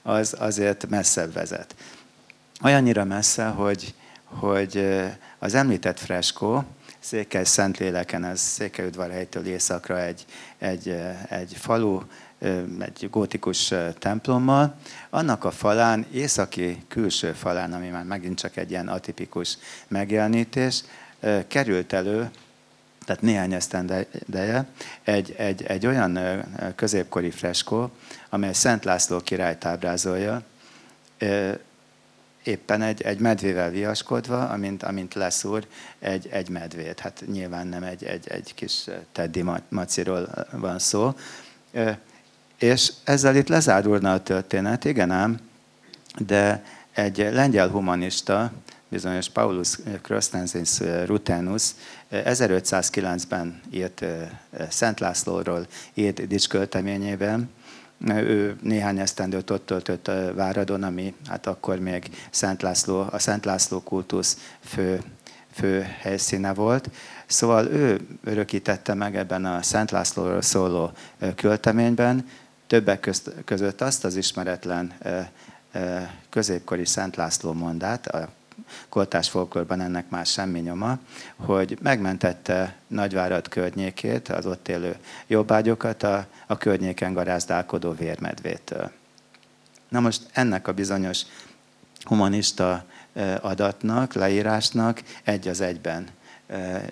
az 0.02 0.36
azért 0.40 0.90
messzebb 0.90 1.34
vezet. 1.34 1.76
Olyannyira 2.64 3.04
messze, 3.04 3.46
hogy, 3.46 3.94
hogy 4.24 4.98
az 5.40 5.54
említett 5.54 6.00
freskó, 6.00 6.66
Székely 7.00 7.44
Szentléleken, 7.44 8.24
ez 8.24 8.40
Székelyudvarhelytől 8.40 9.46
északra 9.46 10.00
egy, 10.00 10.26
egy, 10.58 10.96
egy 11.30 11.56
falu, 11.56 12.02
egy 12.80 13.08
gótikus 13.12 13.74
templommal. 14.00 14.76
Annak 15.10 15.44
a 15.44 15.52
falán, 15.52 16.06
északi 16.12 16.84
külső 16.88 17.32
falán, 17.32 17.74
ami 17.74 17.88
már 17.88 18.04
megint 18.04 18.40
csak 18.40 18.58
egy 18.58 18.70
ilyen 18.70 18.88
atipikus 18.88 19.58
megjelenítés, 19.88 20.84
került 21.48 21.94
elő, 21.94 22.30
tehát 23.06 23.22
néhány 23.22 23.54
esztendeje, 23.54 24.66
egy, 25.04 25.34
egy, 25.38 25.64
egy 25.64 25.86
olyan 25.86 26.20
középkori 26.76 27.32
freskó, 27.32 27.92
amely 28.30 28.54
Szent 28.54 28.84
László 28.86 29.20
királyt 29.20 29.66
ábrázolja, 29.66 30.44
éppen 32.44 32.82
egy, 32.82 33.02
egy 33.02 33.20
medvével 33.20 33.70
viaskodva, 33.70 34.50
amint, 34.50 34.84
amint 34.84 35.14
leszúr 35.14 35.68
egy, 36.00 36.28
egy 36.32 36.50
medvét. 36.50 37.00
Hát 37.00 37.24
nyilván 37.32 37.68
nem 37.68 37.84
egy, 37.84 38.04
egy, 38.04 38.28
egy 38.28 38.54
kis 38.56 38.86
Teddy 39.12 39.44
maciról 39.70 40.48
van 40.52 40.80
szó. 40.80 41.16
És 42.58 42.92
ezzel 43.04 43.36
itt 43.36 43.48
lezárulna 43.48 44.14
a 44.14 44.24
történet, 44.24 44.86
igen 44.86 45.12
ám, 45.12 45.40
de 46.18 46.64
egy 46.94 47.18
lengyel 47.18 47.68
humanista, 47.68 48.52
bizonyos 48.90 49.30
Paulus 49.30 49.78
Krostensis 50.02 50.80
Rutenus 51.06 51.72
1509-ben 52.12 53.62
írt 53.70 54.06
Szent 54.70 55.00
Lászlóról 55.00 55.68
írt 55.94 56.28
dicskölteményében, 56.28 57.50
ő 58.08 58.56
néhány 58.62 59.00
esztendőt 59.00 59.50
ott 59.50 59.66
töltött 59.66 60.12
Váradon, 60.36 60.84
ami 60.84 61.14
hát 61.28 61.48
akkor 61.48 61.80
még 61.80 62.10
Szent 62.30 62.62
László, 62.62 63.06
a 63.12 63.20
Szent 63.20 63.46
László 63.46 63.82
kultusz 63.82 64.38
fő, 64.64 65.02
fő 65.54 65.82
helyszíne 66.00 66.54
volt. 66.54 66.90
Szóval 67.26 67.66
ő 67.66 68.08
örökítette 68.24 68.94
meg 68.94 69.16
ebben 69.16 69.46
a 69.46 69.62
Szent 69.62 69.92
Lászlóról 69.92 70.42
szóló 70.42 70.92
költeményben, 71.36 72.26
többek 72.68 73.10
között 73.46 73.82
azt 73.82 74.04
az 74.06 74.16
ismeretlen 74.16 74.94
középkori 76.30 76.86
Szent 76.86 77.16
László 77.16 77.54
mondát, 77.54 78.08
a 78.08 78.30
koltás 78.90 79.30
folklórban 79.30 79.82
ennek 79.82 80.10
már 80.10 80.26
semmi 80.26 80.60
nyoma, 80.60 80.98
hogy 81.36 81.78
megmentette 81.82 82.76
Nagyvárad 82.88 83.48
környékét, 83.48 84.30
az 84.30 84.46
ott 84.46 84.68
élő 84.68 84.96
jobbágyokat 85.28 86.04
a, 86.04 86.28
a 86.48 86.58
környéken 86.58 87.14
garázdálkodó 87.14 87.92
vérmedvétől. 87.92 88.92
Na 89.90 90.00
most 90.00 90.22
ennek 90.32 90.68
a 90.68 90.74
bizonyos 90.74 91.22
humanista 92.04 92.86
adatnak, 93.42 94.14
leírásnak 94.14 95.04
egy 95.24 95.48
az 95.48 95.62
egyben 95.62 96.08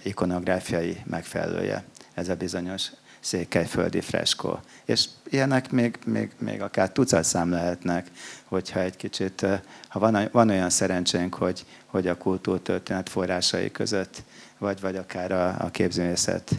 ikonográfiai 0.04 1.02
megfelelője 1.06 1.84
ez 2.14 2.30
a 2.30 2.36
bizonyos 2.36 2.88
székelyföldi 3.26 4.02
freskó. 4.02 4.60
És 4.86 5.06
ilyenek 5.30 5.72
még, 5.72 5.98
még, 6.06 6.32
még 6.38 6.62
akár 6.62 6.92
tucat 6.92 7.24
szám 7.24 7.50
lehetnek, 7.50 8.12
hogyha 8.44 8.80
egy 8.80 8.96
kicsit, 8.96 9.46
ha 9.88 10.00
van, 10.00 10.30
van 10.32 10.50
olyan 10.50 10.70
szerencsénk, 10.70 11.34
hogy, 11.34 11.66
hogy 11.86 12.08
a 12.08 12.18
kultúrtörténet 12.18 13.10
forrásai 13.10 13.72
között, 13.72 14.24
vagy, 14.58 14.82
vagy 14.82 14.96
akár 14.96 15.32
a, 15.32 15.56
a 15.60 15.70
képzőművészet 15.70 16.52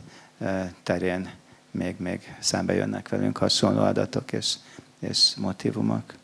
terén 0.83 1.31
még, 1.71 1.95
még 1.99 2.37
szembe 2.41 2.75
jönnek 2.75 3.09
velünk 3.09 3.39
hasonló 3.39 3.83
adatok 3.83 4.33
és, 4.33 4.55
és 4.99 5.35
motivumok. 5.37 6.15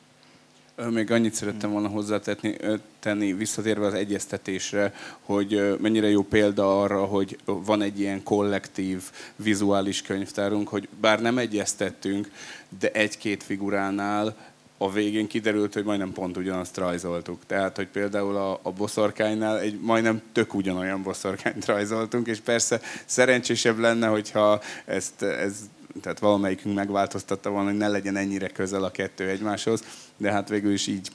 Még 0.90 1.10
annyit 1.10 1.34
szerettem 1.34 1.70
volna 1.70 1.88
hozzátenni, 1.88 2.56
tenni, 3.00 3.32
visszatérve 3.32 3.86
az 3.86 3.94
egyeztetésre, 3.94 4.94
hogy 5.20 5.76
mennyire 5.80 6.08
jó 6.08 6.22
példa 6.22 6.80
arra, 6.80 7.04
hogy 7.04 7.38
van 7.44 7.82
egy 7.82 8.00
ilyen 8.00 8.22
kollektív 8.22 9.02
vizuális 9.36 10.02
könyvtárunk, 10.02 10.68
hogy 10.68 10.88
bár 11.00 11.20
nem 11.20 11.38
egyeztettünk, 11.38 12.30
de 12.78 12.90
egy-két 12.90 13.42
figuránál 13.42 14.36
a 14.78 14.90
végén 14.90 15.26
kiderült, 15.26 15.72
hogy 15.72 15.84
majdnem 15.84 16.12
pont 16.12 16.36
ugyanazt 16.36 16.76
rajzoltuk. 16.76 17.46
Tehát, 17.46 17.76
hogy 17.76 17.88
például 17.88 18.36
a, 18.36 18.60
a 18.62 18.70
boszorkánynál 18.70 19.58
egy 19.58 19.80
majdnem 19.80 20.22
tök 20.32 20.54
ugyanolyan 20.54 21.02
boszorkányt 21.02 21.64
rajzoltunk, 21.64 22.26
és 22.26 22.38
persze 22.38 22.80
szerencsésebb 23.04 23.78
lenne, 23.78 24.06
hogyha 24.06 24.60
ezt, 24.84 25.22
ez 25.22 25.54
tehát 26.00 26.18
valamelyikünk 26.18 26.74
megváltoztatta 26.74 27.50
volna, 27.50 27.68
hogy 27.68 27.78
ne 27.78 27.88
legyen 27.88 28.16
ennyire 28.16 28.48
közel 28.48 28.84
a 28.84 28.90
kettő 28.90 29.28
egymáshoz, 29.28 29.82
de 30.22 30.32
hát 30.32 30.48
végül 30.48 30.72
is 30.72 30.86
így, 30.86 31.10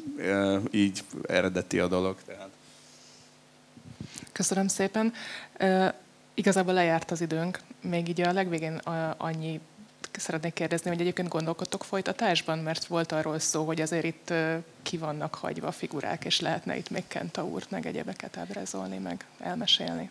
így 0.71 1.03
eredeti 1.27 1.79
a 1.79 1.87
dolog. 1.87 2.17
Tehát. 2.25 2.49
Köszönöm 4.31 4.67
szépen. 4.67 5.13
Igazából 6.33 6.73
lejárt 6.73 7.11
az 7.11 7.21
időnk. 7.21 7.59
Még 7.81 8.07
így 8.09 8.21
a 8.21 8.31
legvégén 8.31 8.75
annyi 9.17 9.59
szeretnék 10.11 10.53
kérdezni, 10.53 10.89
hogy 10.89 11.01
egyébként 11.01 11.27
gondolkodtok 11.27 11.83
folytatásban, 11.83 12.59
mert 12.59 12.85
volt 12.85 13.11
arról 13.11 13.39
szó, 13.39 13.65
hogy 13.65 13.81
azért 13.81 14.03
itt 14.03 14.33
ki 14.83 14.97
vannak 14.97 15.35
hagyva 15.35 15.71
figurák, 15.71 16.25
és 16.25 16.39
lehetne 16.39 16.77
itt 16.77 16.89
még 16.89 17.03
Kentaurt, 17.07 17.71
meg 17.71 17.85
egyebeket 17.85 18.37
ábrázolni, 18.37 18.97
meg 18.97 19.25
elmesélni. 19.39 20.09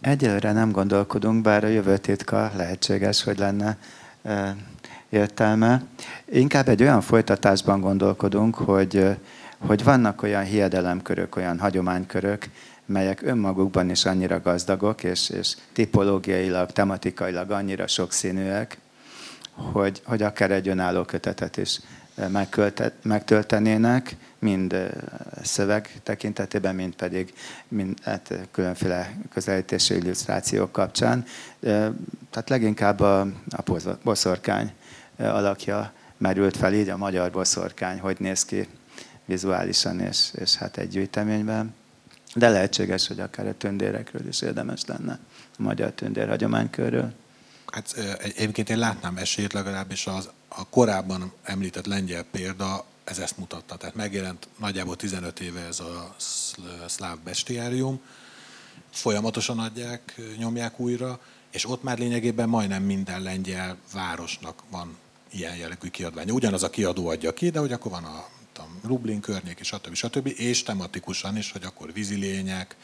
Egyelőre 0.00 0.52
nem 0.52 0.70
gondolkodunk, 0.72 1.42
bár 1.42 1.64
a 1.64 1.68
jövő 1.68 1.98
titka 1.98 2.52
lehetséges, 2.56 3.22
hogy 3.22 3.38
lenne 3.38 3.78
értelme. 5.10 5.82
Inkább 6.24 6.68
egy 6.68 6.82
olyan 6.82 7.00
folytatásban 7.00 7.80
gondolkodunk, 7.80 8.54
hogy, 8.54 9.16
hogy 9.58 9.84
vannak 9.84 10.22
olyan 10.22 10.44
hiedelemkörök, 10.44 11.36
olyan 11.36 11.58
hagyománykörök, 11.58 12.44
melyek 12.86 13.22
önmagukban 13.22 13.90
is 13.90 14.04
annyira 14.04 14.40
gazdagok, 14.40 15.02
és, 15.02 15.28
és 15.28 15.56
tipológiailag, 15.72 16.70
tematikailag 16.70 17.50
annyira 17.50 17.86
sokszínűek, 17.86 18.78
hogy, 19.52 20.02
hogy 20.04 20.22
akár 20.22 20.50
egy 20.50 20.68
önálló 20.68 21.02
kötetet 21.02 21.56
is 21.56 21.80
megtöltenének, 23.02 24.16
mind 24.38 24.90
szöveg 25.42 26.00
tekintetében, 26.02 26.74
mind 26.74 26.94
pedig 26.94 27.32
mind, 27.68 27.98
hát, 28.02 28.34
különféle 28.50 29.14
közelítési 29.32 29.94
illusztrációk 29.94 30.72
kapcsán. 30.72 31.24
Tehát 32.30 32.48
leginkább 32.48 33.00
a, 33.00 33.20
a 33.50 33.80
boszorkány 34.02 34.72
alakja 35.20 35.92
merült 36.16 36.56
fel, 36.56 36.74
így 36.74 36.88
a 36.88 36.96
magyar 36.96 37.30
boszorkány, 37.30 37.98
hogy 38.00 38.16
néz 38.20 38.44
ki 38.44 38.68
vizuálisan, 39.24 40.00
és, 40.00 40.30
és 40.34 40.54
hát 40.54 40.76
egy 40.76 40.88
gyűjteményben. 40.88 41.74
De 42.34 42.48
lehetséges, 42.48 43.06
hogy 43.06 43.20
akár 43.20 43.46
a 43.46 43.56
tündérekről 43.56 44.28
is 44.28 44.40
érdemes 44.40 44.84
lenne, 44.86 45.18
a 45.58 45.62
magyar 45.62 45.90
tündér 45.90 46.28
hagyománykörről. 46.28 47.12
Hát 47.72 47.94
egyébként 48.36 48.70
én 48.70 48.78
látnám 48.78 49.16
esélyt 49.16 49.52
legalábbis 49.52 50.06
az, 50.06 50.30
a 50.48 50.68
korábban 50.68 51.32
említett 51.42 51.86
lengyel 51.86 52.22
példa, 52.22 52.84
ez 53.04 53.18
ezt 53.18 53.38
mutatta. 53.38 53.76
Tehát 53.76 53.94
megjelent 53.94 54.48
nagyjából 54.58 54.96
15 54.96 55.40
éve 55.40 55.60
ez 55.60 55.80
a 55.80 56.14
szláv 56.86 57.18
bestiárium, 57.18 58.00
folyamatosan 58.90 59.58
adják, 59.58 60.20
nyomják 60.38 60.80
újra, 60.80 61.20
és 61.50 61.68
ott 61.68 61.82
már 61.82 61.98
lényegében 61.98 62.48
majdnem 62.48 62.82
minden 62.82 63.22
lengyel 63.22 63.76
városnak 63.92 64.62
van 64.70 64.96
ilyen 65.32 65.56
jellegű 65.56 65.88
kiadványa. 65.88 66.32
Ugyanaz 66.32 66.62
a 66.62 66.70
kiadó 66.70 67.08
adja 67.08 67.32
ki, 67.32 67.50
de 67.50 67.58
hogy 67.58 67.72
akkor 67.72 67.90
van 67.90 68.04
a 68.04 68.24
tudom, 68.52 68.80
Lublin 68.82 69.20
környék, 69.20 69.58
és 69.60 69.66
stb. 69.66 69.94
stb. 69.94 70.32
És 70.36 70.62
tematikusan 70.62 71.36
is, 71.36 71.52
hogy 71.52 71.62
akkor 71.64 71.92
vízilények, 71.92 72.76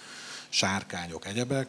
sárkányok, 0.49 1.27
egyebek. 1.27 1.69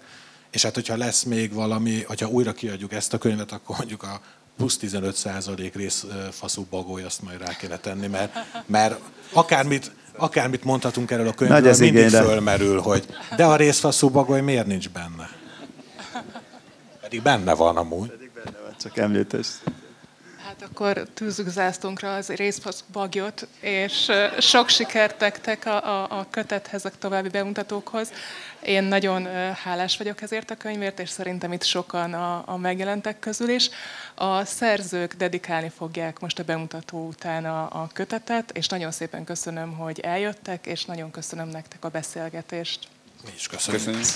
És 0.52 0.64
hát, 0.64 0.74
hogyha 0.74 0.98
lesz 0.98 1.24
még 1.24 1.54
valami, 1.54 2.04
hogyha 2.04 2.28
újra 2.28 2.54
kiadjuk 2.54 2.94
ezt 2.94 3.14
a 3.14 3.18
könyvet, 3.18 3.52
akkor 3.52 3.78
mondjuk 3.78 4.04
a 4.04 4.22
plusz 4.58 4.78
15 4.78 5.16
százalék 5.16 5.76
részfaszú 5.76 6.66
bagoly, 6.70 7.04
azt 7.04 7.22
majd 7.22 7.40
rá 7.40 7.56
kéne 7.56 7.78
tenni, 7.78 8.08
mert, 8.08 8.36
mert 8.66 9.00
akármit, 9.34 9.92
akármit 10.16 10.64
mondhatunk 10.64 11.12
erről 11.12 11.28
a 11.28 11.34
könyvről, 11.34 11.62
Nagy 11.62 11.80
mindig 11.80 12.00
igényre. 12.00 12.22
fölmerül, 12.22 12.80
hogy 12.80 13.06
de 13.36 13.46
a 13.46 13.56
részfaszú 13.56 14.10
bagoly 14.10 14.42
miért 14.42 14.66
nincs 14.66 14.90
benne? 14.90 15.30
Pedig 17.02 17.22
benne 17.22 17.54
van 17.54 17.78
amúgy. 17.78 18.10
Pedig 18.10 18.32
benne 18.34 18.58
van, 18.64 18.76
csak 18.80 18.98
említés. 18.98 19.48
Hát 20.60 20.70
akkor 20.70 21.08
tűzzük 21.14 21.48
zászlónkra 21.48 22.16
az 22.16 22.28
részbagyot, 22.30 23.48
és 23.60 24.08
ö, 24.08 24.28
sok 24.40 24.70
sikert 24.70 25.20
nektek 25.20 25.66
a, 25.66 26.02
a, 26.02 26.20
a 26.20 26.28
kötethez, 26.30 26.86
a 26.86 26.90
további 27.00 27.30
bemutatókhoz. 27.30 28.12
Én 28.64 28.84
nagyon 28.84 29.26
hálás 29.54 29.98
vagyok 29.98 30.22
ezért 30.22 30.52
a 30.52 30.56
könyvért, 30.56 31.00
és 31.00 31.10
szerintem 31.10 31.52
itt 31.52 31.64
sokan 31.64 32.14
a, 32.14 32.44
a 32.46 32.58
megjelentek 32.58 33.20
közül 33.20 33.50
is. 33.50 33.70
A 34.16 34.46
szerzők 34.46 35.14
dedikálni 35.14 35.70
fogják 35.70 36.20
most 36.20 36.40
a 36.40 36.44
bemutató 36.44 37.08
után 37.08 37.46
a, 37.46 37.62
a 37.62 37.90
kötetet, 37.94 38.52
és 38.52 38.68
nagyon 38.68 38.92
szépen 38.92 39.24
köszönöm, 39.24 39.74
hogy 39.74 40.00
eljöttek, 40.00 40.66
és 40.66 40.86
nagyon 40.86 41.12
köszönöm 41.12 41.48
nektek 41.48 41.86
a 41.86 41.90
beszélgetést. 41.90 42.88
Mi 43.26 43.32
is 43.36 43.48
köszönjük. 43.48 43.84
Köszönjük. 43.84 44.08